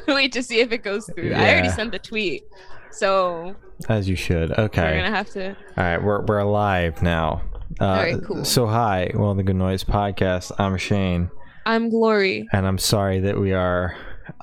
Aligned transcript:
wait 0.08 0.32
to 0.32 0.42
see 0.42 0.60
if 0.60 0.72
it 0.72 0.82
goes 0.82 1.06
through. 1.14 1.32
I 1.34 1.50
already 1.52 1.68
sent 1.70 1.92
the 1.92 1.98
tweet, 1.98 2.44
so 2.90 3.54
As 3.88 4.08
you 4.08 4.16
should. 4.16 4.52
Okay, 4.58 4.82
we're 4.82 4.96
gonna 5.02 5.16
have 5.16 5.30
to. 5.30 5.48
All 5.50 5.54
right, 5.76 6.02
we're 6.02 6.22
we're 6.24 6.38
alive 6.38 7.02
now. 7.02 7.42
Uh, 7.80 7.84
Alright, 7.84 8.24
cool. 8.24 8.44
So 8.44 8.66
hi, 8.66 9.10
well, 9.14 9.34
the 9.34 9.42
Good 9.42 9.56
Noise 9.56 9.84
Podcast. 9.84 10.52
I'm 10.58 10.76
Shane, 10.76 11.30
I'm 11.66 11.88
Glory. 11.90 12.46
and 12.52 12.66
I'm 12.66 12.78
sorry 12.78 13.20
that 13.20 13.38
we 13.38 13.52
are 13.52 13.96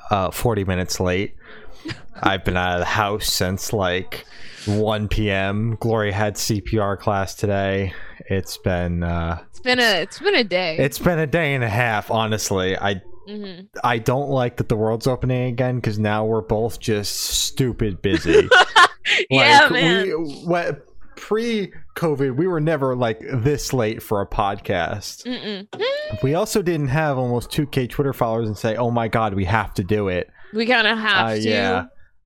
uh, 0.10 0.32
40 0.32 0.66
minutes 0.66 1.00
late. 1.00 1.36
I've 2.24 2.44
been 2.44 2.58
out 2.58 2.74
of 2.74 2.80
the 2.80 2.86
house 2.86 3.28
since 3.28 3.72
like 3.74 4.26
1 4.66 5.08
p.m. 5.08 5.78
Glory 5.80 6.12
had 6.12 6.36
CPR 6.36 7.00
class 7.00 7.34
today. 7.36 7.94
It's 8.30 8.58
been 8.58 9.02
uh, 9.04 9.42
It's 9.50 9.60
been 9.62 9.80
a 9.80 10.02
it's 10.02 10.20
been 10.20 10.36
a 10.36 10.44
day. 10.44 10.78
it's 10.78 11.00
been 11.00 11.20
a 11.20 11.28
day 11.28 11.54
and 11.56 11.64
a 11.64 11.70
half. 11.70 12.12
Honestly, 12.12 12.78
I 12.78 13.02
Mhm. 13.32 13.68
I 13.84 13.98
don't 13.98 14.30
like 14.30 14.58
that 14.58 14.68
the 14.70 14.76
world's 14.76 15.08
opening 15.08 15.48
again 15.52 15.76
because 15.78 15.98
now 16.00 16.26
we're 16.26 16.42
both 16.42 16.80
just 16.80 17.16
stupid 17.16 18.02
busy. 18.02 18.50
yeah, 19.30 19.62
Like, 19.64 19.72
man. 19.72 20.04
We, 20.06 20.12
what, 20.46 20.86
pre-COVID, 21.16 22.36
we 22.36 22.48
were 22.48 22.60
never 22.60 22.96
like 22.96 23.20
this 23.22 23.74
late 23.74 24.02
for 24.04 24.22
a 24.22 24.28
podcast. 24.28 25.24
Mm-mm. 25.26 26.22
We 26.24 26.34
also 26.34 26.62
didn't 26.62 26.88
have 26.90 27.18
almost 27.18 27.52
2k 27.52 27.90
Twitter 27.90 28.14
followers 28.14 28.48
and 28.48 28.58
say, 28.58 28.76
"Oh 28.76 28.92
my 28.92 29.08
god, 29.08 29.34
we 29.34 29.46
have 29.46 29.74
to 29.76 29.84
do 29.84 30.08
it." 30.08 30.30
We 30.54 30.66
kind 30.66 30.88
of 30.88 30.98
have 30.98 31.28
Uh, 31.28 31.36
to. 31.36 31.40
yeah. 31.42 31.86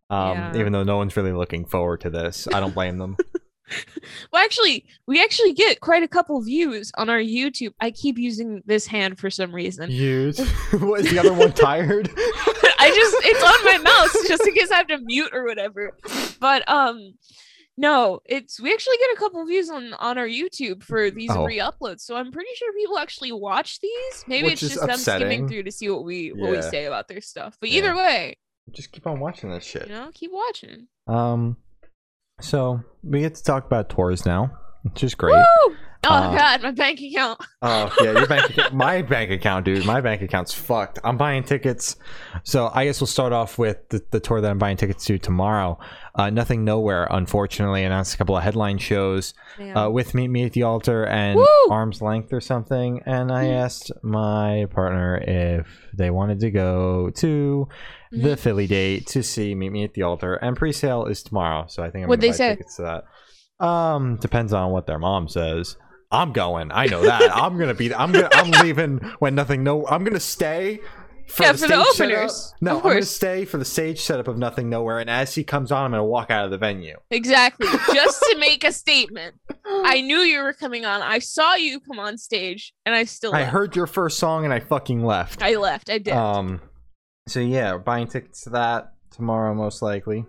Um, 0.10 0.32
Yeah. 0.38 0.58
Even 0.58 0.74
though 0.74 0.84
no 0.84 0.98
one's 0.98 1.16
really 1.18 1.32
looking 1.34 1.66
forward 1.66 2.02
to 2.02 2.10
this, 2.10 2.48
I 2.54 2.60
don't 2.60 2.74
blame 2.74 2.98
them. 2.98 3.18
Well, 4.32 4.44
actually, 4.44 4.86
we 5.08 5.22
actually 5.24 5.54
get 5.54 5.80
quite 5.82 6.04
a 6.04 6.08
couple 6.08 6.40
views 6.42 6.92
on 6.98 7.10
our 7.10 7.20
YouTube. 7.20 7.74
I 7.80 7.92
keep 7.92 8.18
using 8.18 8.62
this 8.66 8.86
hand 8.86 9.18
for 9.20 9.30
some 9.30 9.54
reason. 9.54 9.90
Use 9.90 10.40
what 10.74 11.02
is 11.02 11.12
the 11.12 11.20
other 11.20 11.34
one 11.34 11.52
tired? 11.54 12.10
I 12.16 12.92
just 12.94 13.16
it's 13.24 13.44
on 13.44 13.66
my 13.66 13.78
mouse 13.80 14.28
just 14.28 14.46
in 14.48 14.54
case 14.54 14.70
I 14.72 14.78
have 14.78 14.88
to 14.88 15.00
mute 15.00 15.30
or 15.34 15.46
whatever. 15.46 15.98
But 16.40 16.68
um 16.70 17.14
no, 17.78 18.20
it's 18.26 18.60
we 18.60 18.72
actually 18.72 18.98
get 18.98 19.14
a 19.14 19.18
couple 19.18 19.46
views 19.46 19.70
on 19.70 19.94
on 19.96 20.18
our 20.18 20.28
YouTube 20.28 20.84
for 20.84 21.10
these 21.12 21.32
Oh. 21.32 21.44
re-uploads. 21.46 22.02
So 22.02 22.16
I'm 22.16 22.32
pretty 22.32 22.52
sure 22.56 22.72
people 22.74 22.98
actually 23.00 23.32
watch 23.32 23.80
these. 23.80 24.24
Maybe 24.28 24.48
Which 24.48 24.64
it's 24.64 24.74
just 24.76 24.86
them 24.88 24.98
skimming 24.98 25.48
through 25.48 25.64
to 25.64 25.72
see 25.72 25.90
what 25.90 26.04
we 26.06 26.30
what 26.30 26.52
we 26.52 26.62
say 26.62 26.86
about 26.86 27.08
their 27.08 27.22
stuff. 27.22 27.58
But 27.60 27.70
Yeah. 27.70 27.80
either 27.80 27.96
way, 27.96 28.38
Just 28.72 28.92
keep 28.92 29.08
on 29.08 29.20
watching 29.20 29.50
this 29.50 29.64
shit. 29.66 29.88
you 29.88 29.94
know, 29.94 30.10
keep 30.14 30.32
watching. 30.32 30.88
Um, 31.08 31.58
so 32.40 32.84
we 33.04 33.22
get 33.22 33.36
to 33.36 33.44
talk 33.44 33.66
about 33.66 33.90
tours 33.90 34.26
now, 34.26 34.52
which 34.84 35.04
is 35.04 35.16
great. 35.16 35.36
Woo! 35.36 35.76
Oh 36.08 36.14
Uh, 36.14 36.38
god, 36.38 36.64
my 36.64 36.72
bank 36.72 37.00
account. 37.02 37.40
Oh 37.68 37.92
yeah, 38.00 38.12
your 38.12 38.28
bank 38.28 38.50
account, 38.52 38.74
my 38.76 39.02
bank 39.02 39.32
account, 39.32 39.66
dude. 39.66 39.86
My 39.86 40.00
bank 40.00 40.22
account's 40.22 40.54
fucked. 40.54 41.00
I'm 41.04 41.18
buying 41.18 41.44
tickets. 41.44 41.96
So 42.44 42.70
I 42.74 42.86
guess 42.86 43.02
we'll 43.02 43.08
start 43.08 43.34
off 43.34 43.58
with 43.58 43.78
the, 43.90 44.04
the 44.12 44.20
tour 44.20 44.40
that 44.40 44.52
I'm 44.52 44.60
buying 44.60 44.78
tickets 44.78 45.04
to 45.06 45.18
tomorrow. 45.18 45.80
Uh, 46.14 46.30
Nothing 46.30 46.64
Nowhere, 46.64 47.08
unfortunately, 47.10 47.84
announced 47.84 48.14
a 48.14 48.18
couple 48.18 48.38
of 48.38 48.44
headline 48.44 48.78
shows 48.78 49.34
uh, 49.76 49.90
with 49.92 50.14
Meet 50.14 50.28
Me 50.28 50.44
at 50.46 50.54
the 50.54 50.62
Altar 50.64 51.06
and 51.08 51.38
Woo! 51.38 51.46
Arm's 51.72 52.02
Length 52.04 52.32
or 52.34 52.40
something. 52.42 53.02
And 53.06 53.32
I 53.32 53.46
Mm. 53.46 53.54
asked 53.64 53.92
my 54.04 54.68
partner 54.70 55.18
if 55.18 55.68
they 55.98 56.12
wanted 56.12 56.40
to 56.42 56.52
go 56.52 57.10
to 57.16 57.68
the 58.12 58.18
Mhm. 58.36 58.40
Philly 58.40 58.68
date 58.68 59.08
to 59.08 59.24
see 59.24 59.56
Meet 59.56 59.72
Me 59.72 59.84
at 59.84 59.94
the 59.96 60.04
Altar. 60.04 60.36
And 60.36 60.56
pre-sale 60.56 61.06
is 61.06 61.24
tomorrow, 61.24 61.66
so 61.68 61.82
I 61.84 61.90
think 61.90 62.04
I'm 62.04 62.10
gonna 62.10 62.22
they 62.22 62.30
buy 62.30 62.36
say? 62.36 62.50
tickets 62.52 62.76
to 62.78 62.84
that. 62.84 63.66
Um, 63.66 64.18
depends 64.18 64.54
on 64.54 64.72
what 64.72 64.86
their 64.86 65.00
mom 65.00 65.28
says. 65.28 65.78
I'm 66.12 66.32
going. 66.34 66.72
I 66.72 66.86
know 66.86 67.04
that. 67.04 67.36
I'm 67.36 67.58
gonna 67.58 67.74
be. 67.74 67.94
I'm 67.94 68.12
gonna. 68.12 68.30
I'm 68.34 68.52
leaving 68.66 69.00
when 69.20 69.36
nothing. 69.36 69.64
No. 69.64 69.88
I'm 69.88 70.04
gonna 70.04 70.20
stay. 70.20 70.80
For 71.28 71.42
Yeah, 71.42 71.54
the 71.54 71.58
for 71.58 71.68
the 71.68 71.84
stage 71.86 72.30
setup. 72.30 72.62
No, 72.62 72.76
I'm 72.78 72.84
gonna 72.84 73.02
stay 73.02 73.46
for 73.46 73.58
the 73.58 73.66
stage 73.66 74.00
setup 74.02 74.28
of 74.28 74.38
Nothing 74.38 74.70
Nowhere, 74.70 75.00
and 75.00 75.10
as 75.10 75.34
he 75.34 75.44
comes 75.44 75.72
on, 75.72 75.86
I'm 75.86 75.92
gonna 75.92 76.06
walk 76.06 76.30
out 76.30 76.46
of 76.46 76.52
the 76.52 76.58
venue. 76.60 76.98
Exactly. 77.10 77.68
Just 77.94 78.22
to 78.22 78.38
make 78.38 78.64
a 78.64 78.72
statement. 78.72 79.34
I 79.66 80.02
knew 80.02 80.20
you 80.20 80.44
were 80.44 80.54
coming 80.54 80.86
on. 80.86 81.02
I 81.02 81.18
saw 81.18 81.56
you 81.56 81.80
come 81.80 81.98
on 81.98 82.20
stage 82.20 82.74
and 82.86 82.94
I 82.94 83.06
still 83.06 83.34
I 83.34 83.44
heard 83.44 83.76
your 83.76 83.88
first 83.88 84.20
song 84.20 84.46
and 84.46 84.54
I 84.54 84.60
fucking 84.60 85.04
left. 85.04 85.42
I 85.42 85.56
left. 85.56 85.90
I 85.90 85.98
did. 85.98 86.14
Um, 86.14 86.62
so 87.28 87.40
yeah, 87.40 87.72
we're 87.74 87.80
buying 87.80 88.08
tickets 88.08 88.42
to 88.44 88.52
that 88.52 88.94
tomorrow, 89.10 89.56
most 89.56 89.82
likely. 89.82 90.26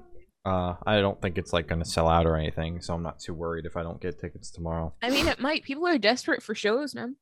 Uh, 0.47 0.77
I 0.87 1.01
don't 1.01 1.21
think 1.21 1.37
it's 1.39 1.53
like 1.53 1.67
gonna 1.67 1.85
sell 1.85 2.09
out 2.09 2.25
or 2.27 2.37
anything, 2.37 2.81
so 2.81 2.95
I'm 2.95 3.03
not 3.03 3.19
too 3.19 3.35
worried 3.35 3.67
if 3.67 3.77
I 3.77 3.83
don't 3.83 4.01
get 4.01 4.21
tickets 4.21 4.51
tomorrow. 4.51 4.95
I 5.03 5.11
mean, 5.11 5.27
it 5.27 5.41
might. 5.41 5.65
People 5.65 5.87
are 5.87 5.99
desperate 5.99 6.43
for 6.43 6.55
shows, 6.55 6.95
man. 6.95 7.17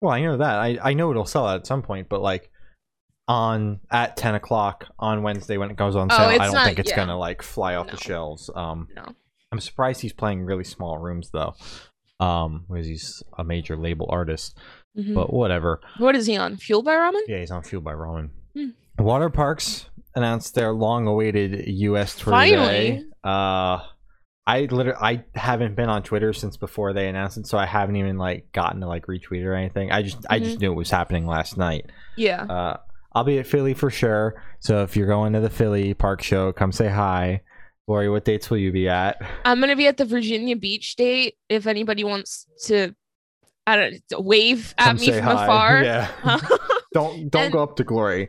Well, 0.00 0.12
I 0.12 0.22
know 0.22 0.36
that. 0.38 0.56
I 0.58 0.78
I 0.82 0.94
know 0.94 1.10
it'll 1.10 1.26
sell 1.26 1.46
out 1.46 1.60
at 1.60 1.66
some 1.66 1.82
point, 1.82 2.08
but 2.08 2.22
like 2.22 2.50
on 3.28 3.80
at 3.90 4.16
10 4.16 4.34
o'clock 4.34 4.86
on 4.98 5.22
Wednesday 5.22 5.56
when 5.56 5.70
it 5.70 5.76
goes 5.76 5.94
on 5.96 6.08
Oh, 6.10 6.16
sale, 6.16 6.28
I 6.28 6.38
don't 6.38 6.54
not- 6.54 6.66
think 6.66 6.78
it's 6.78 6.90
yeah. 6.90 6.96
gonna 6.96 7.16
like 7.18 7.42
fly 7.42 7.74
off 7.76 7.86
No. 7.86 7.92
the 7.92 7.98
shelves. 7.98 8.50
Um, 8.54 8.88
No. 8.96 9.04
I'm 9.52 9.60
surprised 9.60 10.00
he's 10.00 10.12
playing 10.12 10.42
really 10.44 10.64
small 10.64 10.98
rooms 10.98 11.30
though. 11.30 11.54
Um, 12.20 12.64
because 12.68 12.86
he's 12.86 13.22
a 13.36 13.44
major 13.44 13.76
label 13.76 14.06
artist, 14.10 14.56
Mhm. 14.96 15.14
but 15.14 15.32
whatever. 15.32 15.80
what 15.98 16.14
is 16.16 16.26
he 16.26 16.36
on? 16.36 16.56
Fueled 16.56 16.84
by 16.84 16.94
ramen? 16.94 17.20
Yeah, 17.28 17.38
he's 17.40 17.50
on 17.50 17.62
Fueled 17.62 17.84
by 17.84 17.92
Ramen. 17.94 18.30
Hmm. 18.54 18.70
Water 18.98 19.28
Parks 19.30 19.86
announced 20.14 20.54
their 20.54 20.72
long-awaited 20.72 21.64
U.S. 21.66 22.16
tour 22.16 22.32
Finally. 22.32 22.90
today. 22.98 23.04
Uh, 23.24 23.78
I 24.44 24.62
literally 24.70 24.98
I 25.00 25.24
haven't 25.38 25.76
been 25.76 25.88
on 25.88 26.02
Twitter 26.02 26.32
since 26.32 26.56
before 26.56 26.92
they 26.92 27.08
announced 27.08 27.38
it, 27.38 27.46
so 27.46 27.56
I 27.58 27.66
haven't 27.66 27.94
even 27.96 28.18
like 28.18 28.50
gotten 28.52 28.80
to 28.80 28.88
like 28.88 29.06
retweet 29.06 29.44
or 29.44 29.54
anything. 29.54 29.92
I 29.92 30.02
just 30.02 30.18
I 30.28 30.36
Mm-hmm. 30.38 30.44
just 30.44 30.60
knew 30.60 30.72
it 30.72 30.76
was 30.76 30.90
happening 30.90 31.26
last 31.26 31.56
night. 31.56 31.86
Yeah. 32.16 32.42
Uh, 32.42 32.76
I'll 33.12 33.22
be 33.24 33.38
at 33.38 33.46
Philly 33.46 33.74
for 33.74 33.88
sure. 33.90 34.42
So 34.58 34.82
if 34.82 34.96
you're 34.96 35.06
going 35.06 35.34
to 35.34 35.40
the 35.40 35.50
Philly 35.50 35.94
Park 35.94 36.22
show, 36.22 36.52
come 36.52 36.72
say 36.72 36.88
hi. 36.88 37.42
Lori, 37.86 38.08
what 38.08 38.24
dates 38.24 38.50
will 38.50 38.58
you 38.58 38.72
be 38.72 38.88
at? 38.88 39.20
I'm 39.44 39.60
gonna 39.60 39.76
be 39.76 39.86
at 39.86 39.96
the 39.96 40.04
Virginia 40.04 40.56
Beach 40.56 40.96
date. 40.96 41.36
If 41.48 41.66
anybody 41.68 42.02
wants 42.04 42.46
to, 42.66 42.94
I 43.66 43.76
don't 43.76 44.24
wave 44.24 44.74
at 44.78 44.86
Come 44.86 44.96
me 44.96 45.12
from 45.12 45.22
hi. 45.22 45.32
afar. 45.44 45.84
Yeah. 45.84 46.10
don't 46.94 47.30
don't 47.30 47.44
And- 47.44 47.52
go 47.52 47.62
up 47.62 47.76
to 47.76 47.84
Glory. 47.84 48.28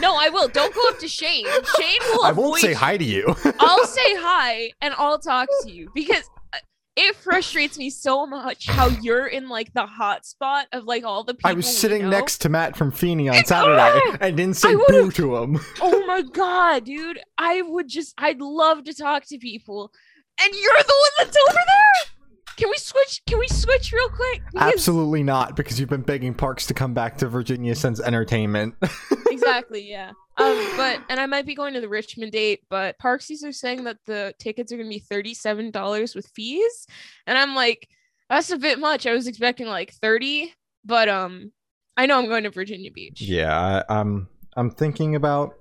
No, 0.00 0.16
I 0.16 0.28
will. 0.28 0.48
Don't 0.48 0.74
go 0.74 0.80
up 0.88 0.98
to 0.98 1.08
Shane. 1.08 1.46
Shane 1.46 2.00
will. 2.12 2.24
I 2.24 2.32
won't 2.32 2.60
say 2.60 2.70
you. 2.70 2.76
hi 2.76 2.96
to 2.96 3.04
you. 3.04 3.34
I'll 3.60 3.86
say 3.86 4.14
hi 4.16 4.72
and 4.80 4.94
I'll 4.98 5.18
talk 5.18 5.48
to 5.62 5.70
you 5.70 5.90
because 5.94 6.28
uh, 6.52 6.58
it 6.96 7.14
frustrates 7.16 7.78
me 7.78 7.90
so 7.90 8.26
much 8.26 8.66
how 8.66 8.88
you're 8.88 9.26
in 9.26 9.48
like 9.48 9.72
the 9.74 9.86
hot 9.86 10.26
spot 10.26 10.66
of 10.72 10.84
like 10.84 11.04
all 11.04 11.24
the 11.24 11.34
people. 11.34 11.50
I 11.50 11.54
was 11.54 11.66
sitting 11.66 12.02
know. 12.02 12.10
next 12.10 12.38
to 12.38 12.48
Matt 12.48 12.76
from 12.76 12.90
Feeney 12.90 13.28
on 13.28 13.44
Saturday 13.44 14.00
and 14.20 14.36
didn't 14.36 14.56
say 14.56 14.74
boo 14.74 15.10
to 15.12 15.36
him. 15.36 15.60
Oh 15.80 16.06
my 16.06 16.22
god, 16.22 16.84
dude! 16.84 17.20
I 17.36 17.62
would 17.62 17.88
just, 17.88 18.14
I'd 18.16 18.40
love 18.40 18.84
to 18.84 18.94
talk 18.94 19.24
to 19.26 19.38
people, 19.38 19.92
and 20.40 20.54
you're 20.54 20.72
the 20.78 20.94
one 20.94 21.26
that's 21.26 21.36
over 21.48 21.54
there. 21.54 22.15
Can 22.56 22.68
we 22.70 22.76
switch? 22.78 23.22
Can 23.26 23.38
we 23.38 23.48
switch 23.48 23.92
real 23.92 24.08
quick? 24.08 24.42
Because- 24.52 24.72
Absolutely 24.72 25.22
not, 25.22 25.56
because 25.56 25.78
you've 25.78 25.88
been 25.90 26.02
begging 26.02 26.34
Parks 26.34 26.66
to 26.66 26.74
come 26.74 26.94
back 26.94 27.18
to 27.18 27.28
Virginia 27.28 27.74
since 27.74 28.00
entertainment. 28.00 28.74
exactly, 29.30 29.88
yeah. 29.88 30.10
Um, 30.38 30.66
but 30.76 31.00
and 31.08 31.18
I 31.20 31.26
might 31.26 31.46
be 31.46 31.54
going 31.54 31.74
to 31.74 31.80
the 31.80 31.88
Richmond 31.88 32.32
date, 32.32 32.60
but 32.68 32.98
Parksies 32.98 33.42
are 33.44 33.52
saying 33.52 33.84
that 33.84 33.98
the 34.06 34.34
tickets 34.38 34.72
are 34.72 34.76
gonna 34.76 34.88
be 34.88 34.98
thirty-seven 34.98 35.70
dollars 35.70 36.14
with 36.14 36.26
fees, 36.34 36.86
and 37.26 37.38
I'm 37.38 37.54
like, 37.54 37.88
that's 38.28 38.50
a 38.50 38.58
bit 38.58 38.78
much. 38.78 39.06
I 39.06 39.12
was 39.12 39.26
expecting 39.26 39.66
like 39.66 39.92
thirty, 39.94 40.52
but 40.84 41.08
um, 41.08 41.52
I 41.96 42.04
know 42.06 42.18
I'm 42.18 42.26
going 42.26 42.44
to 42.44 42.50
Virginia 42.50 42.90
Beach. 42.90 43.20
yeah, 43.22 43.82
I, 43.88 43.98
I'm 44.00 44.28
I'm 44.56 44.70
thinking 44.70 45.14
about 45.14 45.54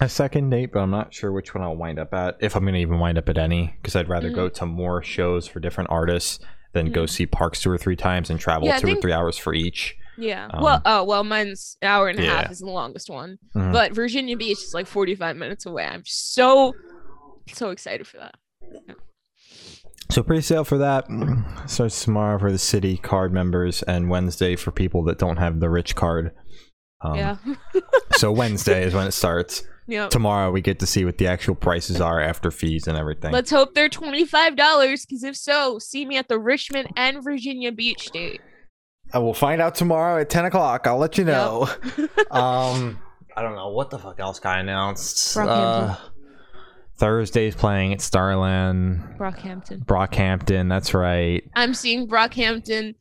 a 0.00 0.08
second 0.08 0.50
date, 0.50 0.72
but 0.72 0.80
I'm 0.80 0.90
not 0.90 1.12
sure 1.12 1.32
which 1.32 1.54
one 1.54 1.62
I'll 1.64 1.76
wind 1.76 1.98
up 1.98 2.14
at. 2.14 2.36
If 2.40 2.54
I'm 2.54 2.64
gonna 2.64 2.78
even 2.78 2.98
wind 3.00 3.18
up 3.18 3.28
at 3.28 3.38
any, 3.38 3.74
because 3.82 3.96
I'd 3.96 4.08
rather 4.08 4.28
Mm-hmm. 4.28 4.36
go 4.36 4.48
to 4.48 4.66
more 4.66 5.02
shows 5.02 5.46
for 5.46 5.60
different 5.60 5.90
artists 5.90 6.38
than 6.72 6.92
go 6.92 7.04
Mhm. 7.04 7.10
see 7.10 7.26
Parks 7.26 7.60
two 7.62 7.70
or 7.70 7.78
three 7.78 7.96
times 7.96 8.30
and 8.30 8.38
travel 8.38 8.68
Yeah, 8.68 8.78
two 8.78 8.92
or 8.92 9.00
three 9.00 9.12
hours 9.12 9.36
for 9.38 9.54
each. 9.54 9.96
Yeah. 10.18 10.48
Um, 10.52 10.62
well, 10.62 10.82
oh 10.84 11.04
well, 11.04 11.24
mine's 11.24 11.76
an 11.82 11.88
hour 11.88 12.08
and 12.08 12.18
a 12.18 12.22
half 12.26 12.50
is 12.50 12.58
the 12.58 12.66
longest 12.66 13.08
one, 13.08 13.38
Mhm. 13.56 13.72
but 13.72 13.92
Virginia 13.92 14.36
Beach 14.36 14.58
is 14.58 14.74
like 14.74 14.86
45 14.86 15.36
minutes 15.36 15.64
away. 15.66 15.84
I'm 15.84 16.02
so 16.04 16.74
so 17.52 17.70
excited 17.70 18.06
for 18.06 18.18
that. 18.18 18.34
So 20.10 20.22
pre-sale 20.22 20.64
for 20.64 20.78
that 20.78 21.06
starts 21.66 22.02
tomorrow 22.04 22.38
for 22.38 22.50
the 22.50 22.56
Citi 22.58 23.00
card 23.00 23.32
members, 23.32 23.82
and 23.82 24.08
Wednesday 24.10 24.56
for 24.56 24.70
people 24.70 25.02
that 25.04 25.18
don't 25.18 25.36
have 25.36 25.60
the 25.60 25.68
rich 25.70 25.94
card. 25.94 26.32
Um, 27.00 27.14
yeah. 27.16 27.36
So 28.16 28.32
Wednesday 28.32 28.82
is 28.86 28.94
when 28.94 29.06
it 29.06 29.12
starts. 29.12 29.62
Yeah. 29.88 30.08
Tomorrow 30.08 30.52
we 30.52 30.60
get 30.60 30.78
to 30.80 30.86
see 30.86 31.04
what 31.04 31.18
the 31.18 31.26
actual 31.26 31.54
prices 31.56 32.00
are 32.00 32.20
after 32.20 32.50
fees 32.52 32.86
and 32.86 32.96
everything. 32.96 33.32
Let's 33.32 33.50
hope 33.50 33.74
they're 33.74 33.88
$25 33.88 34.54
because 35.08 35.24
if 35.24 35.36
so, 35.36 35.78
see 35.80 36.04
me 36.04 36.16
at 36.16 36.28
the 36.28 36.38
Richmond 36.38 36.90
and 36.96 37.24
Virginia 37.24 37.72
Beach 37.72 38.10
date. 38.12 38.40
I 39.12 39.18
will 39.18 39.34
find 39.34 39.60
out 39.62 39.74
tomorrow 39.74 40.20
at 40.20 40.28
ten 40.28 40.44
o'clock. 40.44 40.86
I'll 40.86 40.98
let 40.98 41.16
you 41.16 41.24
Yep. 41.24 41.34
know. 41.34 41.62
um, 42.30 42.98
I 43.34 43.40
don't 43.42 43.54
know 43.54 43.70
what 43.70 43.88
the 43.88 43.98
fuck 43.98 44.20
else 44.20 44.38
got 44.38 44.58
announced. 44.60 45.34
Brockhampton. 45.34 45.90
Uh, 45.90 45.96
Thursday's 46.98 47.54
playing 47.54 47.92
at 47.94 48.00
Starland, 48.02 49.00
Brockhampton. 49.18 49.84
Brockhampton. 49.84 50.68
That's 50.68 50.92
right. 50.94 51.42
I'm 51.54 51.72
seeing 51.72 52.08
Brockhampton, 52.08 52.96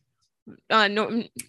uh, 0.69 0.88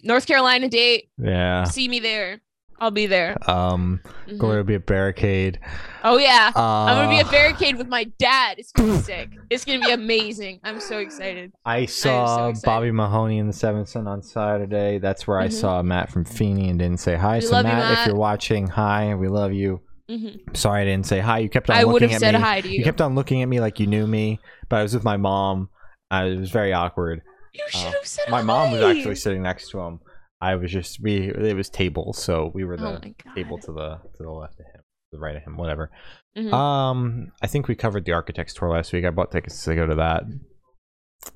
North 0.03 0.25
Carolina 0.25 0.67
date. 0.67 1.09
Yeah. 1.17 1.63
See 1.65 1.87
me 1.87 1.99
there. 1.99 2.41
I'll 2.81 2.91
be 2.91 3.05
there. 3.07 3.37
Um, 3.49 3.99
Mhm. 4.27 4.37
Gloria 4.37 4.57
will 4.59 4.63
be 4.65 4.75
a 4.75 4.79
Barricade. 4.79 5.59
Oh 6.03 6.17
yeah. 6.17 6.51
Uh, 6.55 6.59
I'm 6.59 6.95
gonna 6.95 7.09
be 7.09 7.19
a 7.19 7.25
barricade 7.31 7.77
with 7.77 7.87
my 7.87 8.05
dad. 8.19 8.57
It's 8.57 8.71
gonna 8.71 8.93
be 8.93 8.97
sick. 9.03 9.29
It's 9.49 9.65
gonna 9.65 9.79
be 9.79 9.91
amazing. 9.91 10.59
I'm 10.63 10.79
so 10.79 10.99
excited. 10.99 11.51
I 11.65 11.85
saw 11.85 12.49
excited. 12.49 12.65
Bobby 12.65 12.91
Mahoney 12.91 13.37
in 13.37 13.47
the 13.47 13.53
Seventh 13.53 13.89
Son 13.89 14.07
on 14.07 14.21
Saturday. 14.21 14.97
That's 14.99 15.27
where 15.27 15.39
I 15.39 15.47
Mhm. 15.47 15.53
saw 15.53 15.81
Matt 15.83 16.09
from 16.11 16.23
Feeney 16.25 16.69
and 16.69 16.79
didn't 16.79 16.99
say 17.01 17.15
hi. 17.15 17.35
We 17.35 17.41
so 17.41 17.51
love 17.53 17.65
you, 17.65 17.71
Matt, 17.71 17.99
if 17.99 18.05
you're 18.05 18.15
watching, 18.15 18.67
hi. 18.67 19.13
We 19.15 19.27
love 19.27 19.51
you. 19.53 19.81
hmm 20.07 20.27
Sorry 20.53 20.81
I 20.81 20.85
didn't 20.85 21.05
say 21.05 21.19
hi. 21.19 21.39
You 21.39 21.49
kept 21.49 21.69
on 21.69 21.75
I 21.75 21.83
would 21.85 21.93
looking 22.01 22.09
have 22.09 22.15
at 22.23 22.27
said 22.27 22.35
me. 22.35 22.41
hi 22.41 22.61
to 22.61 22.67
you. 22.67 22.77
You 22.79 22.83
kept 22.83 23.01
on 23.01 23.13
looking 23.15 23.41
at 23.41 23.47
me 23.49 23.59
like 23.59 23.79
you 23.79 23.87
knew 23.87 24.07
me, 24.07 24.39
but 24.69 24.79
I 24.79 24.83
was 24.83 24.93
with 24.93 25.03
my 25.03 25.17
mom. 25.17 25.69
Uh, 26.11 26.25
it 26.31 26.39
was 26.39 26.49
very 26.49 26.73
awkward. 26.73 27.21
You 27.53 27.63
should 27.69 27.87
Uh, 27.87 27.91
have 27.91 28.05
said 28.05 28.29
My 28.29 28.41
mom 28.41 28.71
was 28.71 28.81
actually 28.81 29.15
sitting 29.15 29.41
next 29.43 29.69
to 29.71 29.79
him. 29.79 29.99
I 30.41 30.55
was 30.55 30.71
just 30.71 31.01
we. 31.01 31.29
It 31.29 31.55
was 31.55 31.69
table, 31.69 32.13
so 32.13 32.51
we 32.53 32.63
were 32.63 32.77
the 32.77 32.87
Oh 32.87 33.33
table 33.35 33.57
to 33.59 33.71
the 33.71 33.99
to 34.17 34.23
the 34.23 34.31
left 34.31 34.59
of 34.59 34.65
him, 34.65 34.81
to 34.81 35.11
the 35.11 35.19
right 35.19 35.35
of 35.35 35.43
him, 35.43 35.57
whatever. 35.57 35.91
Mhm. 36.37 36.53
Um, 36.53 37.31
I 37.41 37.47
think 37.47 37.67
we 37.67 37.75
covered 37.75 38.05
the 38.05 38.13
Architects 38.13 38.53
tour 38.53 38.69
last 38.69 38.93
week. 38.93 39.05
I 39.05 39.09
bought 39.09 39.31
tickets 39.31 39.63
to 39.65 39.75
go 39.75 39.85
to 39.85 39.95
that. 39.95 40.23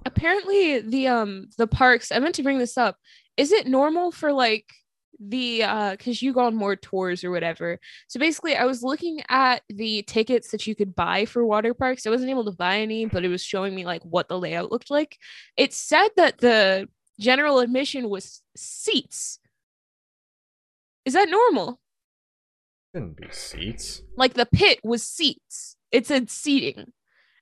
Apparently, 0.06 0.80
the 0.80 1.08
um 1.08 1.50
the 1.58 1.68
parks. 1.68 2.12
I 2.12 2.20
meant 2.20 2.36
to 2.36 2.44
bring 2.44 2.60
this 2.60 2.78
up. 2.78 2.98
Is 3.36 3.52
it 3.52 3.68
normal 3.68 4.12
for 4.12 4.32
like 4.32 4.66
the 5.20 5.64
uh 5.64 5.92
because 5.92 6.22
you 6.22 6.34
go 6.34 6.42
on 6.42 6.56
more 6.56 6.76
tours 6.76 7.24
or 7.24 7.30
whatever 7.30 7.80
so 8.08 8.20
basically 8.20 8.56
i 8.56 8.66
was 8.66 8.82
looking 8.82 9.22
at 9.30 9.62
the 9.70 10.02
tickets 10.04 10.50
that 10.50 10.66
you 10.66 10.76
could 10.76 10.96
buy 10.96 11.24
for 11.24 11.46
water 11.46 11.74
parks 11.74 12.06
i 12.06 12.10
wasn't 12.10 12.30
able 12.30 12.44
to 12.44 12.52
buy 12.52 12.80
any 12.80 13.06
but 13.06 13.24
it 13.24 13.30
was 13.30 13.44
showing 13.44 13.76
me 13.76 13.86
like 13.86 14.02
what 14.04 14.28
the 14.28 14.38
layout 14.38 14.72
looked 14.72 14.90
like 14.90 15.18
it 15.56 15.72
said 15.72 16.10
that 16.18 16.40
the 16.40 16.90
general 17.20 17.60
admission 17.60 18.10
was 18.10 18.42
seats 18.56 19.40
is 21.06 21.14
that 21.14 21.30
normal 21.30 21.80
Shouldn't 22.96 23.18
be 23.18 23.28
seats. 23.32 24.02
like 24.18 24.34
the 24.36 24.46
pit 24.46 24.80
was 24.84 25.04
seats 25.04 25.78
it 25.92 26.06
said 26.08 26.30
seating 26.30 26.92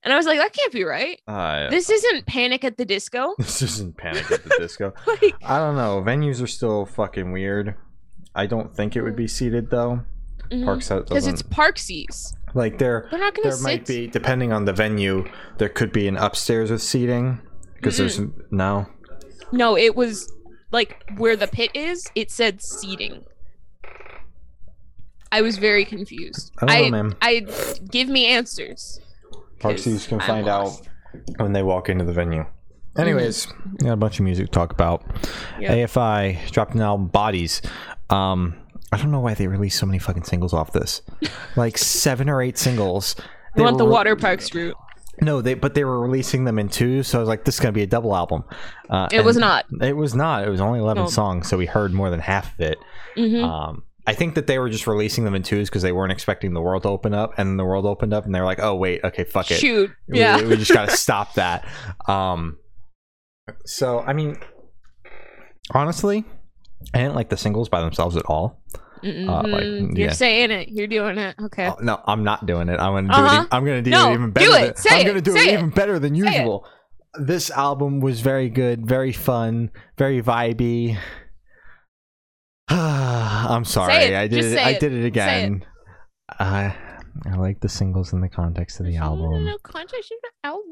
and 0.03 0.13
i 0.13 0.18
was 0.18 0.25
like 0.25 0.39
that 0.39 0.53
can't 0.53 0.73
be 0.73 0.83
right 0.83 1.19
Uh, 1.27 1.69
this 1.69 1.89
isn't 1.89 2.25
panic 2.25 2.63
at 2.63 2.77
the 2.77 2.85
disco 2.85 3.33
this 3.38 3.62
isn't 3.62 3.97
Panic 3.97 4.29
at 4.31 4.44
the 4.44 4.56
Disco. 4.59 4.94
like 5.07 5.35
I 5.44 5.57
don't 5.59 5.75
know. 5.75 6.01
Venues 6.06 6.41
are 6.41 6.47
still 6.47 6.85
fucking 6.85 7.31
weird. 7.31 7.75
I 8.33 8.45
don't 8.47 8.74
think 8.75 8.95
it 8.95 9.01
would 9.03 9.15
be 9.15 9.27
seated 9.27 9.69
though. 9.69 10.03
Parks 10.63 10.88
that 10.89 11.07
because 11.07 11.25
Mm-hmm. 11.25 11.33
it's 11.33 11.41
park 11.44 11.77
seats 11.77 12.33
like 12.53 12.77
there. 12.77 13.07
they're 13.12 13.19
not 13.19 13.33
gonna 13.35 13.50
There 13.50 13.57
sit 13.57 13.63
might 13.63 13.85
be, 13.85 14.07
depending 14.07 14.51
on 14.51 14.65
the 14.65 14.74
venue, 14.74 15.25
there 15.59 15.69
could 15.69 15.91
be 15.94 16.07
an 16.07 16.17
upstairs 16.17 16.71
with 16.71 16.81
seating 16.81 17.39
because 17.75 17.97
there's 17.97 18.19
no. 18.51 18.88
No, 19.51 19.77
it 19.77 19.95
was 19.95 20.31
like 20.71 21.03
where 21.18 21.36
the 21.36 21.48
pit 21.48 21.71
is, 21.74 22.06
it 22.15 22.31
said 22.31 22.62
seating. 22.62 23.24
I 25.31 25.42
was 25.42 25.57
very 25.57 25.86
confused. 25.86 26.51
I 26.59 26.65
don't 26.81 26.92
know, 26.92 27.03
man. 27.03 27.15
I 27.21 27.45
give 27.89 28.09
me 28.09 28.25
answers. 28.27 29.00
Parksies 29.59 30.07
can 30.07 30.19
I'm 30.19 30.27
find 30.27 30.45
lost. 30.45 30.88
out 31.13 31.21
when 31.38 31.53
they 31.53 31.63
walk 31.63 31.88
into 31.89 32.03
the 32.03 32.13
venue. 32.13 32.45
Anyways, 32.98 33.48
we 33.80 33.86
got 33.86 33.94
a 33.94 33.98
bunch 33.98 34.19
of 34.19 34.25
music 34.25 34.48
to 34.48 34.51
talk 34.51 34.74
about. 34.74 35.03
Yeah. 35.59 35.74
AFI 35.75 36.51
dropped 36.51 36.74
an 36.75 36.81
album, 36.81 37.07
Bodies. 37.07 37.62
Um, 38.09 38.56
I 38.92 38.98
don't 38.98 39.12
know 39.12 39.21
why 39.21 39.33
they 39.33 39.48
released 39.48 39.80
so 39.80 39.86
many 39.86 40.00
fucking 40.00 40.24
singles 40.25 40.53
off 40.53 40.74
this. 40.74 41.01
Like 41.56 41.77
seven 41.77 42.30
or 42.30 42.42
eight 42.42 42.57
singles. 42.57 43.15
I 43.19 43.24
They 43.57 43.63
want 43.63 43.77
the 43.77 43.83
were- 43.86 43.92
water 43.92 44.15
parks 44.18 44.53
route. 44.53 44.75
No, 45.19 45.41
they 45.41 45.55
but 45.55 45.73
they 45.73 45.83
were 45.83 45.99
releasing 45.99 46.45
them 46.45 46.57
in 46.59 46.69
two, 46.69 47.03
so 47.03 47.17
I 47.17 47.21
was 47.21 47.27
like, 47.29 47.43
this 47.43 47.55
is 47.55 47.59
gonna 47.59 47.73
be 47.73 47.83
a 47.83 47.87
double 47.87 48.15
album. 48.15 48.43
Uh, 48.89 49.07
It 49.11 49.23
was 49.25 49.37
not. 49.37 49.65
It 49.81 49.95
was 49.95 50.15
not. 50.15 50.45
It 50.47 50.49
was 50.49 50.61
only 50.61 50.79
eleven 50.79 51.03
No. 51.03 51.09
songs, 51.09 51.49
so 51.49 51.57
we 51.57 51.65
heard 51.65 51.93
more 51.93 52.09
than 52.09 52.19
half 52.21 52.53
of 52.53 52.59
it. 52.61 52.77
Mhm. 53.17 53.43
Um, 53.43 53.83
I 54.07 54.13
think 54.13 54.33
that 54.35 54.47
they 54.47 54.57
were 54.57 54.69
just 54.69 54.87
releasing 54.87 55.25
them 55.25 55.35
in 55.35 55.43
twos 55.43 55.69
because 55.69 55.83
they 55.83 55.91
weren't 55.91 56.11
expecting 56.11 56.53
the 56.53 56.61
world 56.61 56.83
to 56.83 56.89
open 56.89 57.13
up, 57.13 57.33
and 57.37 57.59
the 57.59 57.65
world 57.65 57.85
opened 57.85 58.13
up, 58.13 58.25
and 58.25 58.33
they 58.33 58.39
were 58.39 58.45
like, 58.45 58.59
"Oh 58.61 58.73
wait, 58.75 59.03
okay, 59.03 59.23
fuck 59.25 59.51
it, 59.51 59.59
Shoot. 59.59 59.91
We- 60.07 60.19
Yeah. 60.19 60.41
we, 60.41 60.55
just 60.55 60.73
gotta 60.73 60.91
stop 60.97 61.33
that." 61.35 61.67
Um, 62.07 62.57
so 63.65 63.99
I 63.99 64.13
mean, 64.13 64.37
honestly, 65.73 66.23
I 66.93 66.99
didn't 66.99 67.15
like 67.15 67.29
the 67.29 67.37
singles 67.37 67.69
by 67.69 67.81
themselves 67.81 68.15
at 68.17 68.25
all. 68.25 68.61
Uh, 69.03 69.42
like, 69.48 69.63
Mhm. 69.63 69.98
You're 69.98 70.12
saying 70.12 70.51
it. 70.51 70.69
You're 70.69 70.88
doing 70.88 71.18
it. 71.18 71.36
Okay. 71.42 71.68
Oh, 71.69 71.77
no, 71.81 72.00
I'm 72.06 72.24
not 72.24 72.45
doing 72.45 72.69
it. 72.69 72.80
I'm 72.80 72.94
gonna 72.94 73.07
do 73.07 73.13
Uh-huh. 73.13 73.42
it. 73.44 73.48
I'm 73.51 73.65
gonna 73.65 73.81
do 73.81 73.89
No, 73.92 74.09
it 74.12 74.13
even 74.13 74.27
do 74.27 74.31
better. 74.33 74.65
it. 74.65 74.65
Than, 74.68 74.75
Say 74.77 75.00
I'm 75.01 75.07
gonna 75.07 75.21
do 75.21 75.36
it 75.36 75.48
it. 75.48 75.53
even 75.53 75.69
better 75.69 76.00
than 76.00 76.15
Say 76.15 76.27
it. 76.27 76.33
usual. 76.39 76.65
This 77.19 77.50
album 77.51 78.00
was 78.00 78.21
very 78.21 78.50
good, 78.50 78.86
very 78.88 79.12
fun, 79.12 79.69
very 79.98 80.21
vibey. 80.21 80.98
I'm 82.69 83.65
sorry. 83.65 84.15
I 84.15 84.27
did 84.27 84.45
it. 84.45 84.57
I 84.57 84.74
did 84.77 84.94
it 84.94 85.06
again. 85.06 85.65
I 86.39 86.74
I 87.25 87.36
like 87.36 87.59
the 87.59 87.68
singles 87.68 88.13
in 88.13 88.21
the 88.21 88.30
context 88.30 88.80
of 88.80 88.86
the 88.86 88.95
album. 88.95 89.44
No 89.45 89.57
context 89.63 90.13
of 90.13 90.18
the 90.24 90.30
album. 90.48 90.71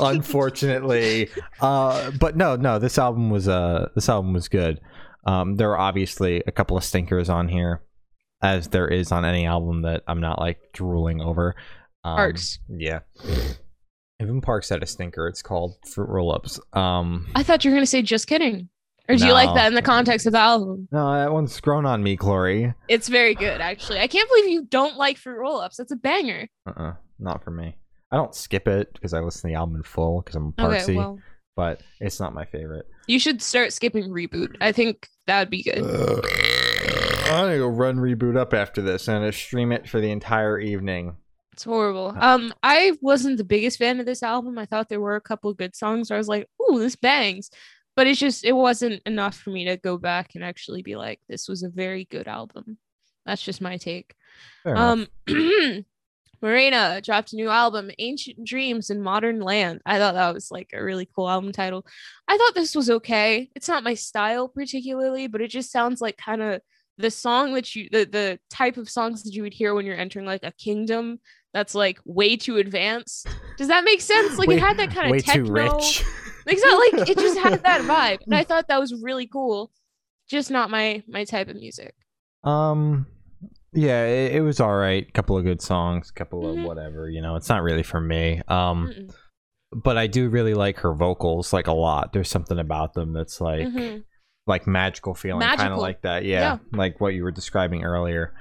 unfortunately 0.00 1.28
uh 1.60 2.10
but 2.20 2.36
no 2.36 2.54
no 2.56 2.78
this 2.78 2.98
album 2.98 3.30
was 3.30 3.48
uh 3.48 3.88
this 3.94 4.08
album 4.08 4.32
was 4.32 4.46
good 4.48 4.80
um 5.24 5.56
there 5.56 5.70
are 5.70 5.78
obviously 5.78 6.42
a 6.46 6.52
couple 6.52 6.76
of 6.76 6.84
stinkers 6.84 7.28
on 7.28 7.48
here 7.48 7.82
as 8.42 8.68
there 8.68 8.88
is 8.88 9.12
on 9.12 9.24
any 9.24 9.46
album 9.46 9.82
that 9.82 10.02
i'm 10.06 10.20
not 10.20 10.38
like 10.38 10.58
drooling 10.72 11.20
over 11.20 11.54
um, 12.04 12.16
Parks. 12.16 12.58
yeah 12.68 13.00
even 14.20 14.40
parks 14.40 14.68
had 14.68 14.82
a 14.82 14.86
stinker 14.86 15.28
it's 15.28 15.42
called 15.42 15.76
fruit 15.86 16.08
roll-ups 16.08 16.60
um 16.72 17.26
I 17.34 17.42
thought 17.42 17.64
you 17.64 17.70
were 17.70 17.76
gonna 17.76 17.86
say 17.86 18.02
just 18.02 18.26
kidding. 18.26 18.68
Or 19.08 19.16
do 19.16 19.26
you 19.26 19.32
like 19.32 19.52
that 19.56 19.66
in 19.66 19.74
the 19.74 19.82
context 19.82 20.24
of 20.26 20.32
the 20.34 20.38
album? 20.38 20.86
no 20.92 21.12
that 21.12 21.32
one's 21.32 21.58
grown 21.60 21.84
on 21.84 22.00
me 22.00 22.16
Chloe. 22.16 22.72
It's 22.86 23.08
very 23.08 23.34
good, 23.34 23.60
actually. 23.60 23.98
I 23.98 24.06
can't 24.06 24.28
believe 24.28 24.48
you 24.50 24.66
don't 24.66 24.96
like 24.96 25.16
fruit 25.18 25.36
roll-ups. 25.36 25.78
That's 25.78 25.90
a 25.90 25.96
banger. 25.96 26.46
uh-uh 26.66 26.92
not 27.18 27.42
for 27.44 27.50
me 27.50 27.76
i 28.12 28.16
don't 28.16 28.34
skip 28.34 28.66
it 28.68 28.92
because 28.94 29.12
i 29.12 29.20
listen 29.20 29.42
to 29.42 29.46
the 29.48 29.54
album 29.54 29.76
in 29.76 29.82
full 29.82 30.22
because 30.22 30.36
i'm 30.36 30.54
a 30.58 30.66
Okay, 30.66 30.96
well, 30.96 31.18
but 31.56 31.82
it's 32.00 32.18
not 32.20 32.32
my 32.34 32.44
favorite 32.44 32.86
you 33.10 33.18
should 33.18 33.42
start 33.42 33.72
skipping 33.72 34.08
reboot. 34.08 34.56
I 34.60 34.70
think 34.70 35.08
that 35.26 35.40
would 35.40 35.50
be 35.50 35.64
good. 35.64 35.78
I'm 35.78 37.44
gonna 37.46 37.58
go 37.58 37.66
run 37.66 37.96
reboot 37.96 38.36
up 38.36 38.54
after 38.54 38.80
this 38.80 39.08
and 39.08 39.24
uh, 39.24 39.32
stream 39.32 39.72
it 39.72 39.88
for 39.88 40.00
the 40.00 40.12
entire 40.12 40.60
evening. 40.60 41.16
It's 41.52 41.64
horrible. 41.64 42.14
Um, 42.18 42.54
I 42.62 42.92
wasn't 43.00 43.38
the 43.38 43.44
biggest 43.44 43.78
fan 43.78 43.98
of 43.98 44.06
this 44.06 44.22
album. 44.22 44.58
I 44.58 44.64
thought 44.64 44.88
there 44.88 45.00
were 45.00 45.16
a 45.16 45.20
couple 45.20 45.50
of 45.50 45.56
good 45.56 45.74
songs 45.74 46.08
where 46.08 46.16
I 46.16 46.18
was 46.18 46.28
like, 46.28 46.46
"Ooh, 46.62 46.78
this 46.78 46.94
bangs," 46.94 47.50
but 47.96 48.06
it's 48.06 48.20
just 48.20 48.44
it 48.44 48.52
wasn't 48.52 49.02
enough 49.04 49.36
for 49.36 49.50
me 49.50 49.64
to 49.64 49.76
go 49.76 49.98
back 49.98 50.36
and 50.36 50.44
actually 50.44 50.82
be 50.82 50.94
like, 50.94 51.20
"This 51.28 51.48
was 51.48 51.64
a 51.64 51.68
very 51.68 52.04
good 52.04 52.28
album." 52.28 52.78
That's 53.26 53.42
just 53.42 53.60
my 53.60 53.76
take. 53.76 54.14
Fair. 54.62 54.76
Um, 54.76 55.08
Marina 56.42 57.00
dropped 57.02 57.32
a 57.32 57.36
new 57.36 57.48
album, 57.48 57.90
Ancient 57.98 58.44
Dreams 58.44 58.90
in 58.90 59.02
Modern 59.02 59.40
Land. 59.40 59.80
I 59.84 59.98
thought 59.98 60.14
that 60.14 60.32
was 60.34 60.50
like 60.50 60.70
a 60.72 60.82
really 60.82 61.08
cool 61.14 61.28
album 61.28 61.52
title. 61.52 61.84
I 62.28 62.36
thought 62.38 62.54
this 62.54 62.74
was 62.74 62.88
okay. 62.90 63.50
It's 63.54 63.68
not 63.68 63.84
my 63.84 63.94
style 63.94 64.48
particularly, 64.48 65.26
but 65.26 65.40
it 65.40 65.48
just 65.48 65.70
sounds 65.70 66.00
like 66.00 66.16
kind 66.16 66.42
of 66.42 66.60
the 66.98 67.10
song 67.10 67.54
that 67.54 67.74
you 67.74 67.88
the 67.90 68.04
the 68.04 68.38
type 68.50 68.76
of 68.76 68.88
songs 68.88 69.22
that 69.22 69.32
you 69.34 69.42
would 69.42 69.54
hear 69.54 69.74
when 69.74 69.86
you're 69.86 69.96
entering 69.96 70.26
like 70.26 70.42
a 70.44 70.52
kingdom 70.52 71.18
that's 71.54 71.74
like 71.74 71.98
way 72.04 72.36
too 72.36 72.58
advanced. 72.58 73.26
Does 73.58 73.68
that 73.68 73.84
make 73.84 74.00
sense? 74.00 74.38
Like 74.38 74.48
Way- 74.48 74.56
it 74.56 74.60
had 74.60 74.76
that 74.78 74.94
kind 74.94 75.14
of 75.14 75.24
techno. 75.24 75.44
too 75.46 75.52
rich. 75.52 76.04
Exactly. 76.46 76.98
Like 77.00 77.10
it 77.10 77.18
just 77.18 77.38
had 77.38 77.62
that 77.62 77.82
vibe. 77.82 78.24
And 78.24 78.34
I 78.34 78.44
thought 78.44 78.66
that 78.68 78.80
was 78.80 78.94
really 78.94 79.26
cool. 79.26 79.70
Just 80.28 80.50
not 80.50 80.70
my 80.70 81.02
my 81.06 81.24
type 81.24 81.48
of 81.48 81.56
music. 81.56 81.94
um, 82.44 83.06
yeah, 83.72 84.04
it, 84.04 84.36
it 84.36 84.40
was 84.42 84.60
all 84.60 84.74
right. 84.76 85.12
Couple 85.14 85.36
of 85.38 85.44
good 85.44 85.60
songs, 85.62 86.10
couple 86.10 86.42
Mhm. 86.42 86.60
of 86.60 86.64
whatever. 86.66 87.08
You 87.08 87.22
know, 87.22 87.36
it's 87.36 87.48
not 87.48 87.62
really 87.62 87.82
for 87.82 88.00
me. 88.00 88.42
Um, 88.48 88.88
Mm-mm. 88.92 89.14
but 89.72 89.96
I 89.96 90.06
do 90.06 90.28
really 90.28 90.54
like 90.54 90.78
her 90.80 90.92
vocals 90.94 91.52
like 91.52 91.66
a 91.66 91.72
lot. 91.72 92.12
There's 92.12 92.28
something 92.28 92.58
about 92.58 92.94
them 92.94 93.12
that's 93.12 93.40
like 93.40 93.66
Mhm. 93.68 94.02
like 94.46 94.66
magical 94.66 95.14
feeling, 95.14 95.46
kind 95.46 95.72
of 95.72 95.78
like 95.78 96.02
that. 96.02 96.24
Yeah, 96.24 96.58
like 96.72 97.00
what 97.00 97.14
you 97.14 97.22
were 97.22 97.30
describing 97.30 97.84
earlier. 97.84 98.34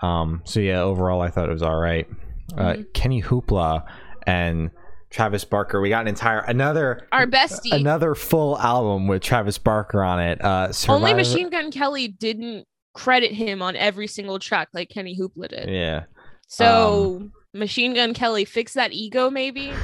Um, 0.00 0.40
so 0.44 0.58
yeah, 0.60 0.80
overall, 0.80 1.20
I 1.20 1.28
thought 1.30 1.48
it 1.48 1.52
was 1.52 1.62
all 1.62 1.76
right. 1.78 2.08
Uh, 2.56 2.72
Mhm. 2.74 2.92
Kenny 2.94 3.22
Hoopla 3.22 3.84
and 4.26 4.70
Travis 5.10 5.44
Barker. 5.44 5.80
We 5.80 5.90
got 5.90 6.00
an 6.00 6.08
entire 6.08 6.40
another 6.40 7.06
Our 7.12 7.26
bestie. 7.26 7.70
another 7.72 8.14
full 8.16 8.58
album 8.58 9.06
with 9.06 9.22
Travis 9.22 9.58
Barker 9.58 10.02
on 10.02 10.18
it. 10.18 10.42
Uh, 10.44 10.72
Only 10.88 11.14
Machine 11.14 11.50
Gun 11.50 11.70
Kelly 11.70 12.08
didn't 12.08 12.64
credit 12.92 13.32
him 13.32 13.62
on 13.62 13.76
every 13.76 14.06
single 14.06 14.38
track 14.38 14.68
like 14.72 14.88
Kenny 14.88 15.16
Hoopla 15.16 15.48
did. 15.48 15.68
Yeah. 15.68 16.04
So 16.48 17.16
um, 17.16 17.32
Machine 17.54 17.94
Gun 17.94 18.14
Kelly 18.14 18.44
fix 18.44 18.74
that 18.74 18.92
ego 18.92 19.30
maybe. 19.30 19.72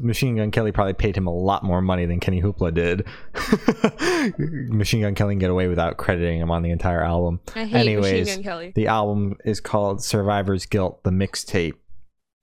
Machine 0.00 0.36
Gun 0.36 0.50
Kelly 0.50 0.72
probably 0.72 0.92
paid 0.94 1.16
him 1.16 1.26
a 1.26 1.34
lot 1.34 1.62
more 1.64 1.80
money 1.80 2.06
than 2.06 2.20
Kenny 2.20 2.42
Hoopla 2.42 2.74
did. 2.74 3.06
Machine 4.72 5.02
Gun 5.02 5.14
Kelly 5.14 5.34
can 5.34 5.38
get 5.38 5.50
away 5.50 5.68
without 5.68 5.96
crediting 5.96 6.40
him 6.40 6.50
on 6.50 6.62
the 6.62 6.70
entire 6.70 7.02
album. 7.02 7.40
I 7.54 7.64
hate 7.64 7.80
Anyways, 7.80 8.26
Machine 8.26 8.36
Gun 8.36 8.44
Kelly. 8.44 8.72
The 8.74 8.86
album 8.88 9.36
is 9.44 9.60
called 9.60 10.02
Survivor's 10.02 10.66
Guilt, 10.66 11.02
the 11.04 11.10
mixtape. 11.10 11.74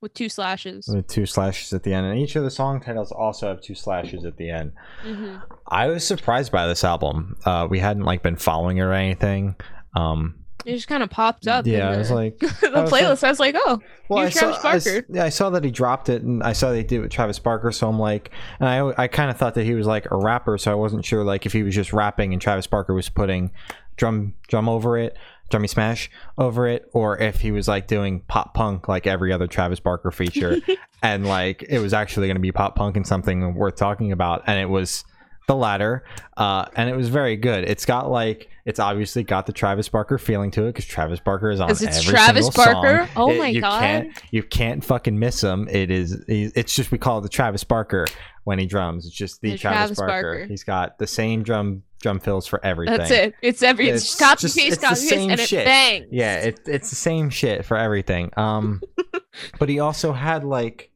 With 0.00 0.14
two 0.14 0.28
slashes. 0.28 0.88
with 0.88 1.06
two 1.08 1.26
slashes 1.26 1.72
at 1.72 1.82
the 1.82 1.92
end, 1.94 2.06
and 2.06 2.18
each 2.18 2.36
of 2.36 2.42
the 2.44 2.50
song 2.50 2.80
titles 2.80 3.12
also 3.12 3.48
have 3.48 3.60
two 3.60 3.74
slashes 3.74 4.24
at 4.24 4.36
the 4.36 4.50
end. 4.50 4.72
hmm 5.02 5.36
I 5.68 5.86
was 5.86 6.06
surprised 6.06 6.50
by 6.52 6.66
this 6.66 6.82
album. 6.84 7.36
Uh, 7.44 7.66
we 7.70 7.78
hadn't 7.78 8.04
like 8.04 8.22
been 8.22 8.36
following 8.36 8.78
it 8.78 8.82
or 8.82 8.92
anything. 8.92 9.54
Um, 9.94 10.36
It 10.66 10.74
just 10.74 10.88
kind 10.88 11.02
of 11.02 11.10
popped 11.10 11.46
up. 11.46 11.66
yeah, 11.66 11.88
in 11.90 11.94
I 11.94 11.98
was 11.98 12.10
like, 12.10 12.38
the 12.38 12.72
I 12.74 12.80
was 12.82 12.90
playlist. 12.90 13.22
I 13.24 13.28
was 13.30 13.38
like, 13.40 13.54
oh, 13.56 13.80
well, 14.08 14.26
I 14.26 14.30
Travis 14.30 14.64
I 14.64 14.74
s- 14.76 14.84
Barker. 14.84 15.06
yeah, 15.10 15.24
I 15.24 15.28
saw 15.28 15.50
that 15.50 15.62
he 15.64 15.70
dropped 15.70 16.08
it, 16.08 16.22
and 16.22 16.42
I 16.42 16.52
saw 16.54 16.70
they 16.70 16.82
did 16.82 16.96
it 16.96 17.00
with 17.02 17.10
Travis 17.12 17.38
Barker. 17.38 17.70
So 17.72 17.88
I'm 17.88 17.98
like, 17.98 18.30
and 18.58 18.68
I, 18.68 19.04
I 19.04 19.06
kind 19.08 19.30
of 19.30 19.36
thought 19.36 19.54
that 19.54 19.64
he 19.64 19.74
was 19.74 19.86
like 19.86 20.10
a 20.10 20.16
rapper, 20.16 20.58
so 20.58 20.72
I 20.72 20.74
wasn't 20.74 21.04
sure 21.04 21.22
like 21.24 21.46
if 21.46 21.52
he 21.52 21.62
was 21.62 21.74
just 21.74 21.92
rapping 21.92 22.32
and 22.32 22.42
Travis 22.42 22.66
Barker 22.66 22.94
was 22.94 23.08
putting 23.08 23.52
drum 23.96 24.34
drum 24.48 24.68
over 24.68 24.98
it, 24.98 25.16
drummy 25.50 25.68
smash 25.68 26.10
over 26.38 26.66
it, 26.68 26.88
or 26.92 27.18
if 27.18 27.40
he 27.40 27.50
was 27.52 27.68
like 27.68 27.86
doing 27.86 28.20
pop 28.28 28.54
punk 28.54 28.88
like 28.88 29.06
every 29.06 29.32
other 29.32 29.46
Travis 29.46 29.80
Barker 29.80 30.10
feature, 30.10 30.56
and 31.02 31.26
like 31.26 31.64
it 31.68 31.78
was 31.80 31.92
actually 31.92 32.26
going 32.28 32.36
to 32.36 32.40
be 32.40 32.52
pop 32.52 32.76
punk 32.76 32.96
and 32.96 33.06
something 33.06 33.54
worth 33.54 33.76
talking 33.76 34.12
about, 34.12 34.42
and 34.46 34.58
it 34.58 34.68
was 34.68 35.04
the 35.48 35.54
latter, 35.56 36.04
uh, 36.36 36.66
and 36.76 36.88
it 36.88 36.96
was 36.96 37.08
very 37.08 37.36
good. 37.36 37.64
It's 37.64 37.84
got 37.84 38.10
like 38.10 38.48
it's 38.66 38.78
obviously 38.78 39.24
got 39.24 39.46
the 39.46 39.52
Travis 39.52 39.88
Barker 39.88 40.16
feeling 40.18 40.50
to 40.52 40.64
it 40.64 40.68
because 40.68 40.84
Travis 40.84 41.18
Barker 41.18 41.50
is 41.50 41.60
on 41.60 41.70
it's 41.70 41.82
every 41.82 42.02
Travis 42.02 42.46
single 42.46 42.64
song. 42.64 42.72
Barker? 42.82 43.10
Oh 43.16 43.30
It- 43.32 43.38
my 43.38 43.48
you 43.48 43.60
God. 43.60 43.80
Can't, 43.80 44.22
you 44.30 44.42
can't 44.44 44.84
fucking 44.84 45.18
miss 45.18 45.42
him. 45.42 45.66
It 45.68 45.90
is. 45.90 46.12
It's 46.28 46.72
just 46.74 46.92
we 46.92 46.98
call 46.98 47.18
it 47.18 47.22
the 47.22 47.28
Travis 47.30 47.64
Barker 47.64 48.06
when 48.44 48.58
he 48.60 48.66
drums. 48.66 49.06
It's 49.06 49.14
just 49.14 49.40
the, 49.40 49.52
The 49.52 49.58
Travis, 49.58 49.78
Travis 49.78 49.98
Barker. 49.98 50.12
Barker. 50.34 50.46
He's 50.46 50.62
got 50.62 50.98
the 50.98 51.06
same 51.08 51.42
drum 51.42 51.82
drum 52.00 52.20
fills 52.20 52.46
for 52.46 52.64
everything. 52.64 52.98
that's 52.98 53.10
it. 53.10 53.34
It's 53.42 53.62
every 53.62 53.88
it's, 53.88 54.04
It's 54.04 54.14
copy 54.18 54.40
just- 54.42 54.56
paste, 54.56 54.72
it's 54.74 54.82
copy 54.82 54.94
paste, 55.00 55.12
and 55.12 55.32
it 55.40 55.48
shit. 55.48 55.64
bangs. 55.64 56.06
Yeah, 56.10 56.36
it, 56.38 56.60
it's 56.66 56.90
the 56.90 56.96
same 56.96 57.30
shit 57.30 57.64
for 57.64 57.76
everything. 57.76 58.30
Um, 58.36 58.80
but 59.58 59.68
he 59.68 59.78
also 59.80 60.12
had 60.12 60.44
like 60.44 60.90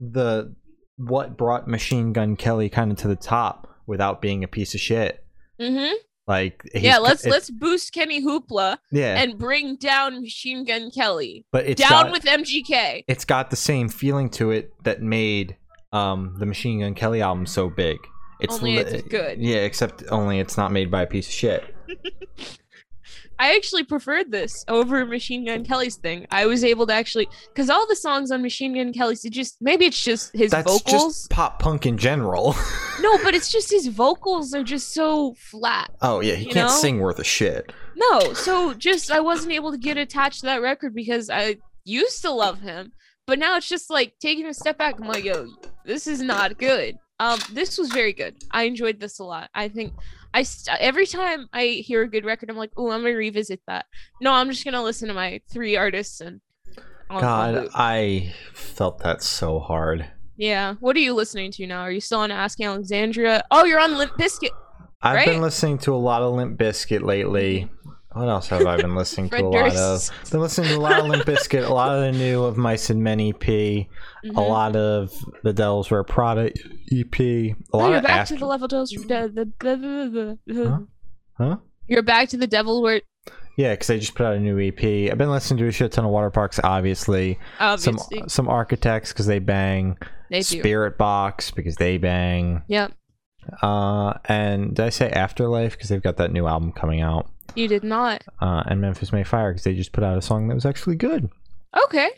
the 0.00 0.54
what 0.96 1.36
brought 1.36 1.68
Machine 1.68 2.12
Gun 2.12 2.36
Kelly 2.36 2.68
kind 2.68 2.90
of 2.90 2.98
to 2.98 3.08
the 3.08 3.16
top 3.16 3.68
without 3.86 4.20
being 4.22 4.42
a 4.44 4.48
piece 4.48 4.74
of 4.74 4.80
shit. 4.80 5.24
Mm-hmm. 5.60 5.94
Like 6.26 6.62
Yeah, 6.74 6.98
let's 6.98 7.24
it- 7.24 7.30
let's 7.30 7.50
boost 7.50 7.92
Kenny 7.92 8.20
Hoopla 8.22 8.78
yeah, 8.90 9.20
and 9.22 9.38
bring 9.38 9.76
down 9.76 10.22
Machine 10.22 10.64
Gun 10.64 10.90
Kelly. 10.90 11.46
but 11.52 11.66
it's 11.66 11.80
down 11.80 12.06
got, 12.06 12.12
with 12.12 12.24
MGK. 12.24 13.04
it's 13.06 13.24
got 13.24 13.50
the 13.50 13.56
same 13.56 13.88
feeling 13.88 14.28
to 14.30 14.50
it 14.50 14.72
that 14.84 15.00
made 15.02 15.56
um 15.92 16.34
the 16.38 16.46
Machine 16.46 16.80
Gun 16.80 16.94
Kelly 16.94 17.22
album 17.22 17.46
so 17.46 17.70
big. 17.70 17.98
It's 18.40 18.54
Only 18.56 18.76
li- 18.76 18.82
it's 18.82 19.02
good. 19.08 19.38
Yeah, 19.40 19.56
except 19.58 20.04
only 20.10 20.38
it's 20.40 20.56
not 20.56 20.72
made 20.72 20.90
by 20.90 21.02
a 21.02 21.06
piece 21.06 21.26
of 21.26 21.32
shit. 21.32 21.74
I 23.38 23.54
actually 23.54 23.84
preferred 23.84 24.30
this 24.32 24.64
over 24.66 25.04
Machine 25.04 25.44
Gun 25.44 25.62
Kelly's 25.62 25.96
thing. 25.96 26.26
I 26.30 26.46
was 26.46 26.64
able 26.64 26.86
to 26.86 26.94
actually 26.94 27.28
because 27.48 27.68
all 27.68 27.86
the 27.86 27.94
songs 27.96 28.30
on 28.30 28.40
Machine 28.40 28.74
Gun 28.74 28.94
Kelly's 28.94 29.26
it 29.26 29.30
just 29.34 29.58
maybe 29.60 29.84
it's 29.84 30.02
just 30.02 30.34
his 30.34 30.50
That's 30.52 30.66
vocals. 30.70 30.90
just 30.90 31.30
pop 31.30 31.58
punk 31.58 31.84
in 31.86 31.98
general. 31.98 32.54
No, 32.98 33.18
but 33.22 33.34
it's 33.34 33.52
just 33.52 33.70
his 33.70 33.88
vocals 33.88 34.54
are 34.54 34.64
just 34.64 34.94
so 34.94 35.34
flat. 35.34 35.90
oh 36.00 36.20
yeah, 36.20 36.34
he 36.34 36.46
can't 36.46 36.70
know? 36.70 36.74
sing 36.76 36.98
worth 36.98 37.18
a 37.18 37.24
shit. 37.24 37.70
No, 37.94 38.32
so 38.32 38.72
just 38.72 39.10
I 39.10 39.20
wasn't 39.20 39.52
able 39.52 39.70
to 39.70 39.76
get 39.76 39.98
attached 39.98 40.40
to 40.40 40.46
that 40.46 40.62
record 40.62 40.94
because 40.94 41.28
I 41.28 41.58
used 41.84 42.22
to 42.22 42.30
love 42.30 42.60
him, 42.60 42.92
but 43.26 43.38
now 43.38 43.58
it's 43.58 43.68
just 43.68 43.90
like 43.90 44.14
taking 44.18 44.46
a 44.46 44.54
step 44.54 44.78
back. 44.78 44.98
I'm 44.98 45.06
like, 45.06 45.24
yo, 45.24 45.46
this 45.84 46.06
is 46.06 46.22
not 46.22 46.56
good. 46.56 46.96
Um, 47.18 47.38
this 47.52 47.78
was 47.78 47.88
very 47.90 48.12
good. 48.12 48.36
I 48.50 48.64
enjoyed 48.64 49.00
this 49.00 49.18
a 49.18 49.24
lot. 49.24 49.48
I 49.54 49.68
think 49.68 49.92
I 50.34 50.42
st- 50.42 50.78
every 50.80 51.06
time 51.06 51.48
I 51.52 51.66
hear 51.86 52.02
a 52.02 52.08
good 52.10 52.24
record, 52.24 52.50
I'm 52.50 52.56
like, 52.56 52.72
oh, 52.76 52.90
I'm 52.90 53.02
gonna 53.02 53.14
revisit 53.14 53.60
that. 53.66 53.86
No, 54.20 54.32
I'm 54.32 54.50
just 54.50 54.64
gonna 54.64 54.82
listen 54.82 55.08
to 55.08 55.14
my 55.14 55.40
three 55.50 55.76
artists 55.76 56.20
and. 56.20 56.40
on 57.08 57.20
God. 57.20 57.68
I 57.74 58.34
felt 58.52 58.98
that 59.00 59.22
so 59.22 59.60
hard. 59.60 60.06
yeah. 60.36 60.74
What 60.80 60.94
are 60.96 61.00
you 61.00 61.14
listening 61.14 61.52
to 61.52 61.66
now? 61.66 61.80
Are 61.82 61.90
you 61.92 62.00
still 62.00 62.18
on 62.20 62.30
Asking 62.30 62.66
Alexandria? 62.66 63.42
Oh, 63.50 63.64
you're 63.64 63.80
on 63.80 63.96
Limp 63.96 64.12
Bizkit. 64.18 64.50
I've 65.02 65.14
Right? 65.14 65.26
been 65.26 65.40
listening 65.40 65.78
to 65.78 65.94
a 65.94 65.96
lot 65.96 66.22
of 66.22 66.34
Limp 66.34 66.58
Bizkit 66.58 67.02
lately. 67.02 67.70
What 68.16 68.28
else 68.28 68.48
have 68.48 68.66
I 68.66 68.76
been 68.78 68.94
listening 68.96 69.30
to 69.30 69.44
a 69.44 69.46
lot 69.46 69.76
of? 69.76 70.10
Been 70.30 70.40
listening 70.40 70.68
to 70.70 70.76
a 70.76 70.80
lot 70.80 70.98
of 71.00 71.06
Limp 71.06 71.24
Bizkit, 71.24 71.68
a 71.68 71.72
lot 71.72 71.94
of 71.94 72.00
the 72.02 72.12
new 72.18 72.44
of 72.44 72.56
Mice 72.56 72.90
and 72.90 73.02
Men 73.02 73.20
EP, 73.20 73.42
a 73.48 73.86
Mhm. 74.24 74.34
lot 74.48 74.74
of 74.76 75.12
the 75.42 75.52
Devil 75.52 75.84
Wears 75.90 76.04
Prada 76.08 76.50
EP, 76.90 77.20
a 77.20 77.54
Oh, 77.72 77.78
lot 77.78 77.88
you're 77.88 77.98
of 77.98 78.04
back 78.04 78.26
to 78.28 78.36
the 78.36 78.46
level 78.46 78.68
dose. 78.68 78.90
The, 78.90 79.30
the, 79.32 79.52
the, 79.60 80.38
the, 80.46 80.64
Huh? 80.66 80.78
Huh? 81.38 81.56
You're 81.88 82.02
back 82.02 82.28
to 82.30 82.36
the 82.36 82.46
devil 82.46 82.82
where 82.82 83.00
Yeah, 83.56 83.72
because 83.72 83.86
they 83.86 83.98
just 83.98 84.14
put 84.14 84.26
out 84.26 84.34
a 84.34 84.40
new 84.40 84.58
EP. 84.58 85.10
I've 85.10 85.18
been 85.18 85.30
listening 85.30 85.58
to 85.58 85.68
a 85.68 85.72
shit 85.72 85.92
ton 85.92 86.04
of 86.04 86.10
Water 86.10 86.30
Parks, 86.30 86.58
obviously. 86.64 87.38
Some 87.58 87.68
obviously 87.98 88.22
some 88.28 88.48
Architects 88.48 89.12
because 89.12 89.26
they 89.26 89.38
bang. 89.38 89.96
they 90.30 90.38
do. 90.40 90.58
Spirit 90.58 90.98
Box 90.98 91.50
because 91.50 91.76
they 91.76 91.96
bang. 91.98 92.62
Yep. 92.68 92.92
Uh, 93.62 94.14
and 94.24 94.74
did 94.74 94.84
I 94.84 94.88
say 94.88 95.08
Afterlife 95.10 95.72
because 95.72 95.88
they've 95.88 96.02
got 96.02 96.16
that 96.16 96.32
new 96.32 96.46
album 96.46 96.72
coming 96.72 97.00
out? 97.00 97.30
You 97.54 97.68
did 97.68 97.84
not. 97.84 98.22
Uh, 98.40 98.62
and 98.66 98.80
Memphis 98.80 99.12
May 99.12 99.24
Fire 99.24 99.52
because 99.52 99.64
they 99.64 99.74
just 99.74 99.92
put 99.92 100.04
out 100.04 100.18
a 100.18 100.22
song 100.22 100.48
that 100.48 100.54
was 100.54 100.66
actually 100.66 100.96
good. 100.96 101.30
Okay. 101.86 102.10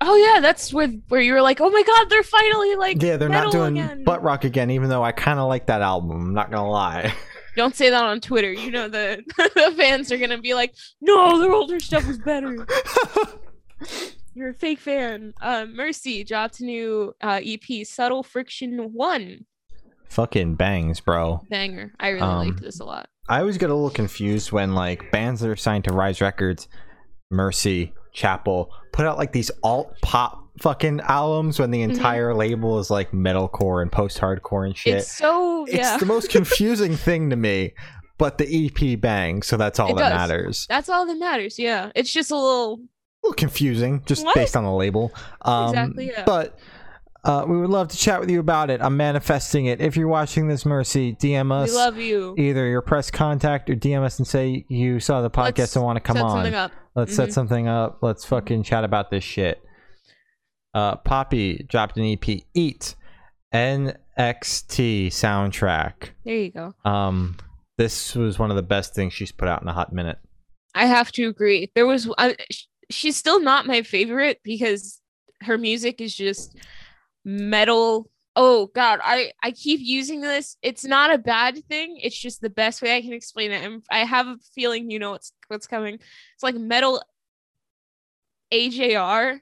Oh 0.00 0.14
yeah, 0.16 0.40
that's 0.40 0.72
where 0.74 0.88
where 1.08 1.20
you 1.20 1.32
were 1.32 1.40
like, 1.42 1.60
oh 1.60 1.70
my 1.70 1.82
god, 1.82 2.10
they're 2.10 2.22
finally 2.22 2.74
like 2.76 3.00
Yeah, 3.02 3.16
they're 3.16 3.28
not 3.30 3.50
doing 3.50 3.78
again. 3.78 4.04
butt 4.04 4.22
rock 4.22 4.44
again, 4.44 4.70
even 4.70 4.88
though 4.90 5.02
I 5.02 5.12
kind 5.12 5.38
of 5.38 5.48
like 5.48 5.66
that 5.66 5.80
album. 5.80 6.10
I'm 6.10 6.34
not 6.34 6.50
gonna 6.50 6.68
lie. 6.68 7.14
Don't 7.56 7.74
say 7.74 7.88
that 7.88 8.04
on 8.04 8.20
Twitter. 8.20 8.52
You 8.52 8.70
know 8.70 8.88
the 8.88 9.22
the 9.54 9.72
fans 9.76 10.12
are 10.12 10.18
gonna 10.18 10.38
be 10.40 10.52
like, 10.54 10.74
no, 11.00 11.40
their 11.40 11.52
older 11.52 11.80
stuff 11.80 12.06
was 12.06 12.18
better. 12.18 12.66
You're 14.34 14.50
a 14.50 14.54
fake 14.54 14.80
fan. 14.80 15.32
Uh, 15.40 15.64
Mercy 15.64 16.22
dropped 16.22 16.60
a 16.60 16.64
new 16.64 17.14
uh, 17.22 17.40
EP, 17.42 17.86
Subtle 17.86 18.22
Friction 18.22 18.92
One. 18.92 19.46
Fucking 20.10 20.56
bangs, 20.56 21.00
bro. 21.00 21.40
Banger. 21.48 21.92
I 21.98 22.08
really 22.10 22.20
Um, 22.22 22.46
liked 22.48 22.60
this 22.60 22.80
a 22.80 22.84
lot. 22.84 23.08
I 23.28 23.40
always 23.40 23.58
get 23.58 23.70
a 23.70 23.74
little 23.74 23.90
confused 23.90 24.52
when 24.52 24.74
like 24.74 25.10
bands 25.10 25.40
that 25.40 25.50
are 25.50 25.56
signed 25.56 25.84
to 25.84 25.92
Rise 25.92 26.20
Records, 26.20 26.68
Mercy, 27.30 27.92
Chapel 28.12 28.70
put 28.92 29.04
out 29.06 29.18
like 29.18 29.32
these 29.32 29.50
alt 29.62 29.92
pop 30.00 30.42
fucking 30.60 31.00
albums 31.00 31.58
when 31.58 31.70
the 31.70 31.80
Mhm. 31.80 31.90
entire 31.90 32.34
label 32.34 32.78
is 32.78 32.88
like 32.90 33.10
metalcore 33.12 33.82
and 33.82 33.92
post 33.92 34.18
hardcore 34.18 34.64
and 34.64 34.74
shit. 34.76 34.98
It's 34.98 35.12
so 35.12 35.64
It's 35.66 35.74
yeah. 35.76 35.96
the 35.98 36.06
most 36.06 36.30
confusing 36.30 36.96
thing 36.96 37.28
to 37.30 37.36
me. 37.36 37.74
But 38.18 38.38
the 38.38 38.46
EP 38.66 38.98
bangs, 38.98 39.46
so 39.46 39.58
that's 39.58 39.78
all 39.78 39.90
It 39.90 39.96
that 39.98 40.08
does. 40.08 40.28
matters. 40.30 40.66
That's 40.70 40.88
all 40.88 41.04
that 41.04 41.18
matters. 41.18 41.58
Yeah, 41.58 41.90
it's 41.94 42.10
just 42.10 42.30
a 42.30 42.34
little. 42.36 42.80
A 43.22 43.26
little 43.26 43.34
confusing, 43.34 44.02
just 44.06 44.24
What? 44.24 44.34
based 44.34 44.56
on 44.56 44.64
the 44.64 44.72
label. 44.72 45.12
Um, 45.42 45.68
Exactly, 45.68 46.06
yeah. 46.06 46.22
But 46.24 46.58
uh, 47.26 47.44
we 47.46 47.56
would 47.58 47.70
love 47.70 47.88
to 47.88 47.96
chat 47.96 48.20
with 48.20 48.30
you 48.30 48.40
about 48.40 48.70
it. 48.70 48.80
I'm 48.80 48.96
manifesting 48.96 49.66
it. 49.66 49.80
If 49.80 49.96
you're 49.96 50.08
watching 50.08 50.48
this, 50.48 50.64
Mercy, 50.64 51.14
DM 51.14 51.50
us. 51.52 51.70
We 51.70 51.74
love 51.76 51.96
you. 51.98 52.34
Either 52.38 52.66
your 52.66 52.82
press 52.82 53.10
contact 53.10 53.68
or 53.68 53.74
DM 53.74 54.02
us 54.02 54.18
and 54.18 54.26
say 54.26 54.64
you 54.68 55.00
saw 55.00 55.20
the 55.22 55.30
podcast 55.30 55.58
Let's 55.58 55.76
and 55.76 55.84
want 55.84 55.96
to 55.96 56.00
come 56.00 56.16
Set 56.16 56.24
on. 56.24 56.30
something 56.30 56.54
up. 56.54 56.72
Let's 56.94 57.14
set 57.14 57.28
Mhm. 57.28 57.32
something 57.32 57.68
up. 57.68 57.98
Let's 58.02 58.24
fucking 58.24 58.62
chat 58.62 58.84
about 58.84 59.10
this 59.10 59.24
shit. 59.24 59.62
Uh, 60.74 60.96
Poppy 60.96 61.64
dropped 61.68 61.96
an 61.96 62.04
EP, 62.04 62.44
Eat, 62.54 62.94
NXT 63.52 65.06
soundtrack. 65.08 66.10
There 66.24 66.34
you 66.36 66.50
go. 66.50 66.74
Um, 66.84 67.36
this 67.78 68.14
was 68.14 68.38
one 68.38 68.50
of 68.50 68.56
the 68.56 68.62
best 68.62 68.94
things 68.94 69.12
she's 69.12 69.32
put 69.32 69.48
out 69.48 69.62
in 69.62 69.68
a 69.68 69.72
hot 69.72 69.92
minute. 69.92 70.18
I 70.74 70.86
have 70.86 71.12
to 71.12 71.26
agree. 71.28 71.70
There 71.74 71.86
was 71.86 72.08
uh, 72.18 72.32
she's 72.90 73.16
still 73.16 73.40
not 73.40 73.66
my 73.66 73.82
favorite 73.82 74.40
because 74.44 75.00
her 75.42 75.56
music 75.58 76.00
is 76.00 76.14
just 76.14 76.56
metal. 77.26 78.08
Oh 78.36 78.68
god, 78.74 79.00
I 79.02 79.32
I 79.42 79.50
keep 79.50 79.80
using 79.82 80.20
this. 80.22 80.56
It's 80.62 80.84
not 80.84 81.12
a 81.12 81.18
bad 81.18 81.62
thing. 81.66 81.98
It's 82.02 82.18
just 82.18 82.40
the 82.40 82.50
best 82.50 82.80
way 82.80 82.96
I 82.96 83.02
can 83.02 83.12
explain 83.12 83.50
it. 83.50 83.64
And 83.64 83.84
I 83.90 84.04
have 84.04 84.28
a 84.28 84.36
feeling 84.54 84.90
you 84.90 84.98
know 84.98 85.10
what's 85.10 85.32
what's 85.48 85.66
coming. 85.66 85.94
It's 85.94 86.42
like 86.42 86.54
metal 86.54 87.02
AJR 88.52 89.40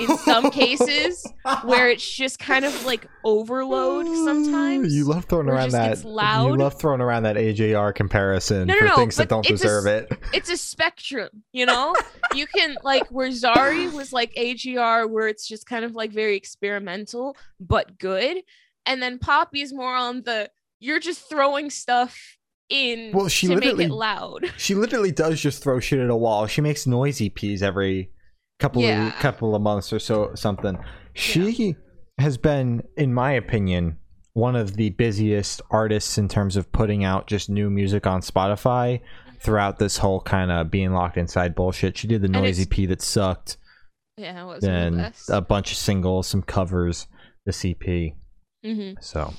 in 0.00 0.16
some 0.18 0.50
cases 0.52 1.26
where 1.64 1.88
it's 1.88 2.08
just 2.08 2.38
kind 2.38 2.64
of 2.64 2.84
like 2.84 3.06
overload 3.24 4.06
oh, 4.08 4.24
sometimes. 4.24 4.94
You 4.94 5.04
love 5.04 5.24
throwing 5.24 5.48
around 5.48 5.70
that. 5.70 5.88
gets 5.90 6.04
You 6.04 6.10
love 6.56 6.78
throwing 6.78 7.00
around 7.00 7.24
that 7.24 7.36
AJR 7.36 7.94
comparison 7.94 8.66
No, 8.68 8.74
no, 8.74 8.80
for 8.80 8.86
no, 8.86 8.96
things 8.96 9.16
that 9.16 9.28
don't 9.28 9.48
it's 9.48 9.60
a 9.60 9.64
deserve 9.64 9.86
it. 9.86 10.12
it's 10.32 10.50
a 10.50 10.56
spectrum, 10.56 11.42
you 11.52 11.66
know? 11.66 11.94
you 12.34 12.46
can 12.46 12.76
like 12.82 13.08
where 13.08 13.28
Zari 13.28 13.92
was 13.92 14.12
like 14.12 14.32
AJR 14.34 15.08
where 15.10 15.28
it's 15.28 15.46
just 15.46 15.66
kind 15.66 15.84
of 15.84 15.94
like 15.94 16.12
very 16.12 16.36
experimental 16.36 17.36
but 17.60 17.98
good. 17.98 18.38
And 18.86 19.02
then 19.02 19.18
Poppy 19.18 19.60
is 19.62 19.72
more 19.72 19.94
on 19.94 20.22
the 20.22 20.50
you're 20.80 21.00
just 21.00 21.28
throwing 21.28 21.70
stuff 21.70 22.38
in 22.68 23.12
Well, 23.12 23.28
she 23.28 23.46
to 23.48 23.54
make 23.54 23.64
literally- 23.64 23.84
it 23.86 23.90
loud. 23.90 24.52
She 24.56 24.74
literally 24.74 25.12
does 25.12 25.40
just 25.40 25.62
throw 25.62 25.78
shit 25.80 26.00
at 26.00 26.10
a 26.10 26.16
wall. 26.16 26.46
She 26.46 26.60
makes 26.60 26.86
noisy 26.86 27.30
EPs 27.30 27.62
every 27.62 28.10
couple 28.62 28.82
Yeah. 28.82 29.08
of 29.08 29.14
couple 29.14 29.54
of 29.54 29.62
months 29.62 29.92
or 29.92 29.98
so 29.98 30.30
something. 30.34 30.78
She 31.14 31.76
has 32.18 32.38
been, 32.38 32.82
in 32.96 33.12
my 33.12 33.32
opinion, 33.32 33.98
one 34.34 34.56
of 34.56 34.76
the 34.76 34.90
busiest 34.90 35.60
artists 35.70 36.16
in 36.16 36.28
terms 36.28 36.56
of 36.56 36.70
putting 36.72 37.04
out 37.04 37.26
just 37.26 37.50
new 37.50 37.68
music 37.68 38.06
on 38.06 38.20
Spotify 38.22 39.00
throughout 39.40 39.78
this 39.78 39.98
whole 39.98 40.20
kind 40.20 40.50
of 40.52 40.70
being 40.70 40.92
locked 40.92 41.16
inside 41.18 41.54
bullshit. 41.54 41.98
She 41.98 42.06
did 42.06 42.22
the 42.22 42.28
noisy 42.28 42.62
EP 42.62 42.88
that 42.88 43.02
sucked. 43.02 43.56
Yeah, 44.16 44.44
was 44.44 44.62
one 44.62 44.70
of 44.72 44.80
the 44.80 44.86
and 44.86 44.96
best. 44.98 45.30
a 45.30 45.40
bunch 45.40 45.72
of 45.72 45.78
singles, 45.78 46.28
some 46.28 46.42
covers, 46.42 47.06
the 47.44 47.52
CP. 47.52 48.14
hmm 48.64 48.92
So 49.00 49.34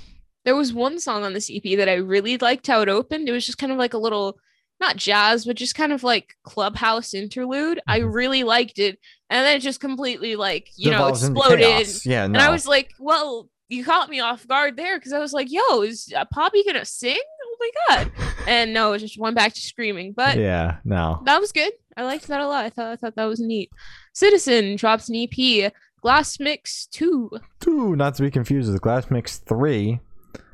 There 0.45 0.55
was 0.55 0.73
one 0.73 0.99
song 0.99 1.23
on 1.23 1.33
this 1.33 1.49
EP 1.49 1.77
that 1.77 1.87
I 1.87 1.93
really 1.93 2.37
liked 2.37 2.67
how 2.67 2.81
it 2.81 2.89
opened. 2.89 3.29
It 3.29 3.31
was 3.31 3.45
just 3.45 3.57
kind 3.57 3.71
of 3.71 3.77
like 3.77 3.93
a 3.93 3.97
little, 3.97 4.37
not 4.83 4.97
jazz, 4.97 5.45
but 5.45 5.55
just 5.55 5.75
kind 5.75 5.91
of 5.93 6.03
like 6.03 6.35
clubhouse 6.43 7.13
interlude. 7.13 7.79
I 7.87 7.99
Mhm. 8.01 8.13
really 8.13 8.43
liked 8.43 8.79
it, 8.79 8.99
and 9.29 9.45
then 9.45 9.55
it 9.57 9.59
just 9.61 9.79
completely 9.79 10.35
like 10.35 10.69
you 10.75 10.91
know 10.91 11.07
exploded. 11.07 11.87
Yeah, 12.05 12.27
no. 12.27 12.33
And 12.35 12.37
I 12.37 12.49
was 12.49 12.65
like, 12.67 12.91
well, 12.99 13.49
you 13.69 13.83
caught 13.83 14.09
me 14.09 14.19
off 14.19 14.47
guard 14.47 14.75
there 14.77 14.97
because 14.99 15.13
I 15.13 15.19
was 15.19 15.33
like, 15.33 15.47
yo, 15.51 15.81
is 15.81 16.11
uh, 16.15 16.25
Poppy 16.33 16.63
gonna 16.65 16.85
sing? 16.85 17.17
Oh 17.45 17.55
my 17.59 17.69
god! 17.87 18.11
And 18.45 18.73
no, 18.73 18.91
it 18.91 18.99
just 18.99 19.17
went 19.17 19.37
back 19.37 19.53
to 19.53 19.61
screaming. 19.61 20.11
But 20.11 20.37
yeah, 20.37 20.77
no. 20.83 21.21
that 21.23 21.39
was 21.39 21.53
good. 21.53 21.71
I 21.95 22.03
liked 22.03 22.27
that 22.27 22.41
a 22.41 22.47
lot. 22.47 22.65
I 22.65 22.69
thought 22.69 22.91
I 22.91 22.95
thought 22.97 23.15
that 23.15 23.23
was 23.25 23.39
neat. 23.39 23.69
Citizen 24.13 24.75
drops 24.75 25.07
an 25.09 25.15
EP, 25.15 25.71
Glass 26.01 26.39
Mix 26.41 26.87
Two 26.87 27.31
Two, 27.61 27.95
not 27.95 28.15
to 28.15 28.23
be 28.23 28.29
confused 28.31 28.69
with 28.71 28.81
Glass 28.81 29.09
Mix 29.09 29.37
three 29.37 29.99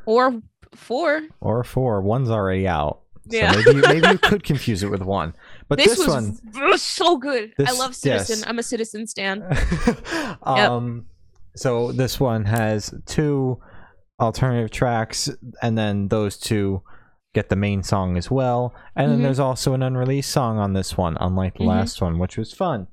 or 0.05 0.41
four. 0.75 1.23
or 1.41 1.63
four. 1.63 2.01
One's 2.01 2.29
already 2.29 2.67
out. 2.67 2.99
So 3.31 3.37
Yeah. 3.37 3.51
maybe 3.55 3.71
you, 3.77 3.81
maybe 3.81 4.07
you 4.07 4.17
could 4.29 4.43
confuse 4.43 4.83
it 4.83 4.89
with 4.89 5.01
one. 5.01 5.33
But 5.67 5.77
this, 5.77 5.89
this, 5.89 5.99
was 5.99 6.07
one, 6.07 6.39
v- 6.43 6.77
so 6.77 7.17
good. 7.17 7.53
I 7.65 7.71
love 7.73 7.95
Citizen. 7.95 8.39
yes. 8.39 8.47
I'm 8.47 8.59
a 8.59 8.63
Citizen 8.63 9.07
stan. 9.07 9.43
um, 10.43 11.05
so 11.55 11.91
this 11.91 12.19
one 12.19 12.45
has 12.45 12.93
two 13.05 13.59
alternative 14.19 14.71
tracks, 14.71 15.29
and 15.61 15.77
then 15.77 16.07
those 16.07 16.37
two 16.37 16.81
get 17.33 17.49
the 17.49 17.55
main 17.55 17.83
song 17.83 18.17
as 18.17 18.31
well. 18.31 18.73
And 18.95 19.11
then 19.11 19.19
Mhm. 19.19 19.23
there's 19.23 19.39
also 19.39 19.73
an 19.73 19.83
unreleased 19.83 20.31
song 20.31 20.57
on 20.57 20.73
this 20.73 20.97
one, 20.97 21.15
unlike 21.19 21.53
the 21.57 21.63
Mhm. 21.65 21.67
last 21.67 22.01
one, 22.01 22.17
which 22.17 22.37
was 22.37 22.51
fun. 22.53 22.87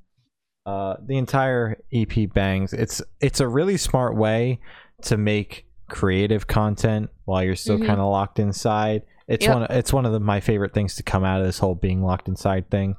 Uh, 0.65 0.95
the 1.05 1.17
entire 1.17 1.77
EP 1.91 2.25
bangs. 2.27 2.73
It's 2.73 3.01
it's 3.21 3.39
a 3.39 3.47
really 3.47 3.77
smart 3.77 4.15
way 4.15 4.59
to 5.03 5.17
make 5.17 5.65
creative 5.89 6.45
content 6.45 7.09
while 7.25 7.41
you're 7.43 7.55
still 7.55 7.77
Mhm. 7.79 7.87
kind 7.87 7.99
of 8.01 8.11
locked 8.11 8.37
inside. 8.37 9.03
It's 9.27 9.45
Yep. 9.45 9.53
one. 9.53 9.63
Of, 9.63 9.71
it's 9.77 9.93
one 9.93 10.05
of 10.05 10.11
the, 10.13 10.19
my 10.19 10.39
favorite 10.39 10.73
things 10.73 10.95
to 10.95 11.03
come 11.03 11.23
out 11.23 11.39
of 11.41 11.45
this 11.45 11.59
whole 11.59 11.75
being 11.75 12.01
locked 12.03 12.27
inside 12.27 12.69
thing. 12.69 12.95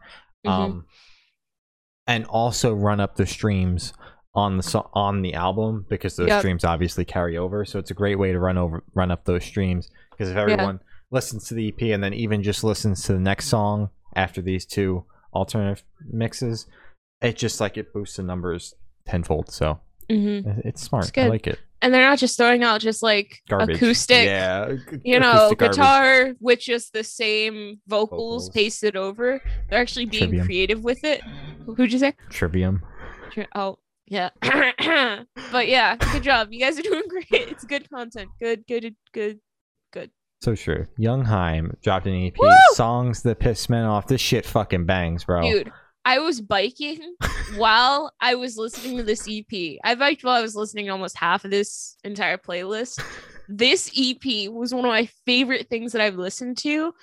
Mhm. 0.47 0.51
Um, 0.51 0.87
and 2.07 2.25
also 2.27 2.75
run 2.75 3.01
up 3.01 3.17
the 3.17 3.27
streams 3.27 3.93
on 4.35 4.59
the 4.59 4.85
on 4.95 5.23
the 5.23 5.35
album 5.35 5.87
because 5.89 6.17
those 6.17 6.29
Yep. 6.29 6.41
streams 6.41 6.65
obviously 6.65 7.05
carry 7.05 7.37
over. 7.37 7.65
So 7.65 7.79
it's 7.79 7.91
a 7.91 7.95
great 7.95 8.17
way 8.19 8.33
to 8.33 8.39
run 8.39 8.57
over 8.59 8.85
run 8.95 9.11
up 9.11 9.25
those 9.25 9.45
streams 9.45 9.91
because 10.11 10.31
if 10.31 10.37
everyone 10.37 10.81
listens 11.11 11.49
to 11.49 11.55
the 11.55 11.69
EP 11.69 11.93
and 11.93 12.03
then 12.03 12.13
even 12.15 12.43
just 12.43 12.63
listens 12.63 13.03
to 13.05 13.13
the 13.15 13.19
next 13.21 13.47
song 13.49 13.91
after 14.15 14.41
these 14.43 14.65
two 14.67 15.05
alternative 15.35 15.83
mixes, 16.11 16.67
it 17.21 17.37
just 17.37 17.61
like 17.61 17.77
it 17.77 17.93
boosts 17.93 18.17
the 18.17 18.23
numbers 18.23 18.75
tenfold. 19.07 19.51
So 19.51 19.81
Mhm. 20.11 20.65
it's 20.65 20.83
smart. 20.83 21.09
It's 21.09 21.19
I 21.19 21.27
like 21.29 21.47
it. 21.47 21.59
And 21.81 21.95
they're 21.95 22.03
not 22.09 22.19
just 22.19 22.37
throwing 22.37 22.65
out 22.65 22.81
just 22.81 23.03
like 23.03 23.41
Garbage. 23.49 23.77
acoustic, 23.77 24.27
Yeah. 24.27 24.73
you 25.05 25.21
know, 25.21 25.31
acoustic 25.31 25.59
garbage. 25.59 25.77
guitar 25.77 26.33
with 26.41 26.59
just 26.61 26.93
the 26.93 27.05
same 27.05 27.81
vocals, 27.87 28.19
Vocals. 28.47 28.51
pasted 28.51 28.97
over. 28.97 29.41
They're 29.71 29.79
actually 29.81 30.07
being 30.07 30.25
Trivium. 30.25 30.47
creative 30.47 30.83
with 30.83 31.05
it. 31.05 31.23
Who'd 31.77 31.93
you 31.93 31.99
say? 32.01 32.15
Trivium. 32.31 32.83
Tri- 33.31 33.47
Oh, 33.55 33.79
yeah. 34.07 34.31
but 35.53 35.69
yeah, 35.69 35.97
good 36.13 36.23
job. 36.23 36.49
You 36.51 36.61
guys 36.61 36.79
are 36.79 36.83
doing 36.83 37.05
great. 37.09 37.27
It's 37.31 37.65
good 37.65 37.89
content. 37.91 38.31
Good, 38.41 38.67
good, 38.67 38.95
good, 39.13 39.39
good. 39.93 40.11
So 40.41 40.55
true. 40.55 40.87
Young 40.97 41.25
Heim 41.25 41.77
dropped 41.83 42.07
an 42.07 42.15
EP. 42.27 42.35
Woo! 42.39 42.51
Songs 42.75 43.23
that 43.23 43.39
piss 43.41 43.69
men 43.69 43.85
off. 43.85 44.07
This 44.07 44.21
shit 44.21 44.47
fucking 44.47 44.87
bangs, 44.87 45.25
bro. 45.25 45.43
Dude, 45.43 45.73
I 46.09 46.21
was 46.21 46.41
biking 46.41 47.17
while 47.57 48.13
I 48.19 48.35
was 48.35 48.57
listening 48.57 48.97
to 48.97 49.03
this 49.03 49.29
EP. 49.29 49.79
I 49.85 49.95
biked 49.95 50.25
while 50.25 50.37
I 50.37 50.41
was 50.43 50.57
listening 50.57 50.87
to 50.87 50.93
almost 50.93 51.19
half 51.19 51.45
of 51.45 51.51
this 51.51 51.97
entire 52.03 52.39
playlist. 52.39 52.99
This 53.47 53.91
EP 53.95 54.51
was 54.51 54.73
one 54.75 54.87
of 54.87 54.91
my 54.91 55.05
favorite 55.27 55.69
things 55.69 55.93
that 55.93 56.01
I've 56.01 56.17
listened 56.17 56.57
to 56.59 56.95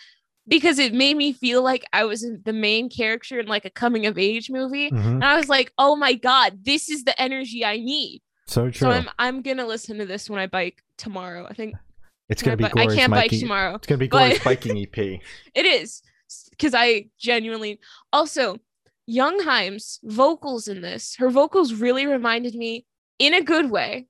because 0.48 0.80
it 0.80 0.92
made 0.94 1.18
me 1.18 1.34
feel 1.34 1.62
like 1.62 1.86
I 1.94 2.06
was 2.06 2.26
the 2.46 2.54
main 2.54 2.90
character 2.90 3.40
in 3.40 3.46
like 3.46 3.66
a 3.66 3.70
coming 3.70 4.08
of 4.08 4.18
age 4.18 4.50
movie. 4.50 4.90
Mhm. 4.90 5.06
And 5.06 5.24
I 5.24 5.38
was 5.38 5.50
like, 5.50 5.72
"Oh 5.78 5.96
my 5.96 6.14
god, 6.14 6.64
this 6.64 6.90
is 6.90 7.04
the 7.04 7.20
energy 7.22 7.64
I 7.64 7.78
need." 7.78 8.24
So 8.48 8.72
true. 8.72 8.74
So 8.74 8.90
I'm 8.90 9.08
I'm 9.20 9.42
going 9.44 9.58
to 9.58 9.68
listen 9.68 10.00
to 10.00 10.06
this 10.08 10.30
when 10.32 10.40
I 10.40 10.48
bike 10.48 10.82
tomorrow. 10.98 11.46
I 11.48 11.54
think 11.54 11.76
it's 12.30 12.42
gonna 12.42 12.58
be 12.58 12.66
I, 12.66 12.70
bi- 12.70 12.82
I 12.84 12.96
can't 12.96 13.12
bike 13.12 13.30
tomorrow. 13.32 13.76
It's 13.76 13.86
gonna 13.86 14.00
be 14.00 14.08
but- 14.08 14.44
biking 14.44 14.78
EP. 14.80 14.98
It 15.54 15.66
is 15.68 16.02
because 16.52 16.74
I 16.74 17.10
genuinely 17.20 17.80
also 18.12 18.58
Youngheim's 19.08 20.00
vocals 20.04 20.68
in 20.68 20.82
this. 20.82 21.16
Her 21.18 21.30
vocals 21.30 21.74
really 21.74 22.06
reminded 22.06 22.56
me 22.56 22.86
in 23.20 23.34
a 23.34 23.42
good 23.42 23.70
way. 23.70 24.08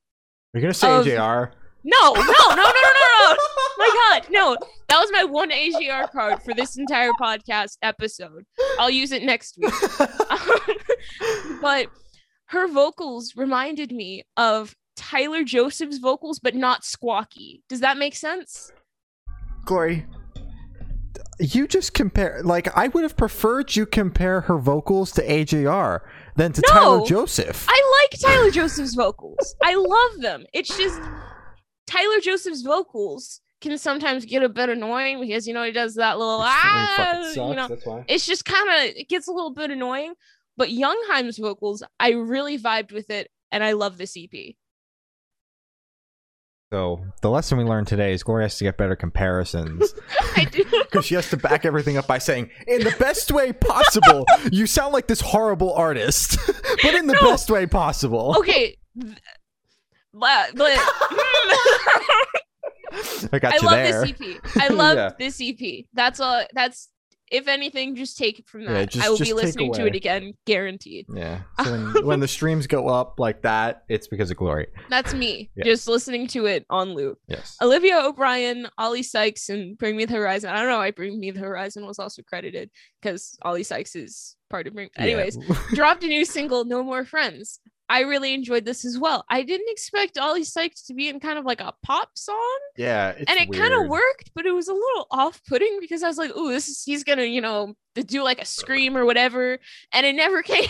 Are 0.54 0.58
You're 0.58 0.62
gonna 0.62 0.74
say 0.74 0.90
Of- 0.90 1.06
AJR. 1.06 1.52
No, 1.84 2.12
no, 2.14 2.20
no, 2.20 2.22
no, 2.22 2.56
no, 2.56 2.64
no, 2.64 3.34
no. 3.34 3.36
My 3.78 3.90
God, 4.10 4.26
no. 4.30 4.56
That 4.88 4.98
was 4.98 5.10
my 5.12 5.22
one 5.22 5.50
AJR 5.50 6.10
card 6.10 6.42
for 6.42 6.52
this 6.52 6.76
entire 6.76 7.10
podcast 7.20 7.76
episode. 7.82 8.44
I'll 8.78 8.90
use 8.90 9.12
it 9.12 9.22
next 9.22 9.56
week. 9.56 9.72
but 11.60 11.86
her 12.46 12.66
vocals 12.66 13.34
reminded 13.36 13.92
me 13.92 14.24
of 14.36 14.74
Tyler 14.96 15.44
Joseph's 15.44 15.98
vocals, 15.98 16.40
but 16.40 16.56
not 16.56 16.82
squawky. 16.82 17.62
Does 17.68 17.80
that 17.80 17.98
make 17.98 18.16
sense? 18.16 18.72
Glory. 19.64 20.06
You 21.38 21.68
just 21.68 21.92
compare 21.92 22.40
like 22.42 22.74
I 22.76 22.88
would 22.88 23.02
have 23.02 23.16
preferred 23.16 23.76
you 23.76 23.84
compare 23.86 24.42
her 24.42 24.58
vocals 24.58 25.12
to 25.12 25.26
AJR 25.26 26.00
than 26.36 26.52
to 26.52 26.62
No. 26.68 26.72
Tyler 26.72 27.06
Joseph. 27.06 27.66
I 27.68 28.08
like 28.10 28.20
Tyler 28.20 28.50
Joseph's 28.50 28.94
vocals. 28.94 29.54
I 29.62 29.74
love 29.74 30.22
them. 30.22 30.46
It's 30.54 30.74
just 30.76 31.00
Tyler 31.86 32.20
Joseph's 32.20 32.62
vocals 32.62 33.40
can 33.60 33.76
sometimes 33.78 34.24
get 34.24 34.42
a 34.42 34.48
bit 34.48 34.68
annoying 34.68 35.20
because 35.20 35.46
you 35.46 35.54
know 35.54 35.62
he 35.62 35.72
does 35.72 35.94
that 35.94 36.18
little 36.18 36.40
ah, 36.42 37.32
you 37.34 37.54
know. 37.54 37.68
that's 37.68 37.86
why. 37.86 38.04
It's 38.08 38.26
just 38.26 38.44
kind 38.44 38.68
of 38.68 38.96
it 38.96 39.08
gets 39.08 39.28
a 39.28 39.32
little 39.32 39.52
bit 39.52 39.70
annoying. 39.70 40.14
But 40.56 40.70
Youngheim's 40.70 41.36
vocals, 41.36 41.82
I 42.00 42.12
really 42.12 42.58
vibed 42.58 42.92
with 42.92 43.10
it, 43.10 43.30
and 43.52 43.62
I 43.62 43.72
love 43.72 43.98
this 43.98 44.16
EP. 44.16 44.54
So 46.72 47.00
the 47.22 47.30
lesson 47.30 47.58
we 47.58 47.64
learned 47.64 47.86
today 47.86 48.12
is 48.12 48.24
Glory 48.24 48.42
has 48.44 48.58
to 48.58 48.64
get 48.64 48.76
better 48.76 48.96
comparisons 48.96 49.94
I 50.36 50.44
do. 50.46 50.64
because 50.70 51.06
she 51.06 51.14
has 51.14 51.30
to 51.30 51.36
back 51.36 51.64
everything 51.64 51.96
up 51.96 52.08
by 52.08 52.18
saying, 52.18 52.50
"In 52.66 52.82
the 52.82 52.94
best 52.98 53.30
way 53.30 53.52
possible." 53.52 54.26
you 54.50 54.66
sound 54.66 54.92
like 54.92 55.06
this 55.06 55.20
horrible 55.20 55.72
artist, 55.74 56.38
but 56.82 56.94
in 56.94 57.06
the 57.06 57.12
No. 57.14 57.20
best 57.30 57.50
way 57.50 57.66
possible. 57.66 58.34
okay. 58.38 58.76
But, 60.12 60.56
but 60.56 60.78
I 63.32 63.38
got 63.38 63.52
I 63.52 63.56
you 63.56 63.62
love 63.62 63.72
there. 63.76 64.06
this 64.06 64.14
EP. 64.20 64.40
I 64.56 64.68
love 64.68 64.96
Yeah. 64.96 65.10
this 65.18 65.40
EP. 65.40 65.84
That's 65.92 66.18
all. 66.20 66.44
That's 66.52 66.88
if 67.30 67.48
anything, 67.48 67.96
just 67.96 68.16
take 68.16 68.38
it 68.38 68.46
from 68.48 68.62
Yeah, 68.62 68.72
that. 68.72 68.90
just- 68.90 69.04
I 69.06 69.10
will 69.10 69.18
be 69.18 69.32
listening 69.32 69.72
to 69.74 69.86
it 69.86 69.94
again, 69.94 70.32
guaranteed. 70.46 71.06
Yeah. 71.12 71.40
So 71.64 71.72
when, 71.72 72.06
when 72.06 72.20
the 72.20 72.28
streams 72.28 72.66
go 72.68 72.86
up 72.88 73.18
like 73.18 73.42
that, 73.42 73.82
it's 73.88 74.06
because 74.06 74.30
of 74.30 74.36
Glory. 74.36 74.68
That's 74.88 75.12
me, 75.14 75.50
Yeah. 75.56 75.64
just 75.64 75.88
listening 75.88 76.26
to 76.28 76.46
it 76.46 76.64
on 76.70 76.94
loop. 76.94 77.18
Yes. 77.26 77.56
Olivia 77.60 77.98
O'Brien, 78.04 78.68
Oli 78.78 79.02
Sykes, 79.02 79.48
and 79.48 79.76
Bring 79.76 79.96
Me 79.96 80.04
the 80.04 80.14
Horizon. 80.14 80.50
I 80.50 80.60
don't 80.60 80.68
know 80.68 80.78
why 80.78 80.90
Bring 80.92 81.18
Me 81.18 81.30
the 81.32 81.40
Horizon 81.40 81.86
was 81.86 81.98
also 81.98 82.22
credited 82.22 82.70
because 83.02 83.36
Oli 83.44 83.62
Sykes 83.64 83.96
is 83.96 84.36
part 84.50 84.66
of 84.68 84.74
Bring. 84.74 84.90
Anyways, 84.96 85.36
Yeah. 85.40 85.56
dropped 85.74 86.04
a 86.04 86.06
new 86.08 86.24
single, 86.24 86.64
No 86.64 86.82
More 86.84 87.04
Friends. 87.04 87.58
I 87.88 88.00
really 88.00 88.34
enjoyed 88.34 88.64
this 88.64 88.84
as 88.84 88.98
well. 88.98 89.24
I 89.30 89.42
didn't 89.42 89.68
expect 89.70 90.18
Oli 90.18 90.42
Sykes 90.44 90.82
to 90.86 90.94
be 90.94 91.08
in 91.08 91.20
kind 91.20 91.38
of 91.38 91.44
like 91.44 91.60
a 91.60 91.72
pop 91.84 92.08
song, 92.14 92.58
yeah. 92.76 93.10
It's 93.10 93.30
and 93.30 93.38
it 93.38 93.52
kind 93.52 93.72
of 93.74 93.86
worked, 93.88 94.32
but 94.34 94.44
it 94.46 94.52
was 94.52 94.68
a 94.68 94.72
little 94.74 95.06
off-putting 95.10 95.78
because 95.80 96.02
I 96.02 96.08
was 96.08 96.18
like, 96.18 96.36
"Ooh, 96.36 96.48
this 96.50 96.68
is 96.68 96.82
he's 96.84 97.04
gonna, 97.04 97.22
you 97.24 97.40
know, 97.40 97.74
do 97.94 98.22
like 98.24 98.40
a 98.42 98.44
scream 98.44 98.96
or 98.96 99.04
whatever," 99.04 99.58
and 99.92 100.04
it 100.04 100.14
never 100.14 100.42
came. 100.52 100.68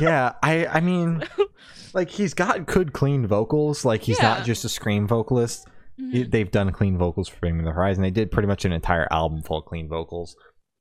yeah 0.00 0.32
i 0.42 0.66
i 0.66 0.80
mean 0.80 1.22
like 1.94 2.10
he's 2.10 2.34
got 2.34 2.66
good 2.66 2.92
clean 2.92 3.26
vocals 3.26 3.84
like 3.84 4.02
he's 4.02 4.18
Yeah. 4.18 4.34
not 4.34 4.44
just 4.44 4.64
a 4.64 4.68
scream 4.68 5.06
vocalist 5.06 5.66
Mhm, 5.98 6.30
they've 6.30 6.50
done 6.50 6.72
clean 6.72 6.98
vocals 6.98 7.26
for 7.28 7.38
Bring 7.40 7.56
Me 7.56 7.64
the 7.64 7.70
Horizon 7.72 8.02
they 8.02 8.10
did 8.10 8.30
pretty 8.30 8.46
much 8.48 8.66
an 8.66 8.72
entire 8.72 9.08
album 9.10 9.42
full 9.42 9.58
of 9.58 9.64
clean 9.64 9.88
vocals 9.88 10.36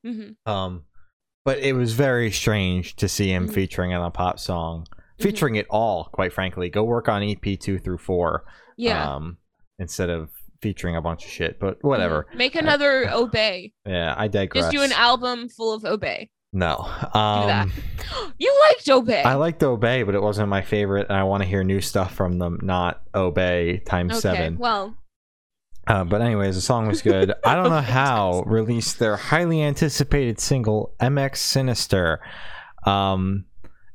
mhm. 0.06 0.36
um 0.46 0.84
but 1.46 1.60
it 1.60 1.74
was 1.74 1.94
very 1.94 2.32
strange 2.32 2.96
to 2.98 3.08
see 3.08 3.32
him 3.32 3.48
Mhm. 3.48 3.54
featuring 3.54 3.94
on 3.94 4.04
a 4.06 4.12
pop 4.12 4.40
song 4.40 4.86
Mhm. 5.20 5.24
featuring 5.24 5.56
it 5.56 5.66
all 5.70 6.10
quite 6.12 6.34
frankly 6.34 6.70
go 6.70 6.84
work 6.84 7.08
on 7.10 7.24
ep 7.24 7.42
2 7.60 7.78
through 7.80 7.98
4 7.98 8.44
Yeah. 8.78 9.16
um 9.16 9.38
instead 9.80 10.10
of 10.10 10.30
featuring 10.62 10.96
a 10.96 11.02
bunch 11.02 11.26
of 11.26 11.32
shit 11.32 11.60
but 11.60 11.78
whatever 11.84 12.28
Mhm. 12.34 12.38
Make 12.38 12.56
another 12.56 13.10
Obey. 13.14 13.74
yeah 13.86 14.14
i 14.18 14.28
digress 14.28 14.66
Just 14.66 14.76
do 14.76 14.82
an 14.82 14.92
album 14.92 15.50
full 15.50 15.74
of 15.74 15.86
Obey. 15.86 16.30
no 16.54 16.88
that. 17.14 17.16
um 17.16 17.72
You 18.38 18.54
liked 18.70 18.90
Obey. 18.90 19.24
I 19.24 19.36
liked 19.36 19.64
Obey, 19.64 20.04
but 20.04 20.14
it 20.16 20.22
wasn't 20.22 20.50
my 20.50 20.62
favorite, 20.62 21.08
and 21.10 21.18
I 21.18 21.24
want 21.24 21.42
to 21.44 21.48
hear 21.50 21.64
new 21.64 21.80
stuff 21.82 22.14
from 22.14 22.38
them, 22.38 22.60
not 22.62 23.02
Obey 23.14 23.80
times 23.80 24.14
okay. 24.14 24.20
seven. 24.22 24.58
Well, 24.58 24.96
Uh, 25.88 26.04
but 26.04 26.22
anyways, 26.22 26.56
the 26.56 26.62
song 26.62 26.88
was 26.88 27.02
good. 27.02 27.34
I 27.46 27.56
don't 27.56 27.70
know 27.70 27.82
how 28.00 28.44
released 28.46 29.00
their 29.00 29.16
highly 29.16 29.62
anticipated 29.62 30.40
single 30.40 30.96
MX 31.00 31.38
Sinister. 31.38 32.20
Um, 32.86 33.46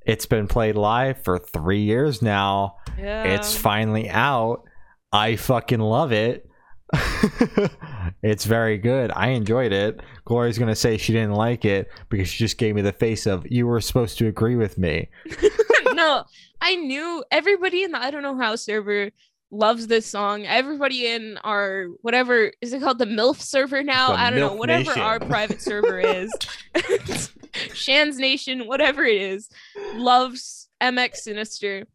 It's 0.06 0.26
been 0.26 0.48
played 0.48 0.76
live 0.76 1.22
for 1.22 1.38
three 1.38 1.82
years 1.82 2.22
now. 2.22 2.76
Yeah. 2.98 3.24
It's 3.24 3.56
finally 3.56 4.08
out. 4.08 4.64
I 5.12 5.36
fucking 5.36 5.80
love 5.80 6.12
it. 6.12 6.48
it's 8.22 8.44
very 8.44 8.78
good. 8.78 9.12
I 9.14 9.28
enjoyed 9.28 9.72
it. 9.72 10.00
Gloria's 10.24 10.58
gonna 10.58 10.74
say 10.74 10.96
she 10.96 11.12
didn't 11.12 11.34
like 11.34 11.64
it 11.64 11.88
because 12.08 12.28
she 12.28 12.38
just 12.38 12.58
gave 12.58 12.74
me 12.74 12.82
the 12.82 12.92
face 12.92 13.26
of 13.26 13.46
you 13.48 13.66
were 13.66 13.80
supposed 13.80 14.18
to 14.18 14.26
agree 14.26 14.56
with 14.56 14.78
me. 14.78 15.08
no, 15.92 16.24
I 16.60 16.76
knew 16.76 17.24
everybody 17.30 17.82
in 17.82 17.92
the 17.92 17.98
I 18.02 18.10
don't 18.10 18.22
know 18.22 18.36
how 18.36 18.56
server 18.56 19.10
loves 19.52 19.86
this 19.86 20.06
song. 20.06 20.46
Everybody 20.46 21.06
in 21.06 21.38
our 21.44 21.86
whatever 22.02 22.52
is 22.60 22.72
it 22.72 22.82
called 22.82 22.98
the 22.98 23.06
MILF 23.06 23.40
server 23.40 23.82
now? 23.82 24.08
The 24.08 24.18
I 24.18 24.30
don't 24.30 24.40
know, 24.40 24.54
whatever 24.54 24.84
Nation. 24.84 25.02
our 25.02 25.20
private 25.20 25.60
server 25.60 26.00
is. 26.00 26.30
Shan's 27.74 28.18
Nation, 28.18 28.66
whatever 28.66 29.04
it 29.04 29.20
is, 29.20 29.48
loves 29.94 30.68
MX 30.82 31.16
Sinister. 31.16 31.86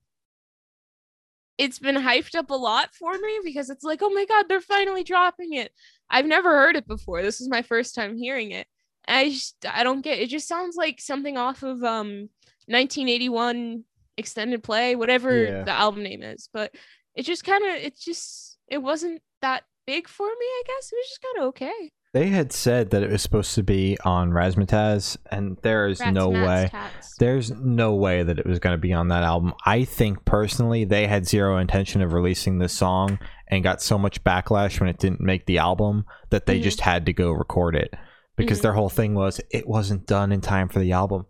It's 1.58 1.80
been 1.80 1.96
hyped 1.96 2.36
up 2.36 2.50
a 2.50 2.56
lot 2.56 2.94
for 2.94 3.14
me 3.18 3.40
because 3.44 3.70
it's 3.70 3.84
like, 3.84 4.02
oh 4.04 4.10
my 4.10 4.26
god, 4.26 4.46
they're 4.50 4.60
finally 4.60 5.04
dropping 5.04 5.54
it. 5.54 5.72
I've 6.10 6.26
never 6.26 6.50
heard 6.50 6.76
it 6.76 6.86
before. 6.88 7.22
This 7.22 7.40
is 7.40 7.48
my 7.50 7.62
first 7.62 7.96
time 7.96 8.18
hearing 8.18 8.52
it. 8.52 8.68
I 9.08 9.30
just 9.30 9.66
I 9.72 9.84
don't 9.84 10.02
get 10.02 10.20
it. 10.20 10.28
Just 10.30 10.48
sounds 10.48 10.76
like 10.76 11.00
something 11.00 11.38
off 11.38 11.64
of 11.64 11.82
um 11.84 12.30
1981 12.68 13.84
extended 14.18 14.64
play, 14.64 14.96
whatever 14.96 15.44
Yeah. 15.44 15.64
the 15.64 15.72
album 15.72 16.04
name 16.04 16.24
is. 16.24 16.50
But 16.52 16.76
it 17.16 17.24
just 17.24 17.46
kind 17.46 17.64
of 17.64 17.76
it 17.76 17.98
just 17.98 18.58
it 18.68 18.80
wasn't 18.80 19.22
that 19.42 19.64
big 19.86 20.08
for 20.08 20.28
me. 20.28 20.46
I 20.46 20.64
guess 20.68 20.92
it 20.92 20.96
was 20.96 21.08
just 21.10 21.22
kind 21.22 21.44
of 21.44 21.50
okay. 21.50 21.92
They 22.14 22.28
had 22.28 22.54
said 22.54 22.92
that 22.92 23.04
it 23.04 23.12
was 23.12 23.22
supposed 23.22 23.56
to 23.56 23.64
be 23.64 23.98
on 24.06 24.32
Razzmatazz, 24.32 25.18
and 25.32 25.58
there 25.64 25.88
is 25.88 26.00
Rats, 26.00 26.14
no 26.14 26.32
mats, 26.32 26.48
way. 26.48 26.70
tats. 26.72 27.16
There's 27.20 27.52
no 27.52 27.94
way 27.96 28.24
that 28.24 28.40
it 28.40 28.46
was 28.46 28.60
going 28.60 28.74
to 28.74 28.78
be 28.82 28.94
on 28.94 29.10
that 29.10 29.24
album. 29.24 29.54
I 29.66 29.84
think 29.84 30.24
personally, 30.24 30.86
they 30.86 31.08
had 31.08 31.28
zero 31.28 31.58
intention 31.58 32.02
of 32.02 32.14
releasing 32.14 32.58
this 32.60 32.72
song 32.72 33.20
and 33.50 33.64
got 33.64 33.82
so 33.82 33.98
much 33.98 34.24
backlash 34.24 34.80
when 34.80 34.88
it 34.90 34.98
didn't 34.98 35.20
make 35.20 35.46
the 35.46 35.58
album 35.58 36.06
that 36.30 36.46
they 36.46 36.60
Mhm. 36.60 36.64
just 36.64 36.80
had 36.82 37.06
to 37.08 37.14
go 37.14 37.32
record 37.32 37.76
it 37.76 37.94
because 38.38 38.60
Mhm. 38.60 38.62
their 38.64 38.74
whole 38.74 38.90
thing 38.90 39.14
was 39.14 39.42
it 39.52 39.68
wasn't 39.68 40.08
done 40.08 40.32
in 40.32 40.40
time 40.40 40.70
for 40.70 40.80
the 40.80 40.94
album. 40.94 41.26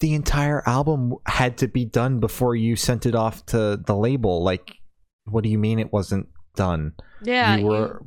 The 0.00 0.14
entire 0.14 0.68
album 0.68 1.14
had 1.26 1.56
to 1.58 1.68
be 1.68 1.84
done 1.84 2.18
before 2.18 2.56
you 2.56 2.74
sent 2.74 3.06
it 3.06 3.14
off 3.14 3.46
to 3.46 3.76
the 3.76 3.94
label. 3.96 4.42
Like, 4.42 4.78
what 5.26 5.44
do 5.44 5.48
you 5.48 5.58
mean 5.58 5.78
it 5.78 5.92
wasn't 5.92 6.26
done? 6.54 6.94
Yeah, 7.22 7.56
you 7.56 7.66
were. 7.66 8.02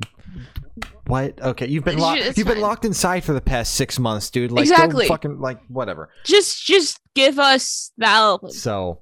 What? 1.06 1.40
Okay, 1.40 1.66
you've 1.66 1.84
been 1.84 1.98
locked. 1.98 2.36
You've 2.36 2.46
been 2.46 2.60
locked 2.60 2.84
inside 2.84 3.24
for 3.24 3.32
the 3.32 3.40
past 3.40 3.74
six 3.74 3.98
months, 3.98 4.30
dude. 4.30 4.52
Like, 4.52 4.62
Exactly. 4.62 5.06
Fucking 5.08 5.40
like 5.40 5.58
whatever. 5.68 6.10
just 6.24 6.64
just 6.64 7.00
give 7.14 7.38
us 7.38 7.92
that. 7.98 8.08
album. 8.14 8.50
So, 8.50 9.00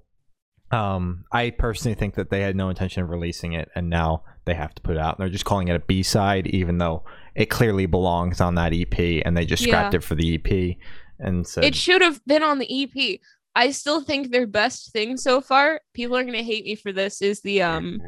um, 0.70 1.24
I 1.32 1.50
personally 1.50 1.94
think 1.94 2.14
that 2.14 2.30
they 2.30 2.40
had 2.42 2.54
no 2.56 2.68
intention 2.68 3.02
of 3.02 3.10
releasing 3.10 3.54
it, 3.54 3.68
and 3.74 3.90
now 3.90 4.22
they 4.44 4.54
have 4.54 4.74
to 4.76 4.82
put 4.82 4.96
it 4.96 5.00
out. 5.00 5.18
And 5.18 5.24
they're 5.24 5.32
just 5.32 5.44
calling 5.44 5.68
it 5.68 5.74
a 5.76 5.80
B 5.80 6.02
side, 6.04 6.46
even 6.46 6.78
though 6.78 7.04
it 7.34 7.46
clearly 7.46 7.86
belongs 7.86 8.40
on 8.40 8.54
that 8.54 8.72
EP, 8.72 9.22
and 9.24 9.36
they 9.36 9.44
just 9.44 9.64
scrapped 9.64 9.92
Yeah. 9.94 9.98
it 9.98 10.04
for 10.04 10.14
the 10.14 10.34
EP. 10.34 10.76
And 11.18 11.46
said, 11.46 11.64
It 11.64 11.74
should 11.74 12.02
have 12.02 12.20
been 12.26 12.42
on 12.42 12.58
the 12.58 12.82
EP. 12.84 13.20
I 13.56 13.70
still 13.70 14.02
think 14.02 14.30
their 14.30 14.46
best 14.46 14.92
thing 14.92 15.16
so 15.16 15.40
far. 15.40 15.80
People 15.94 16.14
are 16.14 16.22
gonna 16.22 16.42
hate 16.42 16.66
me 16.66 16.74
for 16.74 16.92
this. 16.92 17.22
Is 17.22 17.40
the 17.40 17.62
um, 17.62 17.98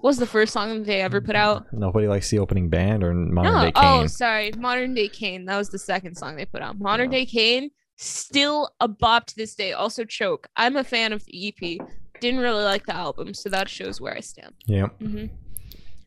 what 0.00 0.10
was 0.10 0.16
the 0.16 0.26
first 0.26 0.54
song 0.54 0.84
they 0.84 1.02
ever 1.02 1.20
put 1.20 1.36
out? 1.36 1.66
nobody 1.70 2.08
likes 2.08 2.30
the 2.30 2.38
opening 2.38 2.70
band 2.70 3.04
or 3.04 3.12
Modern 3.12 3.52
no, 3.52 3.64
Day 3.66 3.72
oh, 3.76 4.06
sorry, 4.06 4.52
Modern 4.56 4.94
Day 4.94 5.08
Cain. 5.08 5.44
That 5.44 5.58
was 5.58 5.68
the 5.68 5.78
second 5.78 6.16
song 6.16 6.36
they 6.36 6.46
put 6.46 6.62
out. 6.62 6.78
Modern 6.78 7.10
Day 7.10 7.26
Cain, 7.26 7.70
still 7.96 8.70
a 8.80 8.88
bop 8.88 9.26
to 9.26 9.36
this 9.36 9.54
day. 9.54 9.74
Also, 9.74 10.02
choke. 10.04 10.48
I'm 10.56 10.76
a 10.76 10.84
fan 10.84 11.12
of 11.12 11.22
the 11.26 11.48
EP. 11.48 11.78
Didn't 12.22 12.40
really 12.40 12.64
like 12.64 12.86
the 12.86 12.96
album, 12.96 13.34
so 13.34 13.50
that 13.50 13.68
shows 13.68 14.00
where 14.00 14.16
I 14.16 14.20
stand. 14.20 14.54
yeah, 14.66 14.88
Mm-hmm. 15.02 15.26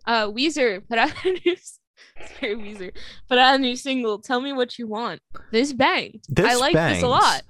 Uh, 0.08 0.28
Weezer 0.30 0.82
put 0.90 0.98
out 0.98 1.14
a 1.24 1.30
new. 1.46 1.56
Sorry, 2.40 2.56
Weezer 2.56 2.92
put 3.28 3.38
out 3.38 3.56
a 3.56 3.58
new 3.60 3.76
single. 3.76 4.18
Tell 4.18 4.42
me 4.42 4.52
what 4.52 4.80
you 4.80 4.88
want. 4.88 5.22
This 5.52 5.74
banged. 5.74 6.24
this 6.28 6.46
I 6.46 6.56
like 6.56 6.74
this 6.74 7.04
a 7.04 7.08
lot. 7.08 7.44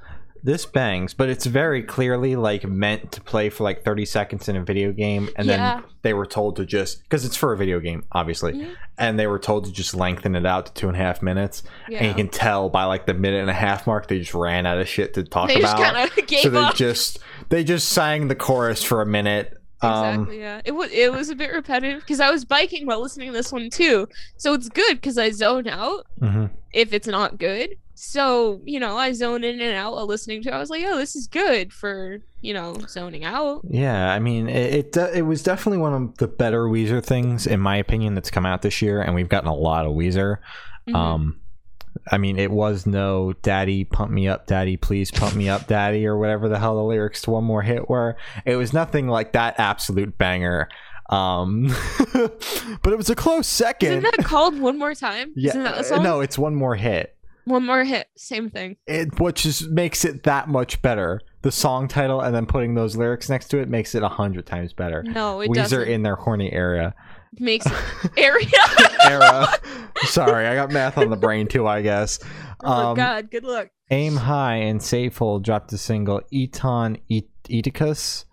This 0.43 0.65
bangs, 0.65 1.13
but 1.13 1.29
it's 1.29 1.45
very 1.45 1.83
clearly 1.83 2.35
like 2.35 2.63
meant 2.65 3.11
to 3.13 3.21
play 3.21 3.49
for 3.49 3.63
like 3.63 3.83
30 3.83 4.05
seconds 4.05 4.47
in 4.49 4.55
a 4.55 4.63
video 4.63 4.91
game, 4.91 5.29
and 5.35 5.47
Yeah. 5.47 5.75
then 5.75 5.83
they 6.01 6.13
were 6.13 6.25
told 6.25 6.55
to 6.57 6.65
just 6.65 7.03
because 7.03 7.25
it's 7.25 7.35
for 7.35 7.51
a 7.53 7.57
video 7.57 7.79
game, 7.79 8.03
obviously, 8.11 8.67
and 8.97 9.19
they 9.19 9.27
were 9.27 9.39
told 9.39 9.65
to 9.65 9.71
just 9.71 9.93
lengthen 9.95 10.35
it 10.35 10.45
out 10.45 10.67
to 10.67 10.73
two 10.73 10.87
and 10.87 10.95
a 10.95 10.99
half 10.99 11.21
minutes. 11.21 11.63
Yeah. 11.89 11.99
and 11.99 12.07
you 12.07 12.13
can 12.13 12.29
tell 12.29 12.69
by 12.69 12.85
like 12.85 13.05
the 13.05 13.13
minute 13.13 13.41
and 13.41 13.49
a 13.49 13.53
half 13.53 13.87
mark 13.87 14.07
they 14.07 14.19
just 14.19 14.33
ran 14.33 14.65
out 14.65 14.77
of 14.79 14.87
shit 14.87 15.13
to 15.15 15.23
talk 15.23 15.47
they 15.49 15.59
about 15.59 16.09
so 16.41 16.49
they 16.49 16.59
up. 16.59 16.75
just 16.75 17.19
they 17.49 17.63
just 17.63 17.89
sang 17.89 18.27
the 18.27 18.35
chorus 18.35 18.83
for 18.83 19.01
a 19.01 19.05
minute 19.05 19.57
um 19.81 20.21
Exactly. 20.23 20.39
Yeah. 20.39 20.61
It 20.65 20.71
was 20.73 20.91
it 20.91 21.11
was 21.11 21.29
a 21.29 21.35
bit 21.35 21.51
repetitive 21.53 22.01
because 22.01 22.19
I 22.19 22.29
was 22.29 22.45
biking 22.45 22.85
while 22.85 23.01
listening 23.01 23.27
to 23.29 23.33
this 23.33 23.51
one 23.51 23.69
too. 23.69 24.07
So 24.37 24.53
it's 24.53 24.69
good 24.69 24.95
because 24.95 25.17
I 25.17 25.31
zone 25.31 25.67
out 25.67 26.05
mhm. 26.21 26.49
if 26.73 26.93
it's 26.93 27.07
not 27.07 27.39
good. 27.39 27.75
So 28.01 28.61
you 28.63 28.79
know 28.79 28.95
I 28.97 29.11
zone 29.11 29.43
in 29.43 29.59
and 29.59 29.75
out 29.75 29.93
while 29.93 30.07
listening 30.07 30.41
to. 30.43 30.49
it. 30.49 30.53
I 30.53 30.57
was 30.59 30.69
like, 30.69 30.83
oh, 30.87 30.97
this 30.97 31.15
is 31.15 31.27
good 31.27 31.73
for 31.73 32.19
you 32.41 32.53
know 32.53 32.73
zoning 32.87 33.25
out. 33.25 33.59
yeah 33.69 34.13
i 34.13 34.17
mean 34.19 34.47
it, 34.47 34.95
it 34.95 34.97
it 35.13 35.23
was 35.23 35.43
definitely 35.43 35.77
one 35.77 35.93
of 35.93 36.17
the 36.19 36.27
better 36.27 36.63
weezer 36.67 37.03
things 37.03 37.45
in 37.45 37.59
my 37.59 37.75
opinion 37.75 38.15
that's 38.15 38.31
come 38.31 38.45
out 38.45 38.61
this 38.61 38.81
year 38.81 39.01
and 39.01 39.13
we've 39.13 39.27
gotten 39.27 39.49
a 39.49 39.53
lot 39.53 39.85
of 39.85 39.91
weezer 39.91 40.37
Mhm. 40.87 40.95
um 40.95 41.41
i 42.09 42.17
mean 42.17 42.39
it 42.39 42.49
was 42.49 42.85
no 42.85 43.33
daddy 43.41 43.83
pump 43.83 44.09
me 44.11 44.29
up 44.29 44.47
daddy 44.47 44.77
please 44.77 45.11
pump 45.11 45.35
me 45.35 45.49
up 45.49 45.67
daddy 45.67 46.05
or 46.07 46.17
whatever 46.17 46.47
the 46.47 46.59
hell 46.59 46.77
the 46.77 46.83
lyrics 46.83 47.21
to 47.23 47.31
one 47.31 47.43
more 47.43 47.61
hit 47.61 47.89
were 47.89 48.15
it 48.45 48.55
was 48.55 48.71
nothing 48.71 49.09
like 49.09 49.33
that 49.33 49.59
absolute 49.59 50.17
banger 50.17 50.69
um 51.09 51.67
but 52.13 52.93
it 52.93 52.97
was 52.97 53.09
a 53.09 53.15
close 53.15 53.47
second 53.47 53.89
Isn't 53.91 54.03
that 54.03 54.23
called 54.25 54.57
one 54.57 54.77
more 54.79 54.95
time? 54.95 55.33
yeah 55.35 55.49
Isn't 55.49 55.63
that 55.63 55.73
uh, 55.73 55.83
song? 55.83 56.03
no 56.03 56.21
it's 56.21 56.37
one 56.37 56.55
more 56.55 56.75
hit 56.77 57.17
One 57.45 57.65
more 57.65 57.83
hit. 57.83 58.07
Same 58.17 58.49
thing. 58.49 58.77
it 58.87 59.19
which 59.19 59.43
just 59.43 59.69
makes 59.69 60.05
it 60.05 60.23
that 60.23 60.47
much 60.49 60.81
better. 60.81 61.19
The 61.41 61.51
song 61.51 61.87
title 61.87 62.19
and 62.21 62.35
then 62.35 62.45
putting 62.45 62.75
those 62.75 62.95
lyrics 62.97 63.29
next 63.29 63.47
to 63.49 63.59
it 63.59 63.69
makes 63.69 63.95
it 63.95 64.03
a 64.03 64.09
hundred 64.09 64.45
times 64.45 64.73
better. 64.73 65.03
No, 65.03 65.39
it 65.41 65.49
Weezer 65.49 65.55
doesn't. 65.55 65.87
in 65.87 66.03
their 66.03 66.15
horny 66.15 66.51
area. 66.51 66.93
Makes 67.39 67.65
area. 68.17 68.47
Era. 69.03 69.47
Sorry, 70.03 70.47
I 70.47 70.55
got 70.55 70.71
math 70.71 70.97
on 70.97 71.09
the 71.09 71.15
brain 71.17 71.47
too. 71.47 71.65
I 71.67 71.81
guess. 71.81 72.19
oh 72.63 72.89
Um, 72.89 72.95
God. 72.97 73.31
Good 73.31 73.43
luck. 73.45 73.69
Aim 73.91 74.15
High 74.17 74.55
and 74.57 74.79
Safehold 74.79 75.43
dropped 75.43 75.71
a 75.73 75.77
single 75.77 76.21
Eton 76.31 76.97
E- 77.07 77.23
Eticus. 77.49 78.25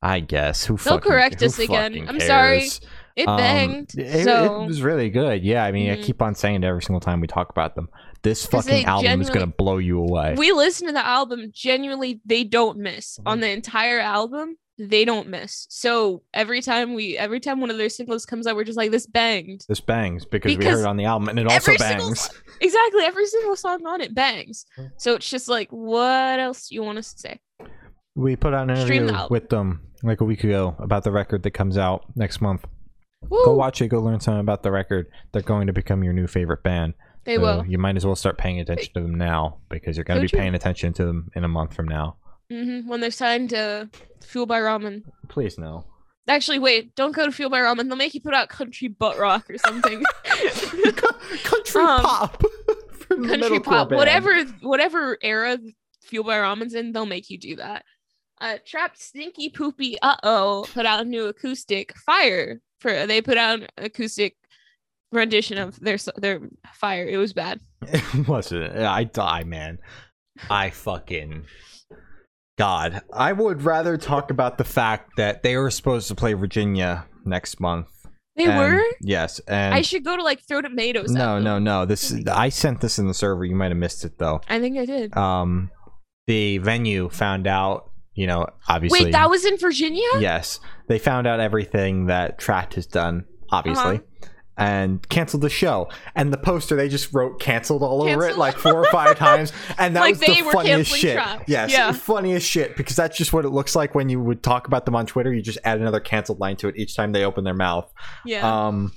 I 0.00 0.20
guess 0.20 0.64
who 0.64 0.76
They'll 0.76 0.94
fucking- 0.94 1.10
correct 1.10 1.42
us 1.42 1.58
again. 1.58 2.06
I'm 2.08 2.18
sorry. 2.20 2.68
It 3.14 3.28
Um, 3.28 3.86
it, 3.94 4.24
so 4.24 4.62
it 4.62 4.66
was 4.66 4.80
really 4.82 5.10
good. 5.10 5.42
Yeah, 5.44 5.64
I 5.64 5.70
mean, 5.72 5.90
I 5.90 5.96
Mhm. 5.96 6.02
keep 6.02 6.22
on 6.22 6.34
saying 6.34 6.62
it 6.62 6.66
every 6.66 6.82
single 6.82 7.00
time 7.00 7.20
we 7.20 7.26
talk 7.26 7.50
about 7.50 7.74
them. 7.74 7.88
This 8.22 8.46
fucking 8.46 8.84
album 8.84 9.20
is 9.20 9.30
gonna 9.30 9.46
blow 9.46 9.78
you 9.78 9.98
away. 9.98 10.34
we 10.36 10.52
listen 10.52 10.86
to 10.86 10.92
the 10.92 11.04
album 11.04 11.50
genuinely 11.52 12.20
they 12.24 12.44
don't 12.44 12.78
miss 12.78 13.18
Mm-hmm. 13.18 13.28
on 13.28 13.40
the 13.40 13.48
entire 13.50 13.98
album 14.00 14.56
they 14.78 15.04
don't 15.04 15.28
miss 15.28 15.66
so 15.68 16.22
every 16.32 16.60
time 16.62 16.94
we 16.94 17.16
every 17.18 17.40
time 17.40 17.60
one 17.60 17.70
of 17.70 17.76
their 17.76 17.88
singles 17.90 18.24
comes 18.24 18.46
out 18.46 18.56
we're 18.56 18.64
just 18.64 18.78
like 18.78 18.90
this 18.90 19.06
banged 19.06 19.64
this 19.68 19.80
bangs 19.80 20.24
because, 20.24 20.56
we 20.56 20.64
heard 20.64 20.80
it 20.80 20.86
on 20.86 20.96
the 20.96 21.04
album, 21.04 21.28
and 21.28 21.38
it 21.38 21.46
also 21.46 21.72
every 21.72 21.78
single 21.78 22.06
bangs. 22.08 22.30
exactly 22.60 23.04
every 23.04 23.26
single 23.26 23.54
song 23.54 23.84
on 23.86 24.00
it 24.00 24.14
bangs 24.14 24.64
so 24.96 25.14
it's 25.14 25.28
just 25.28 25.46
like 25.48 25.68
what 25.70 26.40
else 26.40 26.70
you 26.70 26.82
want 26.82 26.98
us 26.98 27.12
to 27.12 27.18
say 27.20 27.40
We 28.14 28.34
put 28.36 28.54
out 28.54 28.70
an 28.70 28.76
interview 28.76 29.06
the 29.06 29.26
with 29.30 29.48
them 29.50 29.82
like 30.02 30.20
a 30.20 30.24
week 30.24 30.42
ago 30.44 30.74
about 30.78 31.04
the 31.04 31.12
record 31.12 31.42
that 31.44 31.52
comes 31.52 31.78
out 31.78 32.04
next 32.16 32.40
month. 32.40 32.64
Woo, 33.28 33.44
Go 33.44 33.54
watch 33.54 33.80
it. 33.80 33.88
Go 33.88 34.00
learn 34.00 34.18
something 34.20 34.40
about 34.40 34.62
the 34.64 34.72
record. 34.72 35.06
They're 35.32 35.42
going 35.42 35.68
to 35.68 35.72
become 35.72 36.02
your 36.02 36.12
new 36.12 36.26
favorite 36.26 36.62
band. 36.64 36.94
They 37.24 37.36
So 37.36 37.40
will 37.42 37.66
You 37.66 37.78
might 37.78 37.96
as 37.96 38.04
well 38.06 38.16
start 38.16 38.38
paying 38.38 38.60
attention 38.60 38.92
to 38.94 39.00
them 39.00 39.14
now 39.14 39.58
because 39.68 39.96
you're 39.96 40.04
going 40.04 40.20
to 40.20 40.20
So 40.20 40.24
be 40.24 40.28
true. 40.28 40.40
paying 40.40 40.54
attention 40.54 40.92
to 40.94 41.04
them 41.04 41.30
in 41.36 41.44
a 41.44 41.48
month 41.48 41.74
from 41.74 41.86
now. 41.86 42.16
hmm 42.50 42.86
when 42.88 43.00
they're 43.00 43.10
signed 43.10 43.50
to 43.50 43.88
fuel 44.24 44.46
by 44.46 44.58
ramen 44.60 45.02
Please 45.28 45.58
no. 45.58 45.84
actually 46.28 46.58
wait 46.58 46.94
don't 46.94 47.14
go 47.14 47.24
to 47.26 47.32
fuel 47.32 47.50
by 47.50 47.58
ramen 47.60 47.86
they'll 47.88 47.96
make 47.96 48.14
you 48.14 48.20
put 48.20 48.34
out 48.34 48.48
country 48.48 48.88
butt 48.88 49.18
rock 49.18 49.48
or 49.50 49.58
something 49.58 50.02
Country 51.44 51.80
Um, 51.82 52.02
pop. 52.02 52.42
country 53.08 53.60
pop, 53.60 53.88
band. 53.88 53.98
whatever 53.98 54.44
whatever 54.62 55.18
era 55.22 55.58
Fuel 56.04 56.24
by 56.24 56.36
Ramen's 56.36 56.74
in, 56.74 56.92
they'll 56.92 57.06
make 57.06 57.30
you 57.30 57.38
do 57.38 57.56
that. 57.56 57.84
Uh, 58.40 58.58
Trapt 58.66 58.98
Stinky 58.98 59.48
Poopy 59.50 59.96
Uh 60.02 60.16
Oh 60.22 60.66
put 60.74 60.84
out 60.84 61.00
a 61.00 61.04
new 61.04 61.26
acoustic 61.26 61.96
Fire 61.98 62.60
for 62.80 63.06
they 63.06 63.22
put 63.22 63.38
out 63.38 63.60
an 63.60 63.68
acoustic 63.78 64.36
rendition 65.12 65.58
of 65.58 65.78
their 65.80 65.98
their 66.16 66.40
Fire. 66.74 67.06
It 67.06 67.16
was 67.18 67.32
bad. 67.32 67.60
It 68.14 68.26
wasn't. 68.28 68.76
I 68.76 69.04
die, 69.04 69.44
man. 69.44 69.78
I 70.50 70.70
fucking. 70.70 71.44
God. 72.58 73.02
I 73.12 73.32
would 73.32 73.62
rather 73.62 73.96
talk 73.96 74.30
about 74.30 74.58
the 74.58 74.64
fact 74.64 75.12
that 75.16 75.42
they 75.42 75.56
were 75.56 75.70
supposed 75.70 76.08
to 76.08 76.14
play 76.14 76.32
Virginia 76.34 77.06
next 77.24 77.60
month. 77.60 77.88
They 78.36 78.44
and- 78.46 78.58
were. 78.58 78.82
Yes. 79.00 79.40
And 79.40 79.74
I 79.74 79.82
should 79.82 80.04
go 80.04 80.16
to 80.16 80.22
like 80.22 80.40
throw 80.46 80.60
tomatoes. 80.62 81.10
no, 81.10 81.38
no, 81.38 81.58
no. 81.58 81.84
This 81.86 82.14
I 82.28 82.48
sent 82.50 82.80
this 82.80 82.98
in 82.98 83.06
the 83.08 83.14
server. 83.14 83.44
You 83.44 83.56
might 83.56 83.70
have 83.70 83.78
missed 83.78 84.04
it 84.04 84.18
though. 84.18 84.40
I 84.48 84.58
think 84.60 84.78
I 84.78 84.84
did. 84.86 85.16
Um, 85.16 85.70
the 86.26 86.58
venue 86.58 87.08
found 87.08 87.46
out, 87.46 87.90
you 88.14 88.26
know, 88.26 88.46
obviously. 88.68 89.06
Wait, 89.06 89.12
that 89.12 89.28
was 89.28 89.44
in 89.44 89.56
Virginia? 89.58 90.06
Yes, 90.18 90.60
they 90.88 90.98
found 90.98 91.26
out 91.26 91.40
everything 91.40 92.06
that 92.06 92.38
Trapt 92.38 92.74
has 92.74 92.86
done, 92.86 93.24
obviously, 93.50 93.96
Uh-huh. 93.96 94.28
And 94.58 95.08
canceled 95.08 95.42
the 95.42 95.48
show. 95.48 95.88
And 96.14 96.30
the 96.32 96.36
poster 96.36 96.76
they 96.76 96.88
just 96.90 97.12
wrote 97.14 97.40
"canceled" 97.40 97.82
all 97.82 98.02
over 98.02 98.26
it 98.26 98.36
like 98.36 98.56
four 98.58 98.74
or 98.74 98.84
five 98.90 99.16
times, 99.16 99.50
and 99.78 99.96
that 99.96 100.00
Like 100.00 100.10
was 100.12 100.20
the 100.20 100.42
funniest 100.52 100.94
shit. 100.94 101.16
Trapt. 101.16 101.44
Yes, 101.48 101.72
Yeah. 101.72 101.92
funniest 101.92 102.46
shit 102.48 102.76
because 102.76 102.94
that's 102.94 103.16
just 103.16 103.32
what 103.32 103.46
it 103.46 103.48
looks 103.48 103.74
like 103.74 103.94
when 103.94 104.10
you 104.10 104.20
would 104.20 104.42
talk 104.42 104.66
about 104.66 104.84
them 104.84 104.94
on 104.94 105.06
Twitter. 105.06 105.32
You 105.32 105.40
just 105.40 105.58
add 105.64 105.80
another 105.80 106.00
canceled 106.00 106.38
line 106.38 106.56
to 106.56 106.68
it 106.68 106.76
each 106.76 106.94
time 106.94 107.12
they 107.12 107.24
open 107.24 107.44
their 107.44 107.54
mouth. 107.54 107.90
Yeah. 108.26 108.66
Um, 108.66 108.92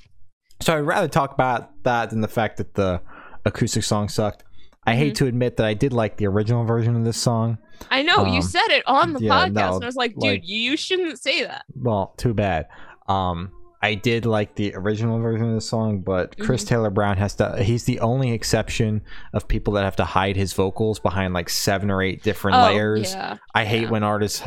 so 0.62 0.76
I'd 0.76 0.82
rather 0.82 1.08
talk 1.08 1.32
about 1.34 1.84
that 1.84 2.10
than 2.10 2.20
the 2.22 2.28
fact 2.28 2.58
that 2.58 2.74
the 2.74 3.02
acoustic 3.46 3.84
song 3.84 4.10
sucked. 4.10 4.44
I 4.86 4.92
Mm-hmm. 4.92 5.00
hate 5.00 5.16
to 5.16 5.26
admit 5.28 5.58
that 5.58 5.66
I 5.66 5.74
did 5.74 5.94
like 5.94 6.18
the 6.18 6.28
original 6.28 6.66
version 6.66 6.96
of 6.98 7.06
this 7.06 7.18
song. 7.18 7.58
I 7.90 8.04
know 8.04 8.26
you 8.26 8.36
um, 8.38 8.42
said 8.42 8.68
it 8.70 8.84
on 8.86 9.14
the 9.14 9.20
yeah, 9.22 9.32
podcast, 9.48 9.54
no, 9.54 9.76
and 9.76 9.84
I 9.84 9.88
was 9.88 9.96
like, 9.96 10.12
dude, 10.16 10.24
like- 10.24 10.42
you 10.48 10.76
shouldn't 10.78 11.18
say 11.20 11.44
that. 11.44 11.64
Well, 11.74 12.14
too 12.18 12.34
bad. 12.34 12.68
Um, 13.08 13.52
I 13.86 13.94
did 13.96 14.26
like 14.26 14.56
the 14.56 14.74
original 14.76 15.20
version 15.20 15.50
of 15.50 15.56
the 15.56 15.62
song, 15.62 16.00
but 16.02 16.38
Chris 16.40 16.64
Mm-hmm. 16.64 16.70
Taylor 16.70 16.90
Brown 16.90 17.18
has 17.18 17.36
to. 17.36 17.62
He's 17.62 17.84
the 17.84 18.00
only 18.00 18.32
exception 18.32 19.02
of 19.34 19.48
people 19.48 19.74
that 19.74 19.84
have 19.84 19.96
to 19.98 20.06
hide 20.06 20.36
his 20.36 20.54
vocals 20.54 21.00
behind 21.00 21.34
like 21.34 21.50
seven 21.50 21.92
or 21.92 22.02
eight 22.02 22.24
different 22.24 22.58
Oh, 22.58 22.64
layers. 22.66 23.14
yeah. 23.14 23.38
I 23.54 23.66
hate 23.66 23.84
yeah. 23.84 23.90
when 23.92 24.04
artists 24.04 24.42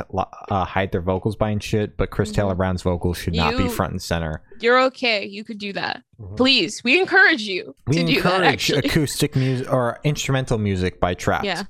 uh, 0.51 0.65
hide 0.65 0.91
their 0.93 1.01
vocals 1.03 1.37
behind 1.37 1.63
shit, 1.63 1.97
but 1.97 2.11
Chris 2.11 2.33
Taylor 2.33 2.55
Brown's 2.55 2.83
vocals 2.83 3.17
should 3.19 3.35
not 3.35 3.57
be 3.57 3.65
Mm-hmm. 3.65 3.69
Front 3.75 3.93
and 3.93 4.03
center. 4.03 4.43
You're 4.61 4.81
okay. 4.87 5.25
You 5.25 5.45
could 5.45 5.59
do 5.59 5.73
that. 5.75 6.03
Mhm. 6.21 6.37
Please, 6.37 6.83
we 6.83 6.99
encourage 6.99 7.43
you 7.43 7.75
We 7.87 7.97
to 7.97 8.05
do 8.05 8.23
that. 8.23 8.43
Actually, 8.43 8.81
acoustic 8.89 9.37
music 9.37 9.73
or 9.73 10.01
instrumental 10.05 10.59
music 10.59 10.99
by 10.99 11.15
Trapt. 11.15 11.45
Yeah. 11.45 11.63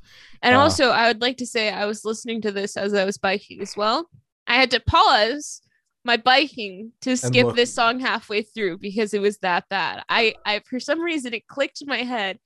And 0.43 0.55
Uh, 0.55 0.61
also, 0.61 0.91
I 0.91 1.09
would 1.09 1.21
like 1.21 1.37
to 1.39 1.47
say 1.47 1.71
I 1.71 1.85
was 1.85 2.05
listening 2.05 2.41
to 2.43 2.51
this 2.53 2.77
as 2.77 2.95
I 2.95 3.05
was 3.05 3.19
biking 3.19 3.61
as 3.61 3.77
well. 3.77 4.09
I 4.47 4.55
had 4.55 4.71
to 4.71 4.81
pause 4.81 5.61
my 6.05 6.17
biking 6.17 6.93
to 7.03 7.17
skip 7.17 7.47
look- 7.47 7.57
this 7.57 7.73
song 7.75 8.01
halfway 8.01 8.43
through 8.43 8.79
because 8.79 9.13
it 9.15 9.21
was 9.21 9.39
that 9.39 9.69
bad. 9.69 10.03
I, 10.09 10.35
I 10.47 10.61
for 10.69 10.81
some 10.81 11.01
reason 11.01 11.35
it 11.35 11.47
clicked 11.49 11.83
in 11.83 11.89
my 11.89 11.99
head 12.03 12.39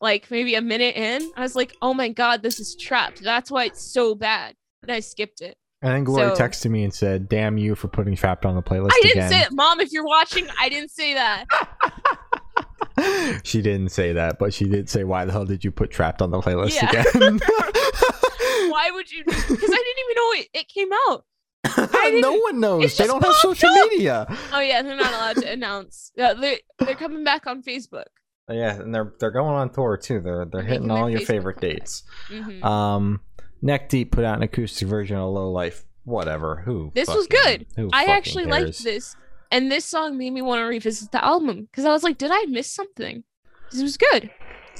like 0.00 0.30
maybe 0.30 0.54
a 0.54 0.62
minute 0.62 0.96
in. 0.96 1.30
I 1.36 1.40
was 1.42 1.54
like, 1.56 1.74
"Oh 1.82 1.92
my 1.94 2.08
god, 2.08 2.42
this 2.42 2.58
is 2.60 2.76
Trapt." 2.80 3.20
That's 3.20 3.50
why 3.50 3.64
it's 3.64 3.82
so 3.92 4.14
bad. 4.14 4.54
And 4.82 4.90
I 4.92 5.00
skipped 5.00 5.40
it. 5.42 5.56
And 5.82 5.92
then 5.94 6.04
Glory 6.04 6.34
So- 6.36 6.42
texted 6.42 6.70
me 6.70 6.84
and 6.84 6.92
said, 6.94 7.28
"Damn 7.28 7.58
you 7.58 7.74
for 7.74 7.88
putting 7.88 8.14
Trapt 8.16 8.44
on 8.44 8.54
the 8.54 8.62
playlist 8.62 8.90
I 8.92 9.00
didn't 9.02 9.18
again." 9.18 9.30
say 9.30 9.40
it, 9.40 9.52
Mom. 9.52 9.80
If 9.80 9.92
you're 9.92 10.04
watching, 10.06 10.46
I 10.58 10.68
didn't 10.68 10.90
say 10.90 11.14
that. 11.14 11.46
she 13.44 13.62
didn't 13.62 13.88
say 13.90 14.12
that, 14.12 14.38
but 14.38 14.52
she 14.54 14.66
did 14.66 14.88
say, 14.88 15.04
"Why 15.04 15.24
the 15.24 15.32
hell 15.32 15.44
did 15.46 15.64
you 15.64 15.70
put 15.70 15.90
Trapt 15.90 16.20
on 16.22 16.30
the 16.30 16.38
playlist 16.40 16.74
Yeah. 16.80 16.90
again?" 16.90 17.40
Why 18.70 18.90
would 18.92 19.10
you? 19.10 19.24
Because 19.26 19.48
I 19.50 19.56
didn't 19.56 19.98
even 20.04 20.16
know 20.16 20.32
it, 20.34 20.48
it 20.54 20.68
came 20.68 20.90
out. 21.08 21.24
No 22.12 22.32
one 22.38 22.58
knows. 22.60 22.96
They 22.96 23.06
don't 23.06 23.22
have 23.22 23.34
social 23.34 23.68
up. 23.68 23.88
media. 23.90 24.26
Oh 24.52 24.60
yeah, 24.60 24.82
they're 24.82 24.96
not 24.96 25.12
allowed 25.12 25.36
to 25.36 25.52
announce. 25.52 26.10
Yeah, 26.16 26.34
they're 26.34 26.58
they're 26.78 26.94
coming 26.96 27.22
back 27.24 27.46
on 27.46 27.62
Facebook. 27.62 28.06
Yeah, 28.48 28.80
and 28.80 28.92
they're 28.94 29.12
they're 29.20 29.30
going 29.30 29.54
on 29.54 29.70
tour 29.70 29.96
too. 29.96 30.20
They're 30.20 30.44
they're 30.44 30.62
hitting 30.62 30.90
all 30.90 31.08
your 31.08 31.20
Facebook 31.20 31.26
favorite 31.26 31.60
dates. 31.60 32.02
Mhm. 32.28 32.64
Um, 32.64 33.20
Neck 33.62 33.88
Deep 33.88 34.10
put 34.12 34.24
out 34.24 34.36
an 34.38 34.42
acoustic 34.42 34.88
version 34.88 35.16
of 35.18 35.30
Low 35.32 35.50
Life. 35.52 35.84
Whatever. 36.04 36.62
Who? 36.64 36.90
This 36.94 37.08
was 37.08 37.26
good. 37.28 37.66
I 37.76 37.82
fucking 37.82 38.10
actually 38.10 38.44
liked 38.46 38.82
this, 38.82 39.14
and 39.52 39.70
this 39.70 39.84
song 39.84 40.18
made 40.18 40.30
me 40.32 40.42
want 40.42 40.60
to 40.60 40.64
revisit 40.64 41.12
the 41.12 41.24
album 41.24 41.68
because 41.70 41.84
I 41.84 41.90
was 41.92 42.02
like, 42.02 42.18
did 42.18 42.30
I 42.32 42.46
miss 42.48 42.72
something? 42.72 43.22
This 43.70 43.82
was 43.82 43.96
good. 43.96 44.30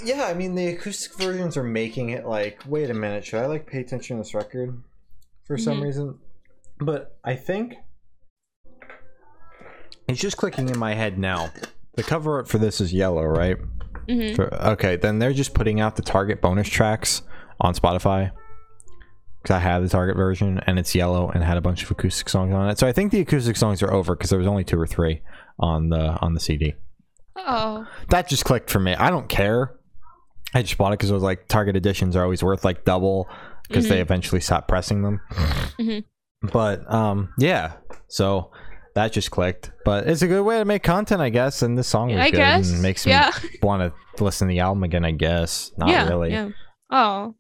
Yeah, 0.04 0.24
I 0.24 0.34
mean 0.34 0.54
the 0.56 0.66
acoustic 0.68 1.14
versions 1.16 1.56
are 1.56 1.62
making 1.62 2.08
it 2.10 2.26
like, 2.26 2.62
wait 2.66 2.90
a 2.90 2.94
minute, 2.94 3.24
should 3.24 3.40
I 3.40 3.46
like 3.46 3.66
pay 3.66 3.80
attention 3.80 4.16
to 4.16 4.22
this 4.22 4.34
record 4.34 4.82
for 5.44 5.56
some 5.58 5.78
Mhm. 5.78 5.82
reason? 5.84 6.18
But 6.80 7.18
I 7.24 7.34
think 7.36 7.74
it's 10.08 10.20
just 10.20 10.36
clicking 10.36 10.68
in 10.68 10.78
my 10.78 10.94
head 10.94 11.18
now. 11.18 11.50
The 11.94 12.02
cover 12.02 12.34
art 12.36 12.48
for 12.48 12.58
this 12.58 12.80
is 12.80 12.92
yellow, 12.92 13.24
right? 13.24 13.56
hmm 14.08 14.34
For, 14.34 14.52
okay, 14.72 14.96
then 14.96 15.18
they're 15.18 15.32
just 15.32 15.54
putting 15.54 15.80
out 15.80 15.96
the 15.96 16.02
Target 16.02 16.40
bonus 16.40 16.68
tracks 16.68 17.22
on 17.60 17.74
Spotify. 17.74 18.30
Because 19.42 19.54
I 19.56 19.58
have 19.60 19.82
the 19.82 19.88
Target 19.88 20.16
version 20.16 20.60
and 20.66 20.78
it's 20.78 20.94
yellow 20.94 21.30
and 21.30 21.42
had 21.42 21.56
a 21.56 21.60
bunch 21.62 21.82
of 21.82 21.90
acoustic 21.90 22.28
songs 22.28 22.52
on 22.54 22.68
it. 22.68 22.78
So 22.78 22.86
I 22.86 22.92
think 22.92 23.10
the 23.12 23.20
acoustic 23.20 23.56
songs 23.56 23.82
are 23.82 23.92
over 23.92 24.14
because 24.14 24.30
there 24.30 24.38
was 24.38 24.48
only 24.48 24.64
two 24.64 24.78
or 24.78 24.86
three 24.86 25.22
on 25.58 25.88
the 25.88 26.18
on 26.20 26.34
the 26.34 26.40
CD. 26.40 26.74
Oh, 27.36 27.86
That 28.10 28.28
just 28.28 28.44
clicked 28.44 28.68
for 28.70 28.80
me. 28.80 28.94
I 28.94 29.08
don't 29.10 29.28
care. 29.28 29.72
I 30.52 30.60
just 30.62 30.76
bought 30.76 30.92
it 30.92 30.98
because 30.98 31.10
it 31.10 31.14
was 31.14 31.22
like 31.22 31.48
Target 31.48 31.74
editions 31.76 32.16
are 32.16 32.22
always 32.22 32.42
worth 32.42 32.64
like 32.64 32.84
double 32.84 33.28
because 33.68 33.88
they 33.88 34.00
eventually 34.00 34.40
stopped 34.42 34.68
pressing 34.68 35.02
them. 35.02 35.20
Mhm. 35.78 36.04
But 36.42 36.90
um, 36.92 37.32
yeah. 37.38 37.72
So 38.08 38.50
that 38.94 39.12
just 39.12 39.30
clicked. 39.30 39.70
But 39.84 40.06
it's 40.08 40.22
a 40.22 40.26
good 40.26 40.42
way 40.42 40.58
to 40.58 40.64
make 40.64 40.82
content, 40.82 41.20
I 41.20 41.28
guess. 41.30 41.62
And 41.62 41.76
this 41.76 41.86
song 41.88 42.08
was 42.08 42.18
I 42.18 42.30
good 42.30 42.36
guess. 42.38 42.70
and 42.70 42.82
makes 42.82 43.06
me 43.06 43.12
yeah, 43.12 43.30
want 43.62 43.92
to 44.16 44.24
listen 44.24 44.48
to 44.48 44.52
the 44.52 44.60
album 44.60 44.82
again. 44.82 45.04
I 45.04 45.12
guess 45.12 45.72
not 45.76 45.88
yeah, 45.90 46.08
really. 46.08 46.30
Yeah. 46.30 46.50
Oh, 46.90 47.34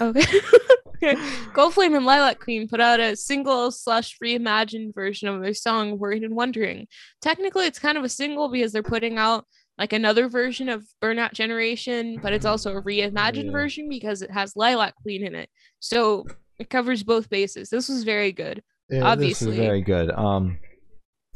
okay. 0.00 0.40
okay. 1.02 1.16
Gold 1.54 1.74
Flame 1.74 1.94
and 1.94 2.04
Lilac 2.04 2.40
Queen 2.40 2.68
put 2.68 2.80
out 2.80 3.00
a 3.00 3.16
single 3.16 3.70
slash 3.70 4.18
reimagined 4.22 4.94
version 4.94 5.28
of 5.28 5.40
their 5.40 5.54
song 5.54 5.98
"Worried 5.98 6.24
and 6.24 6.34
Wondering." 6.36 6.86
Technically, 7.20 7.66
it's 7.66 7.78
kind 7.78 7.96
of 7.96 8.04
a 8.04 8.08
single 8.08 8.50
because 8.50 8.72
they're 8.72 8.82
putting 8.82 9.18
out 9.18 9.46
like 9.78 9.94
another 9.94 10.28
version 10.28 10.68
of 10.68 10.84
Burnout 11.02 11.32
Generation, 11.32 12.18
but 12.22 12.34
it's 12.34 12.44
also 12.44 12.76
a 12.76 12.82
reimagined 12.82 13.46
Yeah. 13.46 13.52
version 13.52 13.88
because 13.88 14.20
it 14.20 14.30
has 14.30 14.54
Lilac 14.54 14.94
Queen 14.96 15.24
in 15.26 15.34
it. 15.34 15.48
So 15.80 16.26
it 16.62 16.70
covers 16.70 17.02
both 17.02 17.28
bases. 17.28 17.68
This 17.70 17.88
was 17.88 18.04
very 18.04 18.32
good. 18.32 18.62
Yeah, 18.88 19.14
this 19.14 19.42
is 19.42 19.54
very 19.56 19.82
good. 19.82 20.10
Um, 20.10 20.58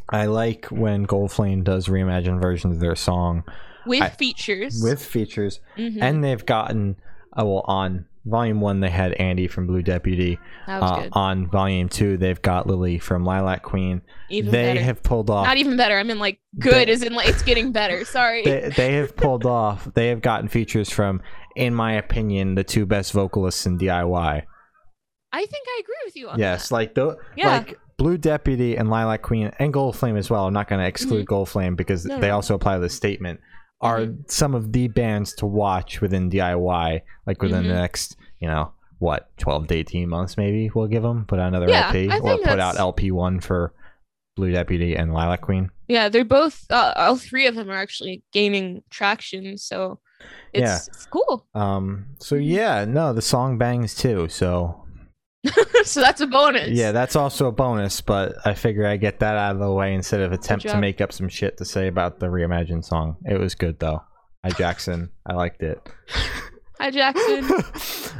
I 0.08 0.26
like 0.26 0.66
when 0.66 1.02
Gold 1.04 1.32
Flame 1.32 1.62
does 1.64 1.86
reimagined 1.88 2.40
versions 2.40 2.74
of 2.76 2.80
their 2.80 2.94
song 2.96 3.42
With 3.86 4.02
I- 4.02 4.08
features. 4.10 4.80
with 4.82 5.04
features, 5.04 5.60
Mhm. 5.76 5.98
and 6.00 6.22
they've 6.24 6.44
gotten 6.46 6.96
uh, 7.38 7.44
well 7.44 7.64
on 7.66 8.06
volume 8.24 8.60
one 8.60 8.80
they 8.80 8.88
had 8.90 9.12
Andy 9.14 9.46
from 9.46 9.66
Blue 9.66 9.82
Deputy. 9.82 10.38
Uh, 10.66 11.08
on 11.12 11.48
volume 11.50 11.88
two 11.88 12.16
they've 12.16 12.40
got 12.42 12.66
Lily 12.66 12.98
from 12.98 13.24
Lilac 13.24 13.62
Queen. 13.62 14.00
Even 14.30 14.50
they 14.52 14.64
better. 14.74 14.80
have 14.80 15.02
pulled 15.02 15.28
off. 15.30 15.46
Not 15.46 15.56
even 15.58 15.76
better. 15.76 15.96
I 15.98 16.02
mean, 16.02 16.18
like 16.18 16.40
good 16.58 16.88
They- 16.88 16.92
as 16.92 17.02
in 17.02 17.14
like 17.14 17.28
it's 17.28 17.42
getting 17.42 17.72
better. 17.72 18.04
Sorry. 18.04 18.42
they, 18.42 18.72
they 18.76 18.92
have 18.94 19.16
pulled 19.16 19.44
off. 19.46 19.88
They 19.94 20.08
have 20.08 20.20
gotten 20.22 20.48
features 20.48 20.90
from, 20.90 21.20
in 21.56 21.74
my 21.74 21.92
opinion, 21.94 22.54
the 22.54 22.64
two 22.64 22.86
best 22.86 23.12
vocalists 23.12 23.66
in 23.66 23.78
DIY. 23.78 24.42
I 25.32 25.40
think 25.40 25.66
I 25.68 25.80
agree 25.82 25.94
with 26.04 26.16
you 26.16 26.28
on 26.28 26.38
Yes, 26.38 26.70
like 26.70 26.94
the 26.94 27.16
Yeah. 27.36 27.48
like 27.48 27.78
Blue 27.98 28.18
Deputy 28.18 28.76
and 28.76 28.90
Lilac 28.90 29.22
Queen 29.22 29.50
and 29.58 29.72
Gold 29.72 29.96
Flame 29.96 30.16
as 30.16 30.28
well. 30.30 30.46
I'm 30.46 30.52
not 30.52 30.68
going 30.68 30.80
to 30.80 30.86
exclude 30.86 31.26
Gold 31.26 31.48
Flame 31.48 31.76
because 31.76 32.02
Mm-hmm. 32.04 32.14
No, 32.16 32.20
they 32.20 32.28
no. 32.28 32.34
also 32.34 32.54
apply 32.54 32.78
the 32.78 32.88
statement. 32.90 33.40
Are 33.80 34.00
Mhm. 34.00 34.30
some 34.30 34.54
of 34.54 34.72
the 34.72 34.88
bands 34.88 35.34
to 35.36 35.46
watch 35.46 36.00
within 36.00 36.30
DIY, 36.30 37.02
like 37.26 37.42
within 37.42 37.64
the 37.66 37.74
Mhm. 37.74 37.76
next, 37.76 38.16
you 38.40 38.48
know, 38.48 38.72
what, 38.98 39.28
12 39.38 39.66
to 39.68 39.74
18 39.74 40.08
months 40.08 40.36
maybe 40.38 40.70
we'll 40.74 40.86
give 40.86 41.02
them, 41.02 41.26
put 41.26 41.38
out 41.38 41.48
another 41.48 41.68
Yeah, 41.68 41.86
LP 41.88 42.08
I 42.10 42.18
or 42.18 42.38
put 42.38 42.60
out 42.60 42.78
LP 42.78 43.10
one 43.10 43.40
for 43.40 43.74
Blue 44.36 44.50
Deputy 44.52 44.94
and 44.96 45.12
Lilac 45.12 45.42
Queen. 45.42 45.70
Yeah, 45.88 46.08
they're 46.08 46.24
both. 46.24 46.64
Uh, 46.70 46.92
all 46.96 47.16
three 47.16 47.46
of 47.46 47.54
them 47.54 47.70
are 47.70 47.76
actually 47.76 48.22
gaining 48.32 48.82
traction, 48.90 49.58
so 49.58 50.00
it's, 50.54 50.62
Yeah. 50.62 50.76
it's 50.94 51.06
cool. 51.06 51.46
Um, 51.54 52.06
so 52.18 52.36
Mhm. 52.36 52.46
yeah, 52.46 52.84
no, 52.86 53.12
the 53.12 53.22
song 53.22 53.58
bangs 53.58 53.94
too. 53.94 54.28
So 54.28 54.85
so 55.84 56.00
that's 56.00 56.20
a 56.20 56.26
bonus. 56.26 56.70
Yeah, 56.70 56.92
that's 56.92 57.16
also 57.16 57.46
a 57.46 57.52
bonus, 57.52 58.00
but 58.00 58.34
I 58.44 58.54
figure 58.54 58.86
I 58.86 58.96
get 58.96 59.20
that 59.20 59.36
out 59.36 59.54
of 59.54 59.60
the 59.60 59.72
way 59.72 59.94
instead 59.94 60.20
of 60.20 60.32
attempt 60.32 60.66
to 60.68 60.78
make 60.78 61.00
up 61.00 61.12
some 61.12 61.28
shit 61.28 61.56
to 61.58 61.64
say 61.64 61.88
about 61.88 62.20
the 62.20 62.26
reimagined 62.26 62.84
song. 62.84 63.16
It 63.24 63.38
was 63.38 63.54
good 63.54 63.78
though. 63.78 64.02
Hi 64.44 64.50
Jackson, 64.50 65.10
I 65.26 65.34
liked 65.34 65.62
it. 65.62 65.80
Hi 66.80 66.90
Jackson. 66.90 67.50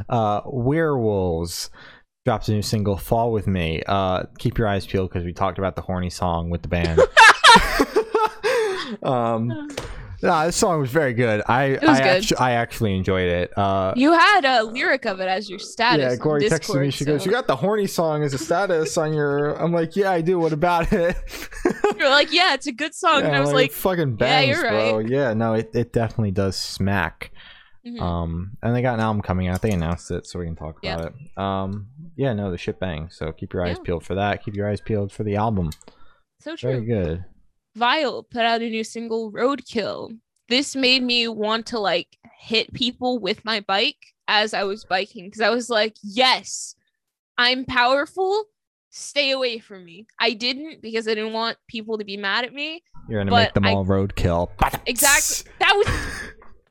uh, 0.09 0.41
Werewolves 0.45 1.69
drops 2.25 2.49
a 2.49 2.53
new 2.53 2.61
single, 2.61 2.97
"Fall 2.97 3.31
with 3.31 3.47
Me." 3.47 3.83
Uh, 3.85 4.23
keep 4.39 4.57
your 4.57 4.67
eyes 4.67 4.85
peeled 4.85 5.09
because 5.09 5.23
we 5.23 5.33
talked 5.33 5.57
about 5.57 5.75
the 5.75 5.81
horny 5.81 6.09
song 6.09 6.49
with 6.49 6.63
the 6.63 6.67
band. 6.67 6.99
um, 9.03 9.69
nah, 10.21 10.45
this 10.45 10.55
song 10.55 10.79
was 10.79 10.89
very 10.89 11.13
good. 11.13 11.41
I 11.47 11.63
I, 11.63 11.75
good. 11.77 11.83
actu- 11.91 12.35
I 12.39 12.51
actually 12.51 12.95
enjoyed 12.95 13.27
it. 13.29 13.57
Uh, 13.57 13.93
you 13.95 14.13
had 14.13 14.45
a 14.45 14.63
lyric 14.63 15.05
of 15.05 15.19
it 15.19 15.27
as 15.27 15.49
your 15.49 15.59
status. 15.59 16.13
yeah, 16.13 16.15
Glory 16.15 16.43
texted 16.43 16.79
me. 16.81 16.89
She 16.91 17.05
goes, 17.05 17.25
"You 17.25 17.31
got 17.31 17.47
the 17.47 17.55
horny 17.55 17.87
song 17.87 18.23
as 18.23 18.33
a 18.33 18.37
status 18.37 18.97
on 18.97 19.13
your." 19.13 19.51
I'm 19.61 19.71
like, 19.73 19.95
"Yeah, 19.95 20.11
I 20.11 20.21
do. 20.21 20.39
What 20.39 20.53
about 20.53 20.91
it?" 20.93 21.15
You're 21.97 22.09
like, 22.09 22.31
yeah, 22.31 22.53
it's 22.53 22.67
a 22.67 22.71
good 22.71 22.93
song, 22.93 23.23
and 23.23 23.35
I 23.35 23.39
was 23.39 23.51
it 23.51 23.55
like, 23.55 23.71
"Fucking 23.71 24.11
yeah, 24.11 24.15
bangs, 24.15 24.47
you're 24.49 24.61
bro." 24.69 24.97
right. 24.97 25.07
Yeah, 25.09 25.33
no, 25.33 25.53
it, 25.53 25.71
it 25.73 25.93
definitely 25.93 26.31
does 26.31 26.55
smack. 26.57 27.31
mhm. 27.85 27.99
Um, 28.01 28.57
and 28.61 28.75
they 28.75 28.81
got 28.81 28.95
an 28.95 28.99
album 28.99 29.21
coming 29.21 29.47
out. 29.47 29.61
They 29.61 29.71
announced 29.71 30.11
it, 30.11 30.27
so 30.27 30.39
we 30.39 30.45
can 30.45 30.55
talk 30.55 30.77
Yeah. 30.83 30.95
about 30.95 31.13
it. 31.13 31.37
Um, 31.41 31.87
yeah, 32.15 32.33
no, 32.33 32.51
the 32.51 32.57
shit 32.57 32.79
bangs. 32.79 33.15
So 33.17 33.31
keep 33.31 33.53
your 33.53 33.65
eyes 33.65 33.77
Yeah. 33.77 33.83
peeled 33.83 34.03
for 34.03 34.15
that. 34.15 34.43
Keep 34.43 34.55
your 34.55 34.67
eyes 34.69 34.81
peeled 34.81 35.11
for 35.11 35.23
the 35.23 35.35
album. 35.35 35.71
so 36.39 36.55
true. 36.55 36.71
Very 36.71 36.85
good. 36.85 37.25
Vile 37.77 38.23
put 38.23 38.41
out 38.41 38.61
a 38.61 38.69
new 38.69 38.83
single, 38.83 39.31
Roadkill. 39.31 40.17
This 40.49 40.75
made 40.75 41.03
me 41.03 41.27
want 41.27 41.67
to 41.67 41.79
like 41.79 42.17
hit 42.39 42.73
people 42.73 43.19
with 43.19 43.45
my 43.45 43.59
bike 43.59 43.97
as 44.27 44.53
I 44.53 44.63
was 44.63 44.83
biking 44.83 45.25
because 45.25 45.41
I 45.41 45.49
was 45.49 45.69
like, 45.69 45.95
yes, 46.01 46.75
I'm 47.37 47.65
powerful. 47.65 48.45
Stay 48.89 49.31
away 49.31 49.59
from 49.59 49.85
me. 49.85 50.07
I 50.19 50.33
didn't 50.33 50.81
because 50.81 51.07
I 51.07 51.13
didn't 51.13 51.33
want 51.33 51.57
people 51.67 51.97
to 51.99 52.05
be 52.05 52.17
mad 52.17 52.45
at 52.45 52.53
me. 52.53 52.83
You're 53.07 53.19
gonna 53.19 53.31
make 53.31 53.53
them 53.53 53.65
I- 53.65 53.73
all 53.73 53.85
roadkill. 53.85 54.49
Exactly. 54.85 55.51
That 55.59 55.73
was. 55.75 55.87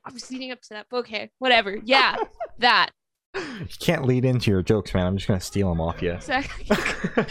I 0.05 0.13
was 0.13 0.31
leading 0.31 0.53
up 0.53 0.61
to 0.63 0.69
that. 0.71 0.87
Okay, 0.93 1.31
whatever. 1.39 1.79
Yeah, 1.85 2.17
that 2.59 2.91
You 3.61 3.67
can't 3.81 4.05
lead 4.05 4.25
into 4.25 4.51
your 4.51 4.63
jokes, 4.63 4.93
man. 4.95 5.07
I'm 5.07 5.17
just 5.17 5.27
gonna 5.29 5.41
steal 5.41 5.69
them 5.71 5.81
off 5.81 6.03
you. 6.03 6.13
exactly. 6.15 6.67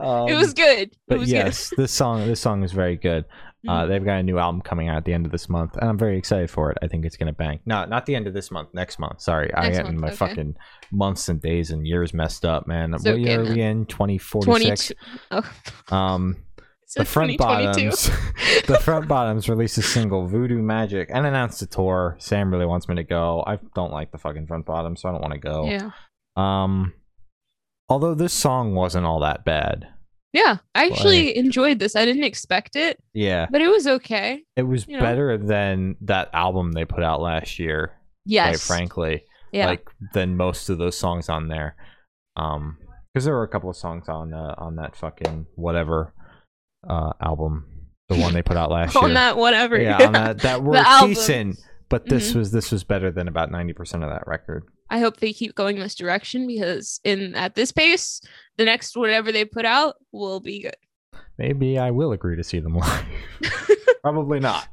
Um, 0.00 0.28
it 0.28 0.34
was 0.34 0.52
good. 0.52 0.88
It 0.90 0.98
but 1.06 1.18
was 1.20 1.30
yes, 1.30 1.72
this 1.76 1.92
song 1.92 2.26
this 2.26 2.40
song 2.40 2.62
is 2.64 2.72
very 2.72 2.96
good. 2.96 3.24
Uh, 3.66 3.84
Mhm. 3.84 3.88
they've 3.88 4.04
got 4.04 4.18
a 4.18 4.22
new 4.22 4.38
album 4.38 4.60
coming 4.60 4.88
out 4.88 4.98
at 4.98 5.04
the 5.06 5.12
end 5.14 5.24
of 5.24 5.32
this 5.32 5.48
month, 5.48 5.76
and 5.78 5.88
I'm 5.88 5.96
very 5.96 6.18
excited 6.18 6.50
for 6.50 6.70
it. 6.70 6.78
I 6.82 6.88
think 6.88 7.04
it's 7.06 7.16
gonna 7.16 7.32
bang. 7.32 7.60
No, 7.64 7.84
not 7.86 8.04
the 8.04 8.14
end 8.14 8.26
of 8.26 8.34
this 8.34 8.50
month. 8.50 8.68
Next 8.74 8.98
month. 8.98 9.20
Sorry, 9.22 9.54
I 9.54 9.62
Next 9.68 9.78
got 9.78 9.86
month, 9.86 9.98
my 10.00 10.08
okay. 10.08 10.16
fucking 10.16 10.56
months 10.92 11.28
and 11.28 11.40
days 11.40 11.70
and 11.70 11.86
years 11.86 12.12
messed 12.12 12.44
up, 12.44 12.66
man. 12.66 12.92
It's 12.92 13.04
what 13.04 13.14
okay, 13.14 13.22
year 13.22 13.40
are 13.40 13.44
we 13.44 13.62
in? 13.62 13.84
good. 13.84 13.88
2046. 13.90 14.92
22. 15.30 15.48
Oh, 15.90 15.96
Um, 15.96 16.36
so 16.36 16.43
the 16.94 17.04
front 17.04 17.36
bottoms. 17.38 18.10
the 18.66 18.78
front 18.82 19.08
bottoms 19.08 19.48
released 19.48 19.78
a 19.78 19.82
single 19.82 20.26
"Voodoo 20.26 20.60
Magic" 20.62 21.10
and 21.12 21.26
announced 21.26 21.62
a 21.62 21.66
tour. 21.66 22.16
Sam 22.18 22.50
really 22.50 22.66
wants 22.66 22.88
me 22.88 22.94
to 22.96 23.04
go. 23.04 23.42
I 23.46 23.58
don't 23.74 23.92
like 23.92 24.12
the 24.12 24.18
fucking 24.18 24.46
front 24.46 24.66
bottoms, 24.66 25.00
so 25.00 25.08
I 25.08 25.12
don't 25.12 25.20
want 25.20 25.34
to 25.34 25.40
go. 25.40 25.66
Yeah. 25.66 25.90
Um, 26.36 26.94
although 27.88 28.14
this 28.14 28.32
song 28.32 28.74
wasn't 28.74 29.06
all 29.06 29.20
that 29.20 29.44
bad. 29.44 29.88
Yeah, 30.32 30.56
I 30.74 30.86
actually 30.86 31.36
enjoyed 31.36 31.78
this. 31.78 31.94
I 31.94 32.04
didn't 32.04 32.24
expect 32.24 32.74
it, 32.74 32.98
Yeah, 33.12 33.46
but 33.52 33.60
it 33.60 33.68
was 33.68 33.86
okay. 33.86 34.42
it 34.56 34.62
was 34.64 34.84
You 34.88 34.96
know. 34.96 35.00
better 35.00 35.38
than 35.38 35.94
that 36.00 36.28
album 36.32 36.72
they 36.72 36.84
put 36.84 37.04
out 37.04 37.20
last 37.20 37.60
year. 37.60 37.92
Quite 38.28 38.58
frankly, 38.58 39.22
Yeah. 39.52 39.66
like 39.66 39.88
than 40.12 40.36
most 40.36 40.68
of 40.70 40.78
those 40.78 40.96
songs 40.98 41.28
on 41.28 41.46
there. 41.46 41.76
Um, 42.36 42.78
because 43.12 43.26
there 43.26 43.34
were 43.34 43.44
a 43.44 43.48
couple 43.48 43.70
of 43.70 43.76
songs 43.76 44.08
on 44.08 44.34
uh, 44.34 44.56
on 44.58 44.74
that 44.74 44.96
fucking 44.96 45.46
whatever 45.54 46.12
uh 46.88 47.12
album, 47.20 47.66
the 48.08 48.16
one 48.16 48.34
they 48.34 48.42
put 48.42 48.56
out 48.56 48.70
last 48.70 48.94
year. 48.96 49.04
on 49.04 49.14
that 49.14 49.36
whatever. 49.36 49.80
yeah, 49.80 50.06
on 50.06 50.12
that 50.12 50.38
that 50.40 50.62
were 50.64 50.82
decent, 51.06 51.58
but 51.88 52.06
this 52.08 52.32
Mhm. 52.32 52.36
was 52.36 52.50
this 52.52 52.70
was 52.72 52.84
better 52.84 53.10
than 53.10 53.28
about 53.28 53.50
ninety 53.50 53.72
percent 53.72 54.02
of 54.04 54.10
that 54.10 54.26
record. 54.26 54.64
I 54.90 54.98
hope 55.00 55.16
they 55.18 55.32
keep 55.32 55.54
going 55.54 55.78
this 55.78 55.94
direction 55.94 56.46
because 56.46 57.00
in 57.04 57.34
at 57.34 57.54
this 57.54 57.72
pace, 57.72 58.20
the 58.58 58.64
next 58.64 58.96
whatever 58.96 59.32
they 59.32 59.44
put 59.44 59.64
out 59.64 59.96
will 60.12 60.40
be 60.40 60.62
good. 60.62 60.76
Maybe 61.38 61.78
I 61.78 61.90
will 61.90 62.12
agree 62.12 62.36
to 62.36 62.44
see 62.44 62.60
them 62.60 62.76
live. 62.76 63.04
Probably 64.02 64.38
not. 64.40 64.68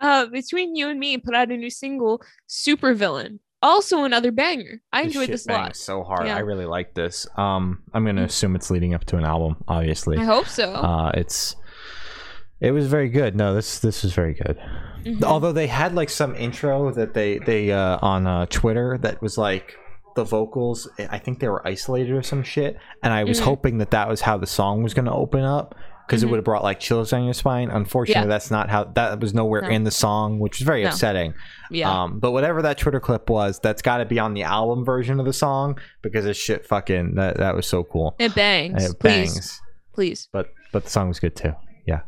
Uh, 0.00 0.26
between 0.26 0.76
you 0.76 0.88
and 0.88 1.00
me, 1.00 1.18
put 1.18 1.34
out 1.34 1.50
a 1.50 1.56
new 1.56 1.68
single, 1.70 2.22
Super 2.46 2.94
Villain. 2.94 3.40
Also 3.62 4.04
another 4.04 4.30
banger. 4.30 4.80
I 4.92 5.02
enjoyed 5.02 5.26
shit 5.26 5.32
this 5.32 5.46
a 5.48 5.52
lot. 5.52 5.76
So 5.76 6.04
hard. 6.04 6.26
Yeah. 6.26 6.36
I 6.36 6.40
really 6.40 6.66
like 6.66 6.94
this. 6.94 7.26
Um, 7.36 7.82
I'm 7.92 8.04
gonna 8.04 8.22
Mhm. 8.22 8.26
assume 8.26 8.54
it's 8.56 8.70
leading 8.70 8.94
up 8.94 9.04
to 9.06 9.16
an 9.16 9.24
album. 9.24 9.56
Obviously, 9.66 10.16
I 10.18 10.24
hope 10.24 10.46
so. 10.46 10.72
uh, 10.72 11.10
it's 11.14 11.56
it 12.60 12.70
was 12.72 12.86
very 12.86 13.08
good. 13.08 13.34
No, 13.36 13.54
this 13.54 13.78
this 13.80 14.02
was 14.04 14.12
very 14.12 14.34
good. 14.34 14.58
Mhm. 15.04 15.24
Although 15.24 15.52
they 15.52 15.66
had 15.66 15.94
like 15.94 16.08
some 16.10 16.34
intro 16.36 16.90
that 16.92 17.14
they 17.14 17.38
they 17.38 17.72
uh, 17.72 17.98
on 18.00 18.26
uh, 18.26 18.46
Twitter 18.46 18.98
that 19.02 19.20
was 19.20 19.36
like 19.38 19.74
the 20.16 20.24
vocals. 20.24 20.88
I 21.10 21.18
think 21.18 21.38
they 21.40 21.48
were 21.48 21.66
isolated 21.66 22.12
or 22.12 22.22
some 22.22 22.42
shit, 22.42 22.76
and 23.02 23.12
I 23.12 23.24
was 23.24 23.40
Mhm. 23.40 23.44
hoping 23.44 23.78
that 23.78 23.90
that 23.92 24.08
was 24.08 24.20
how 24.22 24.36
the 24.38 24.46
song 24.48 24.82
was 24.82 24.94
gonna 24.94 25.14
open 25.14 25.42
up. 25.44 25.74
Because 26.08 26.22
it 26.22 26.26
Mhm. 26.26 26.30
would 26.30 26.36
have 26.38 26.44
brought 26.44 26.62
like 26.62 26.80
chills 26.80 27.10
down 27.10 27.24
your 27.24 27.34
spine. 27.34 27.68
Unfortunately, 27.70 28.22
Yeah. 28.22 28.28
that's 28.28 28.50
not 28.50 28.70
how. 28.70 28.84
That 28.84 29.20
was 29.20 29.34
nowhere 29.34 29.60
No. 29.60 29.68
in 29.68 29.84
the 29.84 29.90
song, 29.90 30.38
which 30.38 30.58
is 30.58 30.66
very 30.66 30.82
No. 30.82 30.88
upsetting. 30.88 31.34
yeah. 31.70 32.04
Um, 32.04 32.18
but 32.18 32.32
whatever 32.32 32.62
that 32.62 32.78
Twitter 32.78 32.98
clip 32.98 33.28
was, 33.28 33.60
that's 33.60 33.82
got 33.82 33.98
to 33.98 34.06
be 34.06 34.18
on 34.18 34.32
the 34.32 34.42
album 34.44 34.86
version 34.86 35.20
of 35.20 35.26
the 35.26 35.34
song 35.34 35.78
because 36.00 36.24
it's 36.24 36.38
shit. 36.38 36.64
Fucking 36.66 37.16
that 37.16 37.36
that 37.36 37.54
was 37.54 37.66
so 37.66 37.84
cool. 37.84 38.14
it 38.18 38.34
bangs. 38.34 38.84
It 38.90 38.98
please. 38.98 39.34
bangs, 39.34 39.60
Please. 39.94 40.28
but 40.32 40.48
but 40.72 40.84
the 40.84 40.90
song 40.90 41.08
was 41.08 41.20
good 41.20 41.36
too. 41.36 41.52
Yeah. 41.86 42.00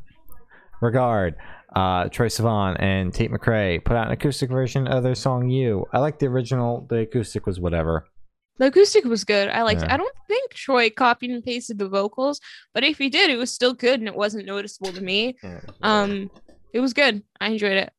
Regard, 0.80 1.34
uh, 1.76 2.04
Troye 2.04 2.26
Sivan 2.30 2.76
and 2.80 3.12
Tate 3.12 3.30
McRae 3.30 3.84
put 3.84 3.96
out 3.96 4.06
an 4.06 4.12
acoustic 4.12 4.48
version 4.50 4.86
of 4.88 5.02
their 5.02 5.14
song 5.14 5.48
"You." 5.50 5.86
I 5.92 5.98
like 5.98 6.18
the 6.18 6.26
original. 6.26 6.86
The 6.88 7.00
acoustic 7.00 7.46
was 7.46 7.60
whatever. 7.60 8.06
The 8.60 8.66
acoustic 8.66 9.04
was 9.04 9.24
good. 9.24 9.48
I 9.48 9.62
liked 9.62 9.80
it. 9.82 9.86
Yeah. 9.86 9.94
I 9.94 9.96
don't 9.96 10.14
think 10.28 10.52
Troye 10.54 10.94
copied 10.94 11.30
and 11.30 11.42
pasted 11.42 11.78
the 11.78 11.88
vocals, 11.88 12.40
but 12.74 12.84
if 12.84 12.98
he 12.98 13.08
did, 13.08 13.30
it 13.30 13.36
was 13.38 13.50
still 13.50 13.72
good 13.74 13.98
and 14.00 14.06
it 14.08 14.14
wasn't 14.14 14.44
noticeable 14.46 14.92
to 14.92 15.00
me. 15.00 15.36
Um, 15.82 16.30
it 16.74 16.80
was 16.80 16.92
good. 16.92 17.22
I 17.40 17.48
enjoyed 17.48 17.72
it. 17.78 17.90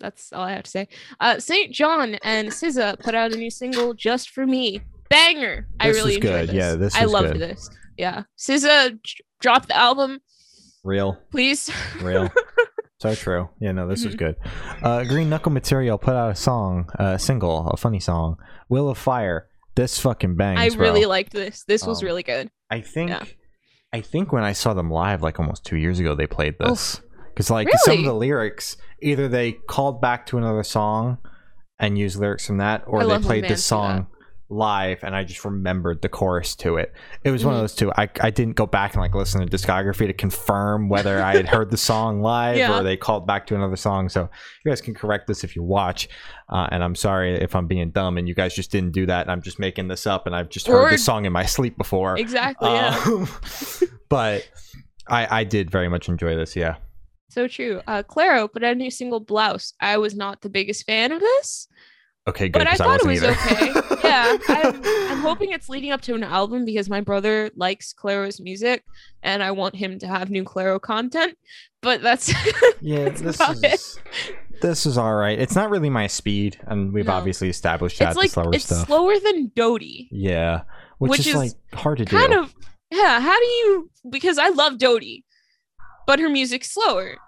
That's 0.00 0.32
all 0.32 0.42
I 0.42 0.52
have 0.52 0.64
to 0.64 0.70
say. 0.70 0.88
Uh, 1.20 1.34
SAINt 1.36 1.72
JHN 1.72 2.18
and 2.24 2.48
SZA 2.48 2.98
put 3.00 3.14
out 3.14 3.32
a 3.32 3.36
new 3.36 3.50
single 3.50 3.92
just 3.94 4.30
for 4.30 4.46
me. 4.46 4.80
Banger. 5.10 5.68
I 5.80 5.88
really 5.88 6.16
was 6.16 6.18
good. 6.18 6.32
enjoyed 6.32 6.48
this. 6.48 6.54
Yeah, 6.56 6.74
this 6.76 6.94
I 6.96 7.02
was 7.04 7.12
loved 7.12 7.32
good. 7.34 7.40
this. 7.42 7.70
Yeah, 7.98 8.22
SZA 8.38 9.02
j- 9.02 9.20
dropped 9.40 9.68
the 9.68 9.76
album, 9.76 10.20
real, 10.82 11.18
please. 11.30 11.70
real. 12.02 12.30
so 13.00 13.14
true. 13.14 13.48
Yeah, 13.60 13.72
no, 13.72 13.86
this 13.86 14.04
was 14.04 14.14
Mhm. 14.14 14.18
good. 14.18 14.36
Uh, 14.82 15.04
Green 15.04 15.28
Knuckle 15.28 15.52
Material 15.52 15.96
put 15.98 16.14
out 16.14 16.30
a 16.30 16.34
song, 16.34 16.88
a 16.98 17.18
single, 17.18 17.68
a 17.68 17.76
funny 17.76 18.00
song, 18.00 18.36
"Will 18.68 18.88
of 18.88 18.96
Fire." 18.98 19.48
This 19.76 19.98
fucking 20.00 20.36
bangs. 20.36 20.58
I 20.58 20.70
bro. 20.74 20.86
really 20.88 21.06
liked 21.06 21.32
this. 21.32 21.64
This 21.64 21.86
was 21.86 22.02
Um, 22.02 22.06
really 22.06 22.22
good. 22.22 22.50
I 22.70 22.80
think 22.80 23.10
Yeah. 23.10 23.24
I 23.92 24.00
think 24.00 24.32
when 24.32 24.42
I 24.42 24.52
saw 24.52 24.74
them 24.74 24.90
live 24.90 25.22
like 25.22 25.38
almost 25.38 25.64
2 25.64 25.76
years 25.76 26.00
ago 26.00 26.14
they 26.14 26.26
played 26.26 26.56
this. 26.58 27.00
Cuz 27.36 27.50
like 27.50 27.68
some 27.84 27.98
of 27.98 28.04
the 28.04 28.14
lyrics 28.14 28.76
either 29.00 29.28
they 29.28 29.52
called 29.52 30.00
back 30.00 30.26
to 30.26 30.38
another 30.38 30.62
song 30.62 31.18
and 31.78 31.98
used 31.98 32.18
lyrics 32.18 32.46
from 32.46 32.56
that 32.58 32.82
or 32.86 33.02
I 33.02 33.04
they 33.04 33.24
played 33.24 33.44
this 33.48 33.64
song 33.64 34.06
live 34.48 35.02
and 35.02 35.16
I 35.16 35.24
just 35.24 35.44
remembered 35.44 36.02
the 36.02 36.08
chorus 36.08 36.54
to 36.56 36.76
it. 36.76 36.92
It 37.24 37.32
was 37.32 37.44
one 37.44 37.54
of 37.54 37.58
Mhm. 37.58 37.62
those 37.64 37.74
two. 37.74 37.92
I 37.96 38.08
I 38.20 38.30
didn't 38.30 38.54
go 38.54 38.64
back 38.66 38.92
and 38.94 39.02
like 39.02 39.14
listen 39.14 39.40
to 39.44 39.46
discography 39.56 40.06
to 40.06 40.12
confirm 40.12 40.88
whether 40.88 41.20
I 41.20 41.34
had 41.36 41.48
heard 41.48 41.70
the 41.70 41.76
song 41.76 42.20
live 42.32 42.56
Yeah. 42.56 42.78
or 42.78 42.82
they 42.84 42.96
called 42.96 43.26
back 43.26 43.46
to 43.48 43.56
another 43.56 43.74
song. 43.76 44.08
So 44.08 44.28
you 44.64 44.70
guys 44.70 44.80
can 44.80 44.94
correct 44.94 45.26
this 45.26 45.42
if 45.42 45.56
you 45.56 45.62
watch. 45.64 46.08
Uh, 46.48 46.68
and 46.70 46.84
I'm 46.84 46.94
sorry 46.94 47.34
if 47.34 47.56
I'm 47.56 47.66
being 47.66 47.90
dumb 47.90 48.18
and 48.18 48.28
you 48.28 48.34
guys 48.34 48.54
just 48.54 48.70
didn't 48.70 48.92
do 48.92 49.04
that 49.06 49.28
I'm 49.28 49.42
just 49.42 49.58
making 49.58 49.88
this 49.88 50.06
up 50.06 50.26
and 50.26 50.36
I've 50.36 50.48
just 50.48 50.68
heard 50.68 50.76
Or- 50.86 50.90
this 50.90 51.04
song 51.04 51.24
in 51.24 51.32
my 51.32 51.44
sleep 51.44 51.76
before. 51.76 52.16
Exactly. 52.16 52.70
Yeah. 52.70 52.96
Um, 53.06 53.28
but 54.08 54.48
I 55.08 55.40
I 55.40 55.44
did 55.44 55.70
very 55.70 55.88
much 55.88 56.08
enjoy 56.08 56.36
this. 56.36 56.54
Yeah. 56.54 56.76
So 57.28 57.48
true. 57.48 57.82
Uh, 57.86 58.02
Clairo 58.04 58.50
put 58.50 58.62
out 58.62 58.72
a 58.72 58.76
new 58.76 58.90
single, 58.90 59.20
Blouse. 59.20 59.74
I 59.80 59.98
was 59.98 60.14
not 60.14 60.40
the 60.42 60.48
biggest 60.48 60.86
fan 60.86 61.10
of 61.12 61.20
this, 61.20 61.68
Okay, 62.28 62.48
good. 62.48 62.58
but 62.58 62.66
I 62.66 62.74
thought 62.74 63.00
it 63.00 63.06
wasn't 63.06 63.36
either. 63.36 63.92
okay. 63.92 63.98
yeah, 64.08 64.36
I'm, 64.48 64.82
I'm 64.84 65.18
hoping 65.20 65.52
it's 65.52 65.68
leading 65.68 65.92
up 65.92 66.00
to 66.02 66.14
an 66.14 66.24
album 66.24 66.64
because 66.64 66.88
my 66.90 67.00
brother 67.00 67.50
likes 67.54 67.92
Clairo's 67.92 68.40
music, 68.40 68.82
and 69.22 69.42
I 69.42 69.52
want 69.52 69.76
him 69.76 69.98
to 70.00 70.06
have 70.08 70.28
new 70.30 70.42
Clairo 70.44 70.80
content. 70.80 71.36
But 71.82 72.02
that's 72.02 72.28
Yeah, 72.80 73.04
that's 73.04 73.20
this 73.20 73.36
about 73.36 73.56
it. 73.62 73.74
is 73.74 73.98
this 74.60 74.86
is 74.86 74.98
all 74.98 75.14
right. 75.14 75.38
It's 75.38 75.54
not 75.54 75.70
really 75.70 75.90
my 75.90 76.08
speed, 76.08 76.58
and 76.66 76.92
we've 76.92 77.06
No. 77.06 77.12
obviously 77.12 77.48
established 77.48 77.98
that 78.00 78.08
It's 78.08 78.14
the 78.14 78.20
like 78.20 78.30
slower 78.30 78.50
it's 78.54 78.64
stuff. 78.64 78.86
slower 78.86 79.14
than 79.20 79.52
Dodie. 79.54 80.08
Yeah, 80.10 80.62
which, 80.98 81.10
Which 81.10 81.20
is, 81.20 81.26
is 81.28 81.34
like 81.36 81.52
hard 81.74 81.98
to 81.98 82.06
Kind 82.06 82.28
do. 82.30 82.34
Kind 82.34 82.44
of. 82.44 82.54
Yeah. 82.90 83.20
How 83.20 83.38
do 83.38 83.46
you? 83.46 83.90
Because 84.10 84.38
I 84.38 84.48
love 84.48 84.78
Dodie, 84.78 85.24
but 86.08 86.18
her 86.18 86.28
music's 86.28 86.72
slower. 86.72 87.18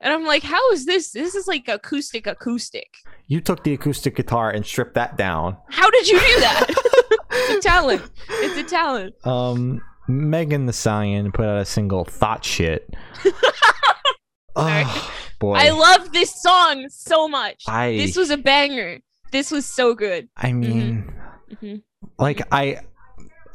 And 0.00 0.12
I'm 0.12 0.24
like, 0.26 0.42
how 0.42 0.70
is 0.72 0.84
this? 0.86 1.10
This 1.12 1.34
is 1.34 1.46
like 1.46 1.68
acoustic, 1.68 2.26
acoustic. 2.26 2.88
You 3.28 3.40
took 3.40 3.64
the 3.64 3.72
acoustic 3.72 4.14
guitar 4.16 4.50
and 4.50 4.64
stripped 4.64 4.94
that 4.94 5.16
down. 5.16 5.56
How 5.70 5.88
did 5.90 6.06
you 6.08 6.18
do 6.18 6.40
that? 6.40 6.66
it's 7.30 7.64
a 7.64 7.68
talent. 7.68 8.02
It's 8.28 8.58
a 8.58 8.62
talent. 8.62 9.14
Um, 9.26 9.80
Megan 10.08 10.66
Thee 10.66 10.72
Stallion 10.72 11.32
put 11.32 11.46
out 11.46 11.58
a 11.58 11.64
single 11.64 12.04
"Thot 12.04 12.44
Shit." 12.44 12.88
oh 14.56 15.12
boy, 15.38 15.54
I 15.54 15.70
love 15.70 16.12
this 16.12 16.40
song 16.40 16.86
so 16.88 17.28
much. 17.28 17.64
I- 17.66 17.96
This 17.96 18.16
was 18.16 18.30
a 18.30 18.36
banger. 18.36 19.00
This 19.32 19.50
was 19.50 19.66
so 19.66 19.94
good. 19.94 20.28
I 20.36 20.52
mean, 20.52 21.12
Mhm. 21.54 21.82
like 22.18 22.42
I, 22.52 22.80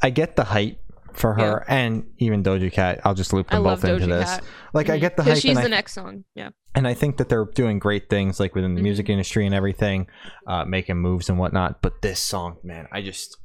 I 0.02 0.10
get 0.10 0.36
the 0.36 0.44
hype 0.44 0.78
for 1.16 1.34
her, 1.34 1.64
and 1.68 2.04
even 2.18 2.42
Doja 2.42 2.72
Cat. 2.72 3.00
I'll 3.04 3.14
just 3.14 3.32
loop 3.32 3.46
I 3.50 3.56
them 3.56 3.64
love 3.64 3.80
both 3.82 3.90
into 3.90 4.06
Doja 4.06 4.20
this. 4.20 4.30
Cat. 4.30 4.44
Like 4.72 4.90
I 4.90 4.96
Mhm. 4.96 5.00
get 5.00 5.16
the 5.16 5.22
hype, 5.24 5.36
she's 5.36 5.50
and 5.50 5.58
I 5.58 5.62
the 5.62 5.68
next 5.68 5.92
song. 5.92 6.24
Yeah. 6.34 6.50
and 6.74 6.88
I 6.88 6.94
think 6.94 7.18
that 7.18 7.28
they're 7.28 7.44
doing 7.44 7.78
great 7.78 8.08
things 8.08 8.40
like 8.40 8.54
within 8.54 8.74
the 8.74 8.80
Mhm. 8.80 8.84
music 8.84 9.08
industry 9.10 9.44
and 9.44 9.54
everything, 9.54 10.06
uh, 10.46 10.64
making 10.64 10.96
moves 10.96 11.28
and 11.28 11.38
whatnot. 11.38 11.82
But 11.82 12.00
this 12.00 12.18
song, 12.18 12.56
man, 12.64 12.86
I 12.90 13.02
just 13.02 13.36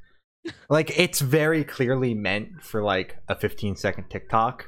like 0.70 0.98
it's 0.98 1.20
very 1.20 1.64
clearly 1.66 2.14
meant 2.14 2.62
for 2.62 2.82
like 2.82 3.18
a 3.28 3.36
15 3.36 3.76
second 3.76 4.10
TikTok, 4.10 4.66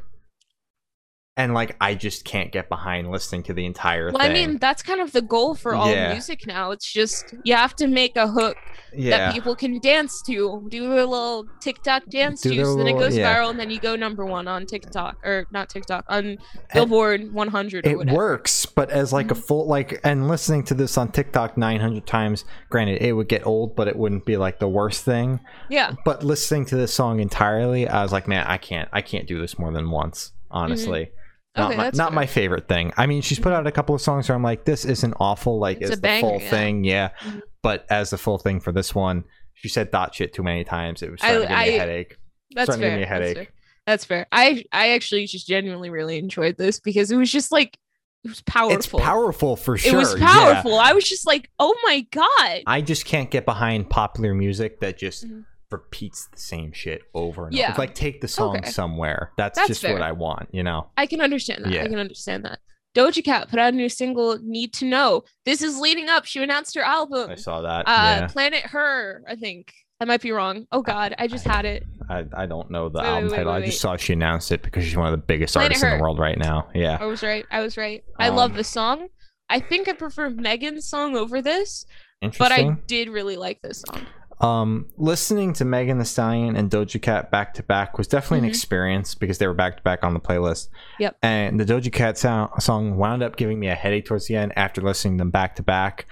and 1.40 1.54
like 1.54 1.76
I 1.80 1.96
just 1.96 2.26
can't 2.26 2.52
get 2.52 2.68
behind 2.70 3.10
listening 3.12 3.44
to 3.44 3.54
the 3.54 3.66
entire 3.66 4.12
Well, 4.12 4.22
thing. 4.22 4.32
I 4.32 4.34
mean, 4.34 4.58
that's 4.60 4.84
kind 4.84 5.00
of 5.00 5.12
the 5.14 5.22
goal 5.22 5.56
for 5.56 5.74
all 5.74 5.90
Yeah. 5.90 6.12
music 6.12 6.46
now. 6.46 6.72
It's 6.72 6.92
just 6.92 7.34
you 7.44 7.56
have 7.56 7.76
to 7.78 7.88
make 7.88 8.16
a 8.18 8.28
hook 8.28 8.58
yeah, 8.94 9.10
that 9.18 9.34
people 9.34 9.56
can 9.56 9.80
dance 9.80 10.22
to, 10.24 10.68
do 10.70 10.94
a 10.94 11.06
little 11.06 11.46
TikTok 11.62 12.04
dance 12.10 12.42
Do 12.42 12.50
to, 12.50 12.56
their 12.58 12.66
so 12.66 12.76
then 12.78 12.88
it 12.88 13.00
goes 13.00 13.16
yeah. 13.16 13.34
viral, 13.36 13.50
and 13.52 13.60
then 13.60 13.70
you 13.70 13.80
go 13.80 13.96
number 13.96 14.26
one 14.26 14.48
on 14.48 14.66
TikTok 14.66 15.16
or 15.24 15.46
not 15.52 15.70
TikTok 15.70 16.04
on 16.10 16.38
Billboard 16.74 17.32
100 17.34 17.86
or 17.86 17.90
it 17.90 17.98
whatever. 17.98 18.18
works, 18.18 18.66
but 18.66 18.90
as 18.90 19.14
like 19.14 19.32
a 19.32 19.36
Mhm. 19.36 19.46
full 19.48 19.68
like 19.68 20.00
and 20.04 20.28
listening 20.28 20.64
to 20.66 20.74
this 20.74 20.98
on 20.98 21.12
TikTok 21.12 21.58
900 21.58 22.06
times, 22.06 22.44
granted 22.70 23.02
it 23.02 23.14
would 23.14 23.30
get 23.30 23.46
old, 23.48 23.76
but 23.76 23.88
it 23.88 23.96
wouldn't 23.96 24.26
be 24.26 24.36
like 24.38 24.60
the 24.60 24.68
worst 24.68 25.06
thing. 25.06 25.40
Yeah, 25.70 25.94
But 26.04 26.24
listening 26.24 26.66
to 26.66 26.76
this 26.76 26.94
song 26.94 27.20
entirely, 27.20 27.88
I 27.88 28.04
was 28.04 28.12
like, 28.12 28.28
man, 28.28 28.46
I 28.48 28.58
can't 28.58 28.90
I 28.92 29.02
can't 29.02 29.28
do 29.28 29.40
this 29.40 29.58
more 29.58 29.72
than 29.72 29.90
once, 29.90 30.32
honestly. 30.52 31.12
Not, 31.58 31.70
Okay, 31.72 31.78
my, 31.78 31.91
not 31.93 32.14
my 32.14 32.26
favorite 32.26 32.68
thing. 32.68 32.93
I 32.95 33.08
mean, 33.08 33.22
she's 33.22 33.39
put 33.39 33.52
out 33.54 33.66
a 33.66 33.72
couple 33.72 33.95
of 33.95 34.02
songs 34.02 34.30
where 34.30 34.36
I'm 34.36 34.43
like, 34.43 34.66
this 34.66 34.86
isn't 34.86 35.16
awful. 35.20 35.60
Like, 35.60 35.80
It's 35.82 35.91
as 35.91 35.97
a 35.97 36.02
the 36.02 36.18
full 36.22 36.39
yeah. 36.39 36.50
thing, 36.50 36.84
yeah. 36.84 37.10
Mhm. 37.22 37.41
But 37.64 37.86
as 37.89 38.12
the 38.12 38.18
full 38.18 38.38
thing 38.38 38.60
for 38.60 38.72
this 38.72 38.93
one, 38.93 39.24
she 39.56 39.68
said 39.68 39.91
dot 39.91 40.14
shit 40.16 40.34
too 40.34 40.43
many 40.43 40.64
times. 40.64 41.02
It 41.02 41.12
was 41.12 41.20
I- 41.22 41.30
starting 41.30 41.41
to 41.41 41.47
give 41.47 41.50
me 41.50 41.56
a 41.56 41.76
I- 41.76 41.80
headache. 41.80 42.18
that's 42.56 42.66
starting 42.68 42.82
to 42.82 42.88
fair. 42.88 42.89
give 42.91 42.97
me 43.00 43.04
a 43.04 43.10
That's 43.10 43.28
headache. 43.30 43.38
fair. 43.47 43.54
That's 43.88 44.06
fair. 44.06 44.28
I 44.32 44.64
I 44.72 44.89
actually 44.91 45.26
just 45.26 45.47
genuinely 45.47 45.89
really 45.89 46.18
enjoyed 46.20 46.58
this 46.58 46.80
because 46.80 47.10
it 47.12 47.16
was 47.18 47.32
just 47.32 47.52
like 47.52 47.78
it 48.24 48.28
was 48.30 48.41
powerful. 48.43 48.78
It's 48.78 48.88
powerful 48.88 49.56
for 49.56 49.78
sure. 49.78 49.93
It 49.95 49.97
was 49.97 50.20
yeah. 50.20 50.28
powerful. 50.28 50.76
I 50.78 50.93
was 50.93 51.04
just 51.10 51.26
like, 51.26 51.50
oh 51.58 51.76
my 51.84 52.06
god. 52.12 52.62
I 52.68 52.82
just 52.82 53.06
can't 53.06 53.32
get 53.32 53.45
behind 53.45 53.89
popular 53.89 54.36
music 54.36 54.80
that 54.82 54.97
just 55.00 55.26
Mhm. 55.28 55.45
Repeats 55.72 56.28
the 56.28 56.40
same 56.40 56.72
shit 56.72 57.02
over 57.14 57.48
and 57.48 57.56
Yeah. 57.56 57.72
over. 57.72 57.80
Like 57.80 57.96
take 57.96 58.22
the 58.22 58.28
song 58.28 58.58
Okay. 58.58 58.70
somewhere. 58.70 59.32
That's, 59.38 59.58
That's 59.58 59.68
just 59.68 59.82
fair. 59.82 59.94
what 59.94 60.02
I 60.02 60.12
want, 60.12 60.50
you 60.52 60.64
know. 60.64 60.90
I 60.98 61.06
can 61.06 61.22
understand 61.22 61.66
that. 61.66 61.72
Yeah. 61.74 61.84
I 61.84 61.88
can 61.88 62.00
understand 62.00 62.46
that. 62.46 62.60
Doja 62.96 63.24
Cat 63.24 63.50
put 63.50 63.60
out 63.60 63.74
a 63.74 63.76
new 63.76 63.88
single, 63.90 64.40
Need 64.42 64.74
to 64.76 64.86
Know. 64.86 65.24
This 65.46 65.62
is 65.62 65.78
leading 65.80 66.10
up. 66.10 66.26
She 66.26 66.42
announced 66.42 66.74
her 66.76 66.82
album. 66.82 67.30
I 67.30 67.36
saw 67.36 67.62
that. 67.62 67.88
Uh, 67.88 67.92
yeah. 68.22 68.28
Planet 68.28 68.64
Her, 68.64 69.24
I 69.28 69.36
think. 69.36 69.72
I 70.02 70.06
might 70.06 70.22
be 70.22 70.32
wrong. 70.32 70.66
Oh 70.72 70.82
God, 70.82 71.14
I 71.20 71.28
just 71.28 71.46
had 71.46 71.66
it. 71.66 71.84
I, 72.10 72.24
I 72.34 72.46
don't 72.46 72.72
know 72.72 72.88
the 72.90 73.00
Wait, 73.00 73.06
album 73.06 73.30
wait, 73.32 73.36
title. 73.38 73.52
I 73.52 73.60
wait, 73.60 73.66
just 73.66 73.82
saw 73.82 73.96
she 73.98 74.14
announced 74.14 74.52
it 74.52 74.64
because 74.64 74.86
she's 74.86 74.96
one 74.96 75.06
of 75.08 75.12
the 75.12 75.18
biggest 75.26 75.54
Planet 75.54 75.72
artists 75.72 75.84
in 75.84 75.98
the 75.98 76.02
world 76.02 76.18
right 76.20 76.38
now. 76.38 76.70
Yeah. 76.74 76.98
I 77.00 77.06
was 77.06 77.22
right. 77.22 77.46
I 77.52 77.60
was 77.60 77.76
right. 77.78 78.04
I 78.18 78.30
love 78.30 78.52
Um, 78.52 78.58
the 78.58 78.64
song. 78.64 79.08
I 79.50 79.60
think 79.60 79.88
I 79.90 79.94
prefer 79.94 80.30
Megan's 80.30 80.88
song 80.88 81.16
over 81.18 81.42
this, 81.42 81.86
but 82.22 82.52
I 82.52 82.76
did 82.88 83.10
really 83.10 83.36
like 83.36 83.62
this 83.62 83.82
song. 83.88 84.06
Um, 84.42 84.88
listening 84.98 85.52
to 85.54 85.66
Megan 85.66 85.98
Thee 86.00 86.06
Stallion 86.06 86.56
and 86.56 86.72
Doja 86.72 87.02
Cat 87.02 87.30
back 87.30 87.54
to 87.56 87.64
back 87.64 87.98
was 87.98 88.08
definitely 88.08 88.40
Mhm. 88.40 88.44
an 88.44 88.50
experience 88.50 89.14
because 89.16 89.38
they 89.38 89.48
were 89.48 89.54
back 89.54 89.76
to 89.78 89.84
back 89.84 90.04
on 90.04 90.14
the 90.14 90.20
playlist. 90.20 90.70
Yep. 91.00 91.18
And 91.22 91.60
the 91.60 91.66
Doja 91.66 91.92
Cat 91.92 92.18
sound, 92.18 92.52
song 92.62 92.96
wound 92.98 93.22
up 93.22 93.36
giving 93.36 93.60
me 93.60 93.68
a 93.68 93.76
headache 93.76 94.06
towards 94.06 94.28
the 94.28 94.36
end 94.38 94.54
after 94.56 94.82
listening 94.82 95.18
them 95.18 95.30
back 95.30 95.56
to 95.58 95.64
back. 95.64 96.06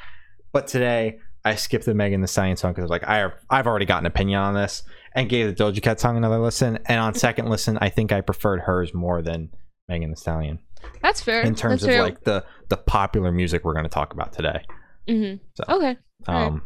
But 0.51 0.67
today 0.67 1.19
I 1.45 1.55
skipped 1.55 1.86
the 1.86 1.93
Megan 1.93 2.19
Thee 2.19 2.28
Stallion 2.28 2.57
song 2.57 2.71
because 2.71 2.82
I 2.82 2.86
was 2.86 2.91
like, 2.91 3.07
I 3.07 3.32
I've 3.49 3.65
already 3.67 3.86
got 3.86 3.99
an 4.01 4.05
opinion 4.05 4.39
on 4.41 4.53
this, 4.53 4.84
and 5.15 5.30
gave 5.30 5.55
the 5.55 5.63
Doja 5.63 5.82
Cat 5.82 5.99
song 6.01 6.17
another 6.17 6.39
listen. 6.39 6.80
And 6.88 6.99
on 6.99 7.13
second 7.13 7.49
listen, 7.49 7.78
I 7.80 7.88
think 7.89 8.11
I 8.11 8.19
preferred 8.19 8.59
hers 8.61 8.93
more 8.93 9.21
than 9.21 9.49
Megan 9.88 10.09
Thee 10.09 10.15
Stallion 10.17 10.59
That's 11.01 11.21
fair. 11.21 11.43
in 11.43 11.55
terms 11.55 11.82
That's 11.82 11.84
of 11.86 11.89
fair. 11.91 12.03
like 12.03 12.23
the 12.25 12.43
the 12.67 12.75
popular 12.78 13.32
music 13.32 13.63
we're 13.63 13.73
going 13.73 13.86
to 13.86 13.89
talk 13.89 14.11
about 14.13 14.34
today. 14.34 14.65
Mhm. 15.07 15.39
So. 15.53 15.63
Okay. 15.69 15.97
Um, 16.28 16.63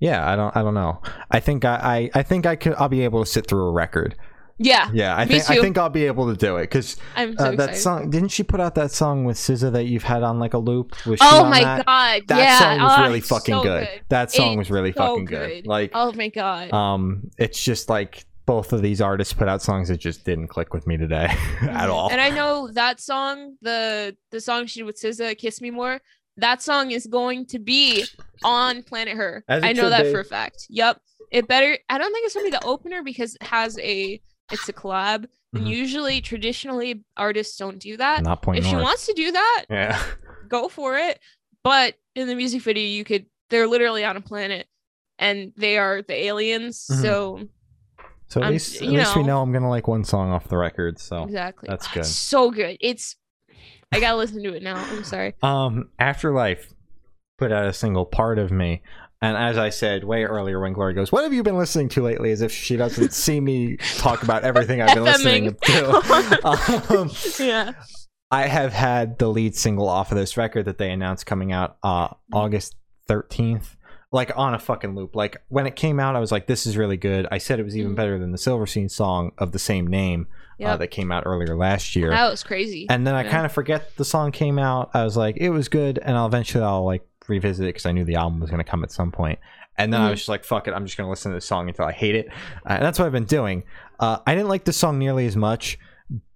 yeah, 0.00 0.28
I 0.30 0.34
don't, 0.36 0.56
I 0.56 0.62
don't 0.62 0.74
know. 0.74 1.00
I 1.30 1.38
think 1.40 1.64
I, 1.64 2.10
I, 2.14 2.20
I 2.20 2.22
think 2.24 2.46
I 2.46 2.56
could, 2.56 2.74
I'll 2.74 2.88
be 2.88 3.02
able 3.02 3.24
to 3.24 3.30
sit 3.30 3.46
through 3.46 3.66
a 3.66 3.70
record. 3.72 4.16
Yeah, 4.62 4.90
Yeah, 4.92 5.16
I 5.16 5.24
Me 5.24 5.38
think, 5.38 5.50
I 5.50 5.58
think 5.58 5.78
I'll 5.78 5.88
be 5.88 6.04
able 6.04 6.28
to 6.30 6.36
do 6.36 6.56
it 6.58 6.64
because 6.64 6.96
so 7.16 7.32
uh, 7.38 7.52
that 7.56 7.78
song. 7.78 8.10
Didn't 8.10 8.28
she 8.28 8.42
put 8.42 8.60
out 8.60 8.74
that 8.74 8.90
song 8.90 9.24
with 9.24 9.38
SZA 9.38 9.72
that 9.72 9.84
you've 9.84 10.02
had 10.02 10.22
on 10.22 10.38
like 10.38 10.52
a 10.52 10.58
loop? 10.58 11.06
Was 11.06 11.18
Oh 11.22 11.44
my 11.48 11.62
that? 11.64 11.86
god. 11.86 12.22
That 12.26 12.38
yeah. 12.38 12.58
song 12.58 12.80
was 12.82 12.92
oh, 12.98 13.02
really 13.04 13.20
fucking 13.22 13.54
so 13.54 13.62
good. 13.62 13.88
That 14.10 14.30
song 14.30 14.58
was 14.58 14.70
really 14.70 14.92
so 14.92 14.98
fucking 14.98 15.24
good. 15.24 15.66
Like, 15.66 15.92
oh 15.94 16.12
my 16.12 16.28
god. 16.28 16.74
um, 16.74 17.30
it's 17.38 17.62
just 17.64 17.88
like 17.88 18.26
both 18.44 18.74
of 18.74 18.82
these 18.82 19.00
artists 19.00 19.32
put 19.32 19.48
out 19.48 19.62
songs 19.62 19.88
that 19.88 19.96
just 19.98 20.26
didn't 20.26 20.48
click 20.48 20.74
with 20.74 20.86
me 20.86 20.98
today 20.98 21.24
at 21.62 21.88
Mhm. 21.88 21.88
all. 21.88 22.10
And 22.10 22.20
I 22.20 22.28
know 22.28 22.68
that 22.72 23.00
song, 23.00 23.56
the 23.62 24.14
the 24.30 24.42
song 24.42 24.66
she 24.66 24.80
did 24.80 24.84
with 24.84 24.96
SZA, 25.00 25.38
"Kiss 25.38 25.62
Me 25.62 25.70
More," 25.70 26.02
that 26.40 26.62
song 26.62 26.90
is 26.90 27.06
going 27.06 27.46
to 27.46 27.58
be 27.58 28.04
on 28.44 28.82
Planet 28.82 29.16
Her. 29.16 29.44
I 29.48 29.72
know 29.72 29.90
that 29.90 30.04
be. 30.04 30.12
for 30.12 30.20
a 30.20 30.24
fact. 30.24 30.66
Yep. 30.70 31.00
It 31.30 31.46
better. 31.46 31.78
I 31.88 31.98
don't 31.98 32.12
think 32.12 32.26
it's 32.26 32.34
gonna 32.34 32.44
be 32.46 32.50
the 32.50 32.64
opener 32.64 33.02
because 33.02 33.34
it 33.36 33.42
has 33.44 33.78
a. 33.78 34.20
It's 34.52 34.68
a 34.68 34.72
collab, 34.72 35.26
and 35.54 35.62
Mhm. 35.64 35.68
usually, 35.70 36.20
traditionally, 36.20 37.04
artists 37.16 37.56
don't 37.56 37.78
do 37.78 37.96
that. 37.98 38.24
Not 38.24 38.42
point 38.42 38.58
If 38.58 38.66
she 38.66 38.74
wants 38.74 39.06
to 39.06 39.12
do 39.12 39.30
that, 39.30 39.64
yeah. 39.70 40.02
go 40.48 40.68
for 40.68 40.98
it. 40.98 41.20
But 41.62 41.94
in 42.16 42.26
the 42.26 42.34
music 42.34 42.62
video, 42.62 42.82
you 42.84 43.04
could. 43.04 43.26
They're 43.48 43.68
literally 43.68 44.04
on 44.04 44.16
a 44.16 44.20
planet, 44.20 44.66
and 45.20 45.52
they 45.56 45.78
are 45.78 46.02
the 46.02 46.14
aliens. 46.14 46.84
Mhm. 46.90 47.02
So 47.02 47.40
So 48.26 48.40
at 48.40 48.44
I'm- 48.44 48.52
least, 48.54 48.76
at 48.82 48.88
least 48.88 49.14
we 49.14 49.22
know. 49.22 49.26
know 49.28 49.42
I'm 49.42 49.52
gonna 49.52 49.70
like 49.70 49.86
one 49.86 50.02
song 50.02 50.30
off 50.30 50.48
the 50.48 50.56
record. 50.56 50.98
So 50.98 51.22
exactly, 51.24 51.68
that's 51.68 51.86
Ah, 51.86 51.90
good. 51.94 52.06
So 52.06 52.50
good. 52.50 52.76
It's. 52.80 53.14
I 53.92 54.00
gotta 54.00 54.16
listen 54.16 54.42
to 54.42 54.54
it 54.54 54.62
now. 54.62 54.76
I'm 54.76 55.04
sorry. 55.04 55.34
Um, 55.42 55.88
Afterlife 55.98 56.72
put 57.38 57.50
out 57.52 57.66
a 57.66 57.72
single 57.72 58.04
part 58.06 58.38
of 58.38 58.50
me. 58.50 58.82
And 59.22 59.36
as 59.36 59.58
I 59.58 59.68
said 59.70 60.04
way 60.04 60.24
earlier, 60.24 60.60
when 60.60 60.72
Glory 60.72 60.94
goes, 60.94 61.12
"What 61.12 61.24
have 61.24 61.32
you 61.32 61.42
been 61.42 61.58
listening 61.58 61.88
to 61.90 62.02
lately?" 62.02 62.30
As 62.30 62.40
if 62.40 62.52
she 62.52 62.76
doesn't 62.76 63.12
see 63.12 63.40
me 63.40 63.76
talk 63.98 64.22
about 64.22 64.44
everything 64.44 64.80
I've 64.80 64.94
been 64.94 65.04
listening 65.04 65.54
to. 65.62 66.88
um, 66.98 67.10
yeah. 67.38 67.72
I 68.30 68.46
have 68.46 68.72
had 68.72 69.18
the 69.18 69.28
lead 69.28 69.56
single 69.56 69.88
off 69.88 70.12
of 70.12 70.16
this 70.16 70.36
record 70.36 70.66
that 70.66 70.78
they 70.78 70.90
announced 70.90 71.26
coming 71.26 71.52
out 71.52 71.76
uh, 71.82 72.08
August 72.32 72.76
thirteenth, 73.08 73.76
like 74.12 74.30
on 74.36 74.54
a 74.54 74.58
fucking 74.58 74.94
loop. 74.94 75.14
Like 75.16 75.42
when 75.48 75.66
it 75.66 75.74
came 75.76 75.98
out, 76.00 76.16
I 76.16 76.20
was 76.20 76.30
like, 76.32 76.46
"This 76.46 76.64
is 76.64 76.76
really 76.78 76.96
good." 76.96 77.26
I 77.30 77.38
said 77.38 77.58
it 77.60 77.64
was 77.64 77.76
even 77.76 77.92
Mhm. 77.92 77.96
better 77.96 78.18
than 78.18 78.30
the 78.32 78.38
Silverstein 78.38 78.88
song 78.88 79.32
of 79.36 79.52
the 79.52 79.58
same 79.58 79.86
name 79.86 80.28
uh, 80.62 80.76
that 80.76 80.88
came 80.88 81.10
out 81.12 81.24
earlier 81.26 81.56
last 81.56 81.96
year. 81.96 82.10
That 82.10 82.30
was 82.30 82.42
crazy. 82.42 82.86
and 82.88 83.06
then 83.06 83.14
I 83.14 83.24
Yeah. 83.24 83.30
kind 83.30 83.46
of 83.46 83.52
forget 83.52 83.96
the 83.96 84.04
song 84.04 84.32
came 84.32 84.58
out. 84.58 84.90
I 84.94 85.04
was 85.04 85.16
like, 85.16 85.36
it 85.38 85.50
was 85.50 85.68
good, 85.68 85.98
and 85.98 86.16
I'll 86.16 86.26
eventually 86.26 86.64
I'll 86.64 86.84
like 86.84 87.06
revisit 87.28 87.64
it 87.64 87.68
because 87.68 87.86
I 87.86 87.92
knew 87.92 88.04
the 88.04 88.16
album 88.16 88.40
was 88.40 88.50
going 88.50 88.62
to 88.64 88.68
come 88.70 88.82
at 88.84 88.90
some 88.92 89.12
point. 89.12 89.38
And 89.78 89.92
then 89.92 90.00
I 90.00 90.08
Mhm. 90.08 90.10
was 90.10 90.18
just 90.20 90.28
like, 90.28 90.44
fuck 90.44 90.68
it, 90.68 90.74
I'm 90.74 90.84
just 90.84 90.96
going 90.98 91.06
to 91.06 91.10
listen 91.10 91.30
to 91.32 91.36
the 91.36 91.40
song 91.40 91.68
until 91.68 91.84
I 91.86 91.92
hate 91.92 92.14
it, 92.14 92.28
uh, 92.66 92.72
and 92.74 92.82
that's 92.82 92.98
what 92.98 93.06
I've 93.06 93.12
been 93.12 93.24
doing. 93.24 93.62
Uh, 93.98 94.18
I 94.26 94.34
didn't 94.34 94.48
like 94.48 94.64
the 94.64 94.72
song 94.72 94.98
nearly 94.98 95.26
as 95.26 95.36
much, 95.36 95.78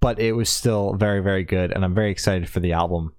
but 0.00 0.18
it 0.18 0.32
was 0.32 0.48
still 0.48 0.94
very 0.94 1.20
very 1.20 1.44
good, 1.44 1.72
and 1.72 1.84
I'm 1.84 1.94
very 1.94 2.10
excited 2.10 2.48
for 2.48 2.60
the 2.60 2.72
album. 2.72 3.12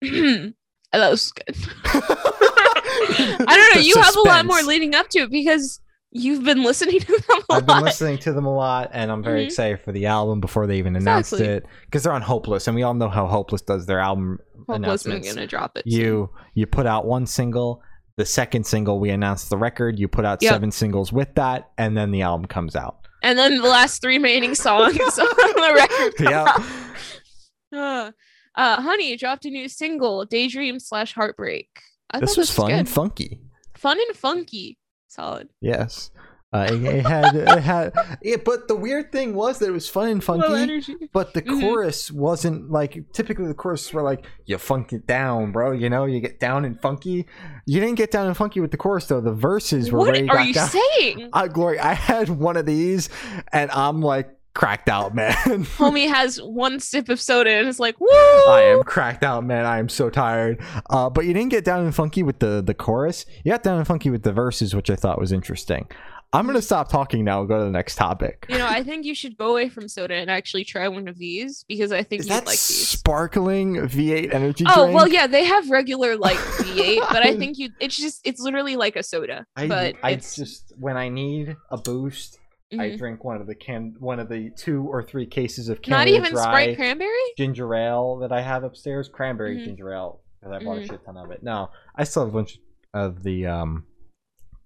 that 0.00 0.54
was 0.92 1.32
good. 1.32 1.56
I 1.84 3.44
don't 3.46 3.74
know. 3.76 3.80
You 3.82 4.00
have 4.00 4.16
a 4.16 4.20
lot 4.20 4.46
more 4.46 4.62
leading 4.62 4.94
up 4.94 5.08
to 5.10 5.20
it 5.20 5.30
because 5.30 5.80
you've 6.12 6.44
been 6.44 6.62
listening 6.62 7.00
to 7.00 7.06
them 7.06 7.40
a 7.50 7.54
I've 7.54 7.66
been 7.66 7.82
listening 7.82 8.18
to 8.18 8.32
them 8.32 8.44
a 8.46 8.54
lot, 8.54 8.90
and 8.92 9.10
I'm 9.10 9.22
very 9.22 9.42
Mhm. 9.42 9.46
excited 9.46 9.80
for 9.80 9.92
the 9.92 10.06
album 10.06 10.40
before 10.40 10.66
they 10.66 10.76
even 10.78 10.94
announced 10.94 11.32
Exactly. 11.32 11.54
it 11.56 11.66
because 11.86 12.02
they're 12.04 12.12
on 12.12 12.22
Hopeless, 12.22 12.66
and 12.68 12.74
we 12.76 12.82
all 12.82 12.94
know 12.94 13.08
how 13.08 13.26
Hopeless 13.26 13.62
does 13.62 13.86
their 13.86 13.98
album 13.98 14.38
Hopeless 14.68 15.00
isn't 15.02 15.12
announcements. 15.12 15.34
gonna 15.34 15.46
drop 15.46 15.76
it. 15.78 15.84
soon. 15.90 16.00
you 16.00 16.30
you 16.54 16.66
put 16.66 16.86
out 16.86 17.04
one 17.06 17.26
single 17.26 17.82
the 18.16 18.26
second 18.26 18.66
single 18.66 19.00
we 19.00 19.08
announced 19.10 19.48
the 19.50 19.56
record 19.56 19.98
you 19.98 20.06
put 20.06 20.24
out 20.26 20.42
Yep. 20.42 20.52
seven 20.52 20.70
singles 20.70 21.12
with 21.12 21.34
that 21.36 21.70
and 21.78 21.96
then 21.96 22.10
the 22.12 22.20
album 22.22 22.46
comes 22.46 22.76
out 22.76 22.98
and 23.22 23.38
then 23.38 23.62
the 23.62 23.68
last 23.68 24.02
three 24.02 24.16
remaining 24.16 24.54
songs 24.54 24.98
on 25.18 25.26
the 25.26 25.72
record. 25.74 26.12
yeah. 26.30 28.10
Uh, 28.54 28.82
Honey 28.82 29.16
dropped 29.16 29.46
a 29.46 29.50
new 29.50 29.66
single, 29.66 30.26
Daydream 30.26 30.78
slash 30.78 31.14
Heartbreak. 31.14 31.68
I 32.10 32.20
this 32.20 32.32
thought 32.34 32.38
was 32.42 32.50
fun 32.50 32.70
and 32.70 32.86
funky 32.88 33.40
fun 33.74 33.98
and 34.06 34.14
funky. 34.16 34.78
Solid. 35.12 35.48
yes 35.60 36.10
uh, 36.54 36.66
it, 36.70 36.82
it 36.84 37.06
had 37.06 37.34
it 37.34 37.62
had 37.72 37.92
yeah, 38.22 38.36
but 38.44 38.68
the 38.68 38.76
weird 38.76 39.10
thing 39.10 39.34
was 39.34 39.58
that 39.58 39.68
it 39.68 39.72
was 39.72 39.88
fun 39.88 40.08
and 40.10 40.22
funky 40.22 40.82
but 41.12 41.32
the 41.32 41.40
Mhm. 41.40 41.60
chorus 41.62 42.10
wasn't 42.10 42.70
like 42.70 43.02
typically 43.14 43.46
the 43.46 43.54
chorus 43.54 43.90
were 43.94 44.02
like 44.02 44.26
you 44.44 44.58
funk 44.58 44.92
it 44.92 45.06
down 45.06 45.50
bro 45.52 45.72
you 45.72 45.88
know 45.88 46.04
you 46.04 46.20
get 46.20 46.38
down 46.40 46.66
and 46.66 46.78
funky 46.80 47.26
you 47.66 47.80
didn't 47.80 47.94
get 47.96 48.10
down 48.10 48.26
and 48.26 48.36
funky 48.36 48.60
with 48.60 48.70
the 48.70 48.76
chorus 48.76 49.06
though 49.06 49.20
the 49.22 49.32
verses 49.32 49.90
were 49.90 49.98
What 50.00 50.10
are 50.14 50.42
you 50.44 50.52
down 50.52 50.68
saying? 50.68 51.30
uh, 51.32 51.46
glory 51.46 51.78
i 51.80 51.94
had 51.94 52.28
one 52.28 52.58
of 52.58 52.66
these 52.66 53.08
and 53.50 53.70
i'm 53.70 54.02
like 54.02 54.28
cracked 54.54 54.88
out 54.88 55.14
man 55.14 55.32
Homie 55.34 56.08
has 56.08 56.36
one 56.42 56.78
sip 56.80 57.08
of 57.08 57.20
soda 57.20 57.50
and 57.50 57.68
is 57.68 57.80
like, 57.80 57.98
"Woo!" 58.00 58.08
I 58.08 58.74
am 58.76 58.82
cracked 58.82 59.24
out, 59.24 59.44
man. 59.44 59.64
I 59.64 59.78
am 59.78 59.88
so 59.88 60.10
tired. 60.10 60.60
Uh, 60.90 61.08
but 61.10 61.24
you 61.24 61.32
didn't 61.34 61.50
get 61.50 61.64
down 61.64 61.84
and 61.84 61.94
funky 61.94 62.22
with 62.22 62.38
the 62.38 62.62
the 62.62 62.74
chorus. 62.74 63.24
You 63.44 63.52
got 63.52 63.62
down 63.62 63.78
and 63.78 63.86
funky 63.86 64.10
with 64.10 64.22
the 64.22 64.32
verses, 64.32 64.74
which 64.74 64.90
I 64.90 64.96
thought 64.96 65.18
was 65.18 65.32
interesting. 65.32 65.88
I'm 66.34 66.46
gonna 66.46 66.62
stop 66.62 66.88
talking 66.88 67.24
now 67.24 67.40
and 67.40 67.48
go 67.48 67.58
to 67.58 67.64
the 67.64 67.70
next 67.70 67.96
topic. 67.96 68.46
You 68.48 68.56
know, 68.56 68.66
I 68.66 68.82
think 68.82 69.04
you 69.04 69.14
should 69.14 69.36
go 69.36 69.50
away 69.50 69.68
from 69.68 69.86
soda 69.86 70.14
and 70.14 70.30
actually 70.30 70.64
try 70.64 70.88
one 70.88 71.06
of 71.06 71.18
these 71.18 71.64
because 71.68 71.92
I 71.92 72.02
think 72.02 72.20
Is 72.20 72.26
you'd 72.28 72.32
that 72.36 72.46
like 72.46 72.52
these. 72.56 72.88
sparkling 72.88 73.74
V8 73.74 74.32
energy 74.32 74.64
Oh 74.66 74.84
drink? 74.84 74.96
well, 74.96 75.08
yeah, 75.08 75.26
they 75.26 75.44
have 75.44 75.68
regular 75.68 76.16
like 76.16 76.38
V8, 76.38 77.00
but 77.10 77.22
I 77.22 77.36
think 77.36 77.58
you 77.58 77.68
it's 77.80 77.96
just 77.96 78.20
it's 78.24 78.40
literally 78.40 78.76
like 78.76 78.96
a 78.96 79.02
soda, 79.02 79.44
I, 79.56 79.66
but 79.68 79.96
I 80.02 80.12
it's 80.12 80.34
just 80.34 80.72
when 80.78 80.96
I 80.96 81.10
need 81.10 81.54
a 81.70 81.76
boost, 81.76 82.38
I 82.72 82.90
Mhm. 82.90 82.98
drink 82.98 83.24
one 83.24 83.40
of 83.40 83.46
the 83.46 83.54
can 83.54 83.94
one 83.98 84.18
of 84.18 84.28
the 84.28 84.50
two 84.56 84.86
or 84.88 85.02
three 85.02 85.26
cases 85.26 85.68
of 85.68 85.86
Not 85.86 86.08
even 86.08 86.32
Dry 86.32 86.42
Sprite 86.42 86.76
cranberry. 86.76 87.10
ginger 87.36 87.74
ale 87.74 88.16
that 88.18 88.32
I 88.32 88.40
have 88.40 88.64
upstairs, 88.64 89.08
cranberry 89.08 89.56
Mhm. 89.58 89.64
ginger 89.64 89.92
ale, 89.92 90.20
because 90.40 90.60
I 90.60 90.64
bought 90.64 90.78
Mhm. 90.78 90.84
a 90.84 90.86
shit 90.86 91.04
ton 91.04 91.16
of 91.16 91.30
it. 91.30 91.42
No, 91.42 91.70
I 91.94 92.04
still 92.04 92.24
have 92.24 92.32
a 92.32 92.36
bunch 92.36 92.58
of 92.94 93.22
the 93.22 93.46
um 93.46 93.84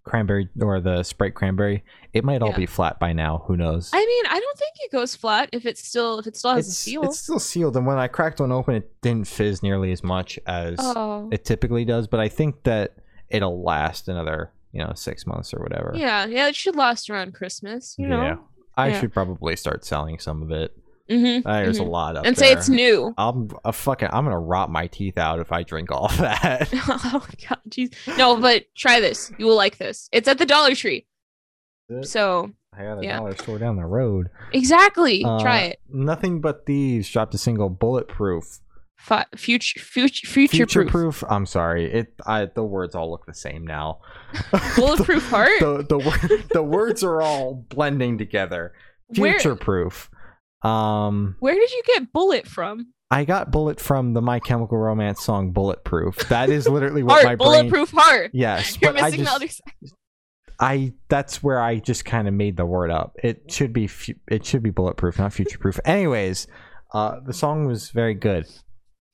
cranberry 0.05 0.49
or 0.61 0.81
the 0.81 1.03
Sprite 1.03 1.35
cranberry. 1.35 1.83
It 2.13 2.25
might 2.25 2.41
all 2.41 2.51
Yeah. 2.51 2.57
be 2.59 2.67
flat 2.67 3.01
by 3.01 3.13
now. 3.13 3.43
Who 3.49 3.57
knows? 3.57 3.91
I 3.93 3.99
mean, 4.07 4.25
I 4.29 4.39
don't 4.39 4.57
think 4.59 4.71
it 4.85 4.93
goes 4.93 5.17
flat 5.17 5.49
if 5.53 5.67
it's 5.67 5.83
still 5.85 6.21
if 6.21 6.29
it 6.29 6.37
still 6.37 6.55
has 6.55 6.69
a 6.69 6.71
seal. 6.71 7.03
it's 7.03 7.19
still 7.19 7.41
sealed, 7.41 7.77
and 7.77 7.85
when 7.87 7.99
I 7.99 8.07
cracked 8.07 8.39
one 8.41 8.53
open, 8.53 8.77
it 8.77 9.01
didn't 9.03 9.27
fizz 9.27 9.65
nearly 9.65 9.91
as 9.91 10.05
much 10.05 10.39
as 10.47 10.77
oh, 10.79 11.29
it 11.33 11.45
typically 11.45 11.85
does. 11.85 12.07
But 12.07 12.21
I 12.21 12.29
think 12.29 12.63
that 12.63 12.95
it'll 13.31 13.65
last 13.65 14.07
another, 14.09 14.53
you 14.77 14.85
know, 14.85 14.93
six 14.95 15.27
months 15.27 15.55
or 15.55 15.61
whatever. 15.61 15.93
yeah, 15.97 16.27
yeah. 16.27 16.49
It 16.49 16.55
should 16.57 16.77
last 16.77 17.09
around 17.11 17.35
Christmas. 17.35 17.95
You 17.99 18.09
know. 18.09 18.23
Yeah. 18.23 18.37
I 18.77 18.89
Yeah. 18.89 19.01
should 19.01 19.13
probably 19.13 19.57
start 19.57 19.85
selling 19.85 20.19
some 20.19 20.43
of 20.43 20.51
it. 20.51 20.77
Mm-hmm. 21.11 21.49
There's 21.49 21.79
a 21.79 21.85
lot 21.85 22.17
up 22.17 22.27
and 22.27 22.35
there. 22.37 22.47
say 22.49 22.53
it's 22.53 22.69
new. 22.69 23.15
I'm 23.17 23.49
a 23.65 23.73
fucking. 23.73 24.09
I'm 24.13 24.25
gonna 24.25 24.39
rot 24.39 24.71
my 24.71 24.89
teeth 24.89 25.17
out 25.19 25.39
if 25.39 25.53
I 25.53 25.63
drink 25.63 25.91
all 25.93 26.09
that. 26.09 26.69
oh 26.75 27.27
god, 27.49 27.61
jeez. 27.71 27.95
No, 28.19 28.37
but 28.41 28.65
try 28.75 28.99
this. 29.01 29.31
You 29.39 29.47
will 29.47 29.57
like 29.57 29.79
this. 29.79 30.09
It's 30.13 30.27
at 30.29 30.39
the 30.39 30.47
Dollar 30.47 30.75
Tree. 30.75 31.07
So 32.03 32.51
I 32.77 32.83
got 32.83 32.99
a 32.99 33.05
Yeah. 33.05 33.19
dollar 33.19 33.37
store 33.37 33.59
down 33.59 33.77
the 33.77 33.85
road. 33.87 34.29
exactly, 34.53 35.23
try 35.23 35.67
Uh, 35.67 35.69
it. 35.69 35.81
Nothing 35.89 36.41
but 36.41 36.67
thieves 36.67 37.09
dropped 37.09 37.35
a 37.35 37.39
single 37.39 37.69
bulletproof. 37.71 38.59
Fi- 39.07 39.25
future, 39.37 39.79
future, 39.79 40.27
future, 40.27 40.57
Future 40.57 40.83
proof. 40.83 41.21
proof. 41.21 41.25
I'm 41.31 41.47
sorry. 41.47 41.93
It. 41.93 42.13
I. 42.27 42.47
The 42.47 42.65
words 42.65 42.95
all 42.97 43.09
look 43.11 43.25
the 43.25 43.35
same 43.35 43.65
now. 43.65 44.01
Bulletproof 44.77 45.27
heart. 45.31 45.61
the 45.61 45.85
the, 45.89 46.45
the 46.55 46.63
words 46.63 47.05
are 47.05 47.23
all 47.23 47.55
blending 47.69 48.19
together. 48.19 48.73
Where- 49.17 49.33
Future 49.35 49.55
proof. 49.55 50.11
Um, 50.63 51.37
Where 51.39 51.55
did 51.55 51.71
you 51.71 51.83
get 51.87 52.13
bullet 52.13 52.49
from? 52.49 52.93
I 53.09 53.25
got 53.25 53.53
bullet 53.53 53.79
from 53.79 54.15
the 54.15 54.21
My 54.23 54.41
Chemical 54.41 54.77
Romance 54.79 55.23
song 55.23 55.53
"Bulletproof." 55.53 56.29
That 56.29 56.51
is 56.51 56.67
literally 56.67 57.05
what 57.05 57.13
Heart, 57.13 57.25
my 57.25 57.35
brain. 57.37 57.49
bulletproof 57.69 57.91
heart. 57.93 58.33
Yes, 58.35 58.77
You're 58.83 58.93
missing 58.93 59.21
just, 59.21 59.31
the 59.31 59.37
other 59.37 59.49
side. 59.49 59.91
I 60.59 60.95
that's 61.09 61.41
where 61.43 61.61
I 61.61 61.79
just 61.79 62.05
kind 62.05 62.27
of 62.27 62.35
made 62.35 62.57
the 62.57 62.67
word 62.67 62.91
up. 62.91 63.15
It 63.23 63.53
should 63.53 63.73
be 63.73 63.87
fu- 63.87 64.15
it 64.29 64.45
should 64.45 64.65
be 64.65 64.71
bulletproof, 64.71 65.19
not 65.21 65.33
future 65.33 65.59
proof. 65.59 65.79
Anyways, 65.85 66.49
uh, 66.93 67.21
the 67.25 67.33
song 67.35 67.67
was 67.67 67.91
very 67.91 68.15
good. 68.15 68.47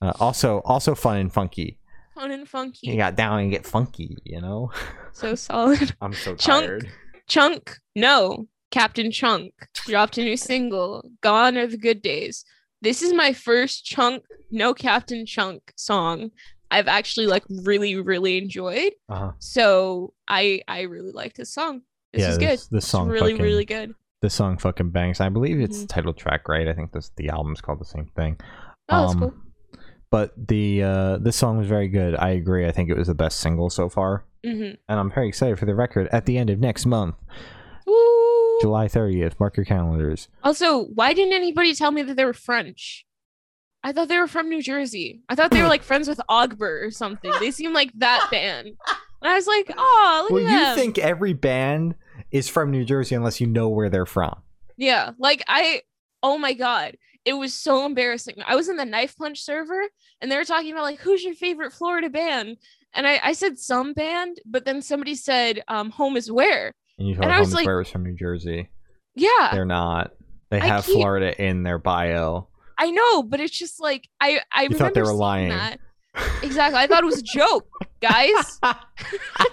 Uh, 0.02 0.12
also, 0.20 0.60
also 0.64 0.94
fun 0.94 1.16
and 1.18 1.32
funky. 1.32 1.78
Fun 2.14 2.30
and 2.30 2.46
funky. 2.48 2.88
You 2.90 2.96
got 2.96 3.16
down 3.16 3.38
and 3.40 3.50
get 3.50 3.64
funky. 3.66 4.16
You 4.24 4.40
know, 4.40 4.70
So 5.12 5.34
solid. 5.34 5.94
I'm 6.00 6.12
so 6.12 6.34
Chunk. 6.34 6.66
tired. 6.66 6.88
Chunk, 7.28 7.78
no. 7.96 8.48
Captain 8.70 9.10
Chunk 9.10 9.52
dropped 9.86 10.16
a 10.18 10.22
new 10.24 10.36
single. 10.36 11.04
Gone 11.20 11.56
are 11.58 11.66
the 11.66 11.76
good 11.78 12.00
days. 12.02 12.44
This 12.80 13.00
is 13.02 13.12
my 13.14 13.32
first 13.32 13.84
Chunk, 13.84 14.24
no 14.50 14.74
Captain 14.74 15.24
Chunk 15.26 15.72
song 15.76 16.30
I've 16.70 16.88
actually 16.88 17.26
like 17.26 17.44
really, 17.64 17.96
really 17.96 18.38
enjoyed. 18.38 18.92
Uh-huh. 19.10 19.32
So 19.40 20.14
I 20.26 20.62
I 20.66 20.80
really 20.82 21.12
like 21.12 21.34
this 21.34 21.52
song. 21.52 21.82
This 22.14 22.22
yeah, 22.22 22.30
is 22.30 22.38
good. 22.38 22.48
this, 22.48 22.66
this 22.68 22.84
It's 22.84 22.90
song 22.90 23.08
really, 23.08 23.32
fucking, 23.32 23.44
really 23.44 23.66
good. 23.66 23.94
This 24.22 24.32
song 24.34 24.56
fucking 24.56 24.88
bangs. 24.88 25.20
I 25.20 25.28
believe 25.28 25.60
it's 25.60 25.76
Mhm. 25.76 25.80
the 25.82 25.86
title 25.88 26.14
track, 26.14 26.48
right? 26.48 26.66
I 26.66 26.72
think 26.72 26.92
this 26.92 27.10
the 27.16 27.28
album's 27.28 27.60
called 27.60 27.78
the 27.78 27.84
same 27.84 28.06
thing. 28.16 28.38
Oh, 28.88 29.02
that's 29.02 29.12
Um, 29.12 29.20
cool. 29.20 29.34
But 30.12 30.32
the 30.36 30.82
uh, 30.84 31.16
this 31.18 31.34
song 31.36 31.58
was 31.58 31.66
very 31.66 31.88
good. 31.88 32.14
I 32.14 32.28
agree. 32.30 32.66
I 32.66 32.70
think 32.70 32.88
it 32.90 32.96
was 32.96 33.08
the 33.08 33.14
best 33.14 33.40
single 33.40 33.68
so 33.70 33.88
far, 33.88 34.24
Mm-hmm. 34.46 34.74
and 34.88 35.00
I'm 35.00 35.10
very 35.10 35.26
excited 35.26 35.58
for 35.58 35.64
the 35.66 35.74
record 35.74 36.08
at 36.12 36.26
the 36.26 36.36
end 36.38 36.50
of 36.50 36.60
next 36.60 36.84
month, 36.86 37.14
Woo! 37.86 38.58
July 38.60 38.86
30th. 38.88 39.40
Mark 39.40 39.56
your 39.56 39.64
calendars. 39.64 40.28
Also, 40.44 40.84
why 40.84 41.12
didn't 41.14 41.32
anybody 41.32 41.74
tell 41.74 41.90
me 41.90 42.02
that 42.02 42.16
they 42.16 42.24
were 42.24 42.32
French? 42.32 43.06
I 43.82 43.92
thought 43.92 44.08
they 44.08 44.18
were 44.18 44.28
from 44.28 44.48
New 44.48 44.62
Jersey. 44.62 45.22
I 45.28 45.34
thought 45.34 45.50
they 45.50 45.62
were 45.62 45.68
like 45.68 45.82
friends 45.82 46.08
with 46.08 46.20
Ogbert 46.28 46.84
or 46.84 46.90
something. 46.92 47.32
They 47.40 47.50
seem 47.50 47.72
like 47.72 47.90
that 47.98 48.28
band. 48.30 48.68
And 48.68 48.76
I 49.32 49.34
was 49.34 49.46
like, 49.48 49.72
oh, 49.76 50.28
look 50.30 50.42
Well, 50.44 50.46
at 50.54 50.76
you 50.76 50.82
think 50.82 50.98
every 50.98 51.32
band 51.32 51.94
is 52.30 52.48
from 52.48 52.70
New 52.70 52.84
Jersey 52.84 53.14
unless 53.16 53.40
you 53.40 53.46
know 53.48 53.68
where 53.68 53.88
they're 53.88 54.06
from. 54.06 54.42
Yeah, 54.76 55.12
like 55.18 55.42
I 55.48 55.82
oh 56.22 56.38
my 56.38 56.52
god, 56.52 56.96
it 57.24 57.34
was 57.34 57.54
so 57.54 57.86
embarrassing. 57.86 58.36
I 58.46 58.56
was 58.56 58.68
in 58.68 58.76
the 58.76 58.84
knife 58.84 59.16
punch 59.16 59.40
server 59.42 59.82
and 60.20 60.30
they 60.30 60.36
were 60.36 60.44
talking 60.44 60.72
about 60.72 60.84
like 60.84 60.98
who's 61.00 61.22
your 61.24 61.34
favorite 61.34 61.72
Florida 61.72 62.10
band? 62.10 62.56
And 62.94 63.06
I, 63.06 63.20
I 63.22 63.32
said 63.32 63.58
some 63.58 63.92
band, 63.94 64.38
but 64.44 64.64
then 64.64 64.82
somebody 64.82 65.14
said 65.14 65.62
um 65.68 65.90
home 65.90 66.16
is 66.16 66.30
where. 66.30 66.72
And 66.98 67.08
you 67.08 67.14
And 67.14 67.22
thought 67.24 67.30
I 67.32 67.38
was 67.40 67.48
Home 67.48 67.54
like- 67.56 67.64
Square 67.64 67.78
was 67.78 67.88
from 67.90 68.04
New 68.04 68.14
Jersey. 68.14 68.68
Yeah, 69.14 69.50
They're 69.52 69.64
not. 69.64 70.12
They 70.50 70.58
have 70.60 70.84
Florida 70.84 71.40
in 71.42 71.62
their 71.62 71.78
bio. 71.78 72.48
I 72.78 72.90
know, 72.90 73.22
but 73.22 73.40
it's 73.40 73.56
just 73.56 73.80
like 73.80 74.08
I 74.20 74.40
I 74.52 74.64
You 74.64 74.70
thought 74.76 74.94
they 74.94 75.02
were 75.02 75.12
lying. 75.14 75.50
that. 75.50 75.78
Exactly. 76.42 76.78
I 76.78 76.86
thought 76.86 77.02
it 77.02 77.06
was 77.06 77.18
a 77.20 77.22
joke, 77.22 77.66
guys. 78.02 78.58
I 78.62 78.74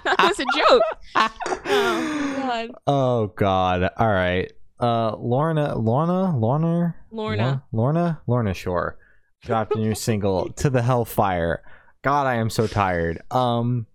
thought 0.03 0.19
it 0.19 0.37
was 0.37 0.39
a 0.39 0.45
joke. 0.57 0.83
Oh 1.65 2.35
god. 2.41 2.71
Oh 2.87 3.27
God! 3.27 3.89
All 3.97 4.07
right. 4.11 4.51
Uh, 4.79 5.15
Lorna, 5.17 5.77
Lorna, 5.77 6.37
Lorna, 6.37 6.95
Lorna. 7.11 7.63
Lorna, 7.71 8.21
Lorna 8.27 8.53
Shore 8.53 8.97
dropped 9.41 9.75
a 9.75 9.79
new 9.79 9.95
single 10.07 10.49
"To 10.53 10.69
the 10.69 10.81
Hellfire." 10.81 11.61
God, 12.01 12.27
I 12.27 12.35
am 12.35 12.49
so 12.49 12.65
tired. 12.65 13.21
Um, 13.29 13.87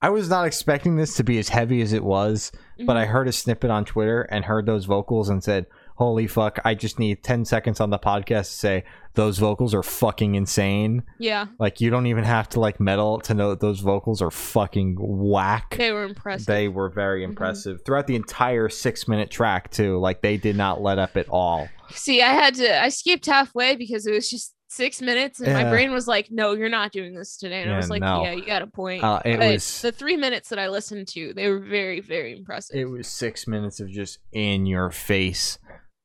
I 0.00 0.08
was 0.08 0.28
not 0.28 0.46
expecting 0.46 0.96
this 0.96 1.14
to 1.16 1.24
be 1.24 1.38
as 1.38 1.50
heavy 1.50 1.82
as 1.82 1.92
it 1.92 2.02
was, 2.02 2.50
but 2.86 2.96
I 2.96 3.04
heard 3.04 3.28
a 3.28 3.32
snippet 3.32 3.70
on 3.70 3.84
Twitter 3.84 4.22
and 4.22 4.44
heard 4.44 4.66
those 4.66 4.86
vocals 4.86 5.28
and 5.28 5.44
said, 5.44 5.66
"Holy 6.02 6.26
fuck! 6.26 6.58
I 6.64 6.74
just 6.74 6.98
need 6.98 7.22
ten 7.22 7.44
seconds 7.44 7.80
on 7.80 7.90
the 7.90 7.98
podcast 7.98 8.46
to 8.46 8.56
say 8.56 8.84
those 9.14 9.38
vocals 9.38 9.72
are 9.74 9.82
fucking 9.82 10.34
insane." 10.34 11.02
Yeah, 11.18 11.46
Like 11.58 11.80
you 11.80 11.90
don't 11.90 12.06
even 12.06 12.24
have 12.24 12.48
to 12.50 12.60
like 12.60 12.80
metal 12.80 13.20
to 13.20 13.34
know 13.34 13.50
that 13.50 13.60
those 13.60 13.80
vocals 13.80 14.20
are 14.20 14.30
fucking 14.30 14.96
whack. 14.98 15.76
they 15.78 15.92
were 15.92 16.04
impressive. 16.04 16.46
They 16.46 16.68
were 16.68 16.88
very 16.88 17.20
Mhm. 17.22 17.28
impressive 17.30 17.80
throughout 17.84 18.06
the 18.06 18.16
entire 18.16 18.68
six 18.68 19.06
minute 19.06 19.30
track 19.30 19.70
too. 19.70 19.98
Like 19.98 20.22
they 20.22 20.36
did 20.36 20.56
not 20.56 20.82
let 20.82 20.98
up 20.98 21.16
at 21.16 21.28
all. 21.28 21.68
See, 21.90 22.20
I 22.22 22.32
had 22.32 22.54
to 22.56 22.82
I 22.82 22.88
skipped 22.88 23.26
halfway 23.26 23.76
because 23.76 24.06
it 24.06 24.12
was 24.12 24.28
just 24.30 24.54
six 24.68 25.02
minutes 25.02 25.38
and 25.38 25.52
my 25.52 25.68
brain 25.68 25.92
was 25.92 26.08
like, 26.08 26.28
No, 26.30 26.52
you're 26.54 26.70
not 26.70 26.92
doing 26.92 27.14
this 27.14 27.36
today. 27.36 27.60
And 27.62 27.70
I 27.70 27.76
was 27.76 27.90
like, 27.90 28.00
no. 28.00 28.24
Yeah, 28.24 28.32
you 28.32 28.46
got 28.46 28.62
a 28.62 28.66
point. 28.66 29.04
Uh, 29.04 29.20
it 29.22 29.38
but 29.38 29.52
was 29.52 29.82
the 29.82 29.92
three 29.92 30.16
minutes 30.16 30.48
that 30.48 30.58
I 30.58 30.68
listened 30.70 31.08
to, 31.08 31.34
they 31.34 31.48
were 31.50 31.58
very, 31.60 32.00
very 32.00 32.32
impressive. 32.32 32.74
it 32.74 32.86
was 32.86 33.06
six 33.06 33.46
minutes 33.46 33.80
of 33.80 33.90
just 33.90 34.18
in 34.32 34.64
your 34.64 34.90
face. 34.90 35.58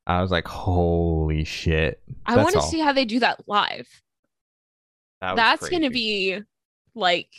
I 0.08 0.22
was 0.22 0.32
like, 0.32 0.47
holy 0.47 1.43
shit. 1.43 2.01
I 2.26 2.38
want 2.38 2.55
to 2.55 2.62
see 2.62 2.80
how 2.80 2.93
they 2.93 3.05
do 3.05 3.20
that 3.20 3.43
live. 3.47 3.88
That 5.22 5.32
was 5.32 5.36
That's 5.38 5.70
gonna 5.70 5.89
be 5.89 6.41
like 6.95 7.30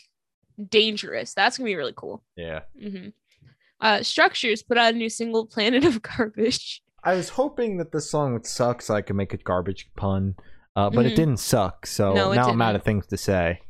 dangerous. 0.68 1.32
That's 1.34 1.56
gonna 1.56 1.66
be 1.66 1.76
really 1.76 1.94
cool. 1.96 2.22
Yeah. 2.36 2.60
hmm 2.80 3.08
Uh, 3.80 4.02
Structures 4.02 4.62
put 4.62 4.76
out 4.76 4.92
a 4.94 4.96
new 4.96 5.08
single, 5.08 5.46
"Planet 5.46 5.84
of 5.84 6.02
Garbage." 6.02 6.82
I 7.04 7.14
was 7.14 7.28
hoping 7.30 7.76
that 7.78 7.92
this 7.92 8.10
song 8.10 8.32
would 8.34 8.44
suck 8.46 8.82
so 8.82 8.94
I 8.94 9.02
could 9.02 9.16
make 9.16 9.32
a 9.32 9.36
garbage 9.38 9.88
pun. 9.96 10.34
Uh, 10.76 10.90
but 10.90 11.06
it 11.06 11.12
Mhm. 11.12 11.16
didn't 11.16 11.36
suck, 11.38 11.86
so 11.86 12.12
No, 12.12 12.32
it 12.32 12.36
now 12.36 12.50
I'm 12.50 12.60
out 12.62 12.74
of 12.76 12.82
things 12.84 13.06
to 13.08 13.16
say. 13.16 13.60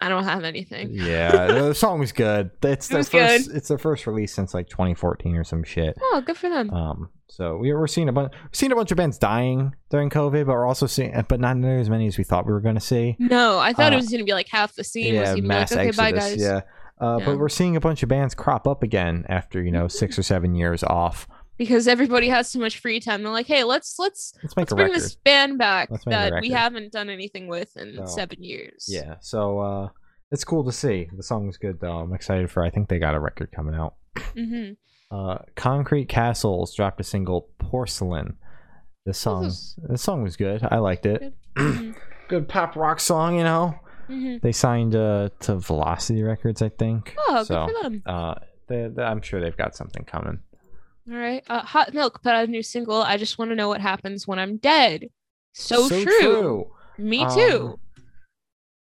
I 0.00 0.08
don't 0.08 0.24
have 0.24 0.44
anything. 0.44 0.90
Yeah, 0.92 1.46
the 1.52 1.74
song 1.74 2.00
was 2.00 2.12
good. 2.12 2.50
It's 2.62 2.86
It 2.86 2.90
their 2.90 2.98
was 2.98 3.08
first. 3.10 3.50
It's 3.50 3.68
their 3.68 3.78
first 3.78 4.06
release 4.06 4.32
since 4.32 4.54
like 4.54 4.68
2014 4.68 5.36
or 5.36 5.44
some 5.44 5.62
shit. 5.62 5.96
Oh, 6.00 6.22
good 6.24 6.36
for 6.38 6.48
them. 6.48 6.70
Um, 6.70 7.10
so 7.28 7.58
we 7.58 7.72
we're 7.74 7.86
seeing 7.86 8.08
a 8.08 8.12
bunch, 8.12 8.32
we're 8.32 8.48
seeing 8.52 8.72
a 8.72 8.76
bunch 8.76 8.90
of 8.90 8.96
bands 8.96 9.18
dying 9.18 9.74
during 9.90 10.08
COVID, 10.10 10.46
but 10.46 10.52
we're 10.52 10.66
also 10.66 10.86
seeing, 10.86 11.12
but 11.28 11.38
not 11.38 11.56
nearly 11.56 11.80
as 11.80 11.90
many 11.90 12.06
as 12.06 12.16
we 12.16 12.24
thought 12.24 12.46
we 12.46 12.52
were 12.52 12.60
going 12.60 12.76
to 12.76 12.80
see. 12.80 13.16
no, 13.18 13.58
I 13.58 13.72
thought 13.72 13.92
uh, 13.92 13.96
it 13.96 14.00
was 14.00 14.08
gonna 14.08 14.24
be 14.24 14.32
like 14.32 14.48
half 14.48 14.74
the 14.74 14.84
scene 14.84 15.14
yeah, 15.14 15.34
gonna 15.34 15.42
mass 15.42 15.70
like, 15.70 15.88
okay, 15.88 15.96
bye 15.96 16.08
exodus. 16.08 16.30
guys. 16.30 16.40
Yeah. 16.40 16.60
Uh, 17.00 17.18
Yeah. 17.18 17.26
But 17.26 17.38
we're 17.38 17.48
seeing 17.48 17.76
a 17.76 17.80
bunch 17.80 18.02
of 18.02 18.08
bands 18.08 18.34
crop 18.34 18.66
up 18.66 18.82
again 18.82 19.24
after 19.28 19.62
you 19.62 19.70
know 19.70 19.86
six 19.88 20.18
or 20.18 20.22
seven 20.22 20.54
years 20.54 20.82
off. 20.82 21.28
Because 21.60 21.86
everybody 21.86 22.28
has 22.30 22.50
so 22.50 22.58
much 22.58 22.78
free 22.78 23.00
time. 23.00 23.22
They're 23.22 23.30
like, 23.30 23.46
hey, 23.46 23.64
let's 23.64 23.98
let's 23.98 24.32
Let's 24.42 24.56
let's 24.56 24.72
bring 24.72 24.86
record. 24.88 24.96
this 25.02 25.14
band 25.14 25.58
back 25.58 25.90
Let's 25.90 26.06
make 26.06 26.14
a 26.16 26.30
that 26.30 26.40
we 26.40 26.48
haven't 26.50 26.90
done 26.90 27.10
anything 27.10 27.48
with 27.48 27.76
in 27.76 27.96
So, 27.98 28.06
seven 28.06 28.42
years. 28.42 28.86
Yeah. 28.88 29.16
So 29.20 29.58
uh, 29.58 29.88
it's 30.32 30.42
cool 30.42 30.64
to 30.64 30.72
see. 30.72 31.08
The 31.14 31.22
song 31.22 31.46
was 31.46 31.58
good 31.58 31.78
though. 31.78 31.98
I'm 31.98 32.14
excited 32.14 32.50
for. 32.50 32.64
I 32.64 32.70
think 32.70 32.88
they 32.88 32.98
got 32.98 33.14
a 33.14 33.20
record 33.20 33.52
coming 33.54 33.74
out. 33.74 33.96
hmm 34.34 34.70
Uh, 35.10 35.36
Concrete 35.54 36.08
Castles 36.08 36.74
dropped 36.74 36.98
a 36.98 37.04
single 37.04 37.50
"Porcelain." 37.58 38.38
This 39.04 39.18
song, 39.18 39.44
is- 39.44 39.76
this 39.86 40.00
song 40.02 40.22
was 40.22 40.36
good. 40.38 40.66
I 40.70 40.78
liked 40.78 41.04
it. 41.04 41.20
Good. 41.20 41.74
hmm 41.76 41.90
Good 42.28 42.48
pop 42.48 42.74
rock 42.74 43.00
song, 43.00 43.36
you 43.36 43.44
know. 43.44 43.74
hmm 44.06 44.36
They 44.40 44.52
signed 44.52 44.94
uh, 44.96 45.28
to 45.40 45.56
Velocity 45.56 46.22
Records, 46.22 46.62
I 46.62 46.70
think. 46.70 47.14
Oh, 47.28 47.42
so, 47.44 47.66
good 47.66 47.76
for 47.76 47.82
them. 47.82 48.02
uh, 48.06 48.34
they, 48.68 48.88
they- 48.88 49.02
I'm 49.02 49.20
sure 49.20 49.40
they've 49.42 49.56
got 49.56 49.76
something 49.76 50.04
coming. 50.04 50.38
All 51.10 51.16
right. 51.16 51.42
Uh, 51.48 51.62
Hot 51.62 51.92
Milk 51.92 52.22
put 52.22 52.32
out 52.32 52.44
a 52.44 52.50
new 52.50 52.62
single. 52.62 53.02
I 53.02 53.16
just 53.16 53.38
want 53.38 53.50
to 53.50 53.56
know 53.56 53.68
what 53.68 53.80
happens 53.80 54.28
when 54.28 54.38
I'm 54.38 54.58
dead. 54.58 55.08
So, 55.52 55.88
true. 55.88 56.70
Me 56.98 57.26
too. 57.34 57.70
Um, 57.72 58.04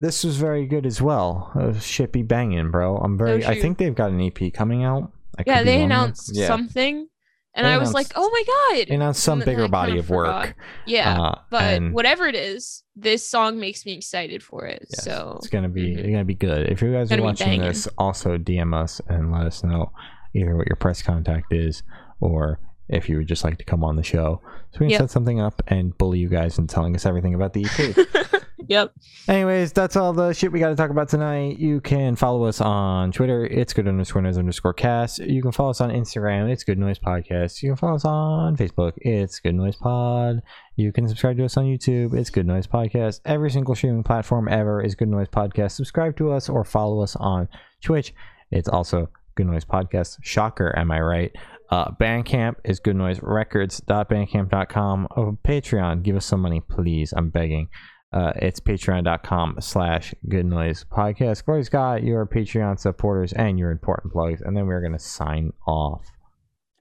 this 0.01 0.23
was 0.23 0.37
very 0.37 0.65
good 0.65 0.85
as 0.85 1.01
well. 1.01 1.51
Uh, 1.55 1.73
shit 1.79 2.11
be 2.11 2.23
banging, 2.23 2.71
bro. 2.71 2.97
I'm 2.97 3.17
very. 3.17 3.45
I 3.45 3.59
think 3.59 3.77
they've 3.77 3.95
got 3.95 4.11
an 4.11 4.21
EP 4.21 4.53
coming 4.53 4.83
out. 4.83 5.11
That 5.37 5.47
yeah, 5.47 5.63
they 5.63 5.83
announced 5.83 6.31
Yeah. 6.33 6.47
something, 6.47 7.07
and 7.53 7.65
They 7.65 7.71
I 7.71 7.77
was 7.77 7.93
like, 7.93 8.07
"Oh 8.15 8.29
my 8.29 8.43
god!" 8.77 8.87
They 8.87 8.95
announced 8.95 9.21
some 9.21 9.39
bigger 9.39 9.65
I 9.65 9.67
body 9.67 9.91
kinda 9.93 10.03
of 10.03 10.09
work. 10.09 10.55
Yeah, 10.85 11.21
uh, 11.21 11.39
but 11.49 11.91
whatever 11.91 12.25
it 12.27 12.35
is, 12.35 12.83
this 12.95 13.27
song 13.27 13.59
makes 13.59 13.85
me 13.85 13.93
excited 13.93 14.41
for 14.41 14.65
it. 14.65 14.85
Yes, 14.89 15.03
so 15.03 15.35
it's 15.37 15.47
gonna 15.47 15.69
be 15.69 15.95
mhm. 15.95 15.99
it's 15.99 16.09
gonna 16.09 16.25
be 16.25 16.35
good. 16.35 16.69
If 16.69 16.81
you 16.81 16.91
guys 16.91 17.11
are 17.11 17.21
watching 17.21 17.61
this, 17.61 17.87
also 17.97 18.37
DM 18.37 18.73
us 18.73 19.01
and 19.07 19.31
let 19.31 19.45
us 19.45 19.63
know 19.63 19.91
either 20.33 20.55
what 20.55 20.67
your 20.67 20.75
press 20.75 21.01
contact 21.01 21.53
is 21.53 21.83
or 22.19 22.59
if 22.87 23.09
you 23.09 23.17
would 23.17 23.27
just 23.27 23.43
like 23.43 23.57
to 23.57 23.63
come 23.65 23.83
on 23.83 23.95
the 23.95 24.03
show, 24.03 24.41
so 24.71 24.77
we 24.79 24.85
can 24.85 24.89
Yep. 24.91 25.01
set 25.01 25.11
something 25.11 25.39
up 25.39 25.61
and 25.67 25.97
bully 25.97 26.19
you 26.19 26.29
guys 26.29 26.57
into 26.59 26.73
telling 26.73 26.95
us 26.95 27.05
everything 27.05 27.33
about 27.33 27.53
the 27.53 27.65
EP. 27.65 28.43
yep. 28.67 28.93
Anyways, 29.27 29.71
that's 29.73 29.95
all 29.95 30.13
the 30.13 30.33
shit 30.33 30.51
we 30.51 30.59
got 30.59 30.69
to 30.69 30.75
talk 30.75 30.91
about 30.91 31.09
tonight. 31.09 31.57
You 31.57 31.81
can 31.81 32.15
follow 32.15 32.43
us 32.43 32.61
on 32.61 33.11
Twitter. 33.11 33.43
It's 33.43 33.73
good 33.73 33.87
underscore 33.87 34.21
noise 34.21 34.37
underscore 34.37 34.73
cast. 34.73 35.17
You 35.17 35.41
can 35.41 35.51
follow 35.51 35.71
us 35.71 35.81
on 35.81 35.89
Instagram. 35.89 36.47
It's 36.51 36.63
good 36.63 36.77
noise 36.77 36.99
podcast. 36.99 37.63
You 37.63 37.69
can 37.71 37.75
follow 37.77 37.95
us 37.95 38.05
on 38.05 38.55
Facebook. 38.55 38.93
It's 38.97 39.39
good 39.39 39.55
noise 39.55 39.77
pod. 39.77 40.43
You 40.75 40.91
can 40.91 41.07
subscribe 41.07 41.37
to 41.37 41.45
us 41.45 41.57
on 41.57 41.65
YouTube. 41.65 42.13
It's 42.13 42.29
good 42.29 42.45
noise 42.45 42.67
podcast. 42.67 43.21
Every 43.25 43.49
single 43.49 43.73
streaming 43.73 44.03
platform 44.03 44.47
ever 44.47 44.79
is 44.79 44.93
good 44.93 45.09
noise 45.09 45.29
podcast. 45.29 45.71
Subscribe 45.71 46.15
to 46.17 46.31
us 46.31 46.49
or 46.49 46.63
follow 46.63 47.01
us 47.01 47.15
on 47.15 47.49
Twitch. 47.81 48.13
It's 48.51 48.69
also 48.69 49.09
good 49.33 49.47
noise 49.47 49.65
podcast. 49.65 50.19
Shocker, 50.21 50.77
am 50.77 50.91
I 50.91 51.01
right? 51.01 51.35
Uh, 51.69 51.91
Bandcamp 51.91 52.55
is 52.63 52.79
goodnoiserecords.bandcamp.com. 52.79 55.07
Oh, 55.15 55.37
Patreon, 55.43 56.03
give 56.03 56.15
us 56.15 56.25
some 56.25 56.41
money, 56.41 56.61
please. 56.61 57.13
I'm 57.15 57.29
begging. 57.29 57.69
Uh, 58.13 58.31
it's 58.37 58.59
patreon.com 58.59 59.57
slash 59.59 60.13
good 60.29 60.45
noise 60.45 60.85
podcast. 60.89 61.43
Glory's 61.43 61.69
got 61.69 62.03
your 62.03 62.25
Patreon 62.25 62.79
supporters 62.79 63.33
and 63.33 63.59
your 63.59 63.71
important 63.71 64.13
plugs, 64.13 64.41
and 64.41 64.55
then 64.55 64.67
we're 64.67 64.79
going 64.79 64.93
to 64.93 64.99
sign 64.99 65.51
off. 65.67 66.05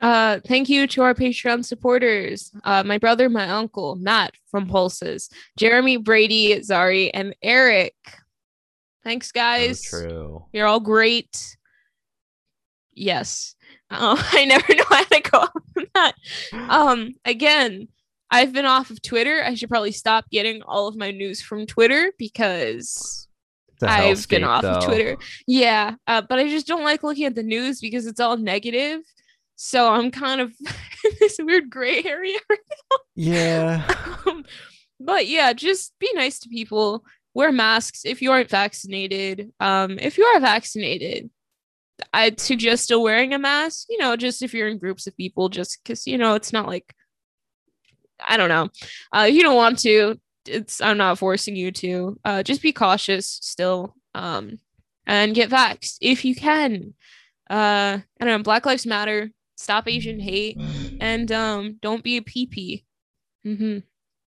Uh, 0.00 0.38
thank 0.46 0.68
you 0.68 0.86
to 0.86 1.02
our 1.02 1.14
Patreon 1.14 1.64
supporters. 1.64 2.52
Uh, 2.62 2.84
my 2.84 2.98
brother, 2.98 3.28
my 3.30 3.48
uncle, 3.48 3.96
Matt 3.96 4.34
from 4.50 4.68
Pulses, 4.68 5.30
Jeremy, 5.56 5.96
Brady, 5.96 6.60
Zari, 6.60 7.10
and 7.14 7.34
Eric. 7.42 7.94
Thanks, 9.02 9.32
guys. 9.32 9.82
true. 9.82 10.44
You're 10.52 10.66
all 10.66 10.80
great. 10.80 11.56
Yes. 12.92 13.53
Uh, 13.94 14.22
I 14.32 14.44
never 14.44 14.74
know 14.74 14.84
how 14.88 15.04
to 15.04 15.20
go 15.20 15.38
off 15.38 15.52
on 15.76 15.86
that. 15.94 16.14
Um, 16.52 17.14
again, 17.24 17.88
I've 18.30 18.52
been 18.52 18.66
off 18.66 18.90
of 18.90 19.02
Twitter. 19.02 19.42
I 19.44 19.54
should 19.54 19.68
probably 19.68 19.92
stop 19.92 20.28
getting 20.30 20.62
all 20.62 20.88
of 20.88 20.96
my 20.96 21.10
news 21.10 21.40
from 21.40 21.66
Twitter 21.66 22.12
because 22.18 23.28
I've 23.82 24.28
been 24.28 24.44
off 24.44 24.64
of 24.64 24.84
Twitter. 24.84 25.16
Yeah, 25.46 25.94
uh, 26.06 26.22
but 26.28 26.38
I 26.38 26.48
just 26.48 26.66
don't 26.66 26.84
like 26.84 27.02
looking 27.02 27.24
at 27.26 27.34
the 27.34 27.42
news 27.42 27.80
because 27.80 28.06
it's 28.06 28.20
all 28.20 28.36
negative. 28.36 29.02
So 29.56 29.88
I'm 29.88 30.10
kind 30.10 30.40
of 30.40 30.52
in 31.04 31.12
this 31.20 31.38
weird 31.40 31.70
gray 31.70 32.02
area. 32.02 32.38
Yeah. 33.14 33.86
Um, 34.26 34.44
but 35.00 35.26
yeah, 35.26 35.52
just 35.52 35.92
be 35.98 36.10
nice 36.14 36.38
to 36.40 36.48
people. 36.48 37.04
Wear 37.34 37.52
masks 37.52 38.04
if 38.04 38.22
you 38.22 38.30
aren't 38.30 38.50
vaccinated. 38.50 39.50
Um, 39.60 39.98
if 39.98 40.18
you 40.18 40.24
are 40.24 40.40
vaccinated, 40.40 41.30
I'd 42.12 42.40
suggest 42.40 42.84
still 42.84 43.02
wearing 43.02 43.32
a 43.34 43.38
mask. 43.38 43.86
You 43.88 43.98
know, 43.98 44.16
just 44.16 44.42
if 44.42 44.52
you're 44.54 44.68
in 44.68 44.78
groups 44.78 45.06
of 45.06 45.16
people, 45.16 45.48
just 45.48 45.78
because 45.82 46.06
you 46.06 46.18
know 46.18 46.34
it's 46.34 46.52
not 46.52 46.66
like 46.66 46.94
I 48.26 48.36
don't 48.36 48.48
know. 48.48 48.68
Uh, 49.12 49.26
if 49.28 49.34
you 49.34 49.42
don't 49.42 49.56
want 49.56 49.78
to, 49.80 50.18
it's 50.46 50.80
I'm 50.80 50.96
not 50.98 51.18
forcing 51.18 51.56
you 51.56 51.70
to. 51.72 52.18
Uh, 52.24 52.42
just 52.42 52.62
be 52.62 52.72
cautious 52.72 53.38
still. 53.42 53.94
Um, 54.14 54.58
and 55.06 55.34
get 55.34 55.50
vaxxed 55.50 55.98
if 56.00 56.24
you 56.24 56.34
can. 56.34 56.94
Uh, 57.50 57.98
I 57.98 58.24
don't 58.24 58.28
know. 58.28 58.42
Black 58.42 58.64
Lives 58.66 58.86
Matter. 58.86 59.30
Stop 59.56 59.86
Asian 59.88 60.18
hate, 60.18 60.58
and 61.00 61.30
um, 61.30 61.78
don't 61.80 62.02
be 62.02 62.16
a 62.16 62.20
PP. 62.22 62.84
Mm-hmm. 63.46 63.78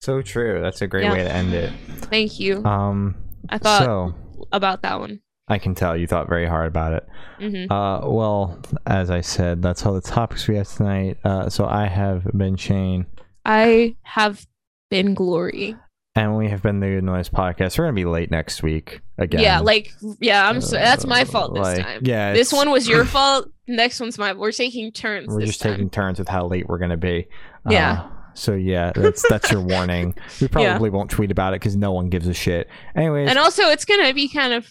So 0.00 0.20
true. 0.20 0.60
That's 0.60 0.82
a 0.82 0.88
great 0.88 1.04
Yeah. 1.04 1.12
way 1.12 1.22
to 1.22 1.32
end 1.32 1.54
it. 1.54 1.72
Thank 2.06 2.40
you. 2.40 2.64
Um, 2.64 3.14
I 3.48 3.58
thought 3.58 3.84
so 3.84 4.14
about 4.50 4.82
that 4.82 4.98
one. 4.98 5.20
I 5.48 5.58
can 5.58 5.74
tell 5.74 5.96
you 5.96 6.06
thought 6.06 6.28
very 6.28 6.46
hard 6.46 6.68
about 6.68 6.92
it. 6.94 7.08
hmm 7.38 7.70
Uh, 7.72 8.08
well, 8.08 8.60
as 8.86 9.10
I 9.10 9.20
said, 9.20 9.60
that's 9.62 9.84
all 9.84 9.92
the 9.94 10.00
topics 10.00 10.46
we 10.48 10.56
have 10.56 10.68
tonight. 10.68 11.18
Uh, 11.24 11.48
so 11.48 11.66
I 11.66 11.86
have 11.86 12.24
been 12.36 12.56
Shane, 12.56 13.06
I 13.44 13.96
have 14.02 14.46
been 14.90 15.14
glory. 15.14 15.76
and 16.14 16.36
we 16.36 16.48
have 16.48 16.62
been 16.62 16.78
the 16.80 16.86
Good 16.86 17.04
Noise 17.04 17.28
Podcast. 17.28 17.78
We're 17.78 17.84
gonna 17.86 17.94
be 17.94 18.04
late 18.04 18.30
next 18.30 18.62
week 18.62 19.00
again. 19.18 19.40
Yeah, 19.42 19.60
like 19.60 19.92
yeah, 20.20 20.48
I'm 20.48 20.60
so 20.60 20.76
that's 20.76 21.06
my 21.06 21.22
Uh, 21.22 21.24
fault 21.24 21.54
this 21.54 21.62
like, 21.62 21.84
time. 21.84 22.00
Yeah, 22.04 22.32
This 22.34 22.52
one 22.52 22.70
was 22.70 22.86
your 22.88 23.04
fault. 23.16 23.48
Next 23.66 23.98
one's 24.00 24.18
my. 24.18 24.32
We're 24.34 24.52
taking 24.52 24.92
turns. 24.92 25.28
We're 25.28 25.46
just 25.46 25.60
time. 25.62 25.72
taking 25.72 25.90
turns 25.90 26.18
with 26.18 26.28
how 26.28 26.46
late 26.46 26.68
we're 26.68 26.78
gonna 26.78 26.96
be. 26.96 27.26
Yeah. 27.68 27.92
Uh, 27.92 28.08
so 28.34 28.54
yeah, 28.54 28.92
that's 28.94 29.26
that's 29.28 29.50
your 29.50 29.60
warning. 29.60 30.14
We 30.40 30.48
probably 30.48 30.90
won't 30.90 31.10
tweet 31.10 31.30
about 31.30 31.54
it 31.54 31.60
because 31.60 31.76
no 31.76 31.92
one 31.92 32.08
gives 32.10 32.26
a 32.28 32.34
shit. 32.34 32.68
Anyways, 32.94 33.28
And 33.28 33.38
also, 33.38 33.64
it's 33.70 33.84
gonna 33.84 34.12
be 34.14 34.28
kind 34.28 34.52
of. 34.52 34.68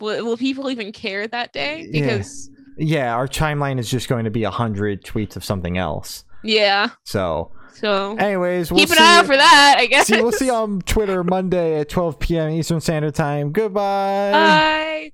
Will, 0.00 0.24
will 0.24 0.36
people 0.36 0.70
even 0.70 0.92
care 0.92 1.26
that 1.26 1.52
day? 1.52 1.88
Yeah. 1.90 2.00
Because 2.00 2.50
yeah, 2.76 3.14
our 3.14 3.26
timeline 3.26 3.78
is 3.78 3.90
just 3.90 4.08
going 4.08 4.24
to 4.24 4.30
be 4.30 4.44
a 4.44 4.50
hundred 4.50 5.02
tweets 5.04 5.36
of 5.36 5.44
something 5.44 5.78
else. 5.78 6.24
yeah. 6.44 6.90
So, 7.04 7.50
So 7.74 8.16
anyways, 8.16 8.70
we'll 8.70 8.80
keep 8.80 8.90
an 8.90 8.98
eye 8.98 9.18
out 9.18 9.26
for 9.26 9.36
that. 9.36 9.76
I 9.78 9.86
guess. 9.86 10.06
See, 10.06 10.20
we'll 10.20 10.32
see 10.32 10.46
you 10.46 10.54
on 10.54 10.80
Twitter 10.82 11.24
Monday 11.24 11.80
at 11.80 11.88
12 11.88 12.18
p.m. 12.18 12.50
Eastern 12.50 12.80
Standard 12.80 13.14
Time. 13.14 13.52
Goodbye. 13.52 14.32
Bye. 14.32 15.12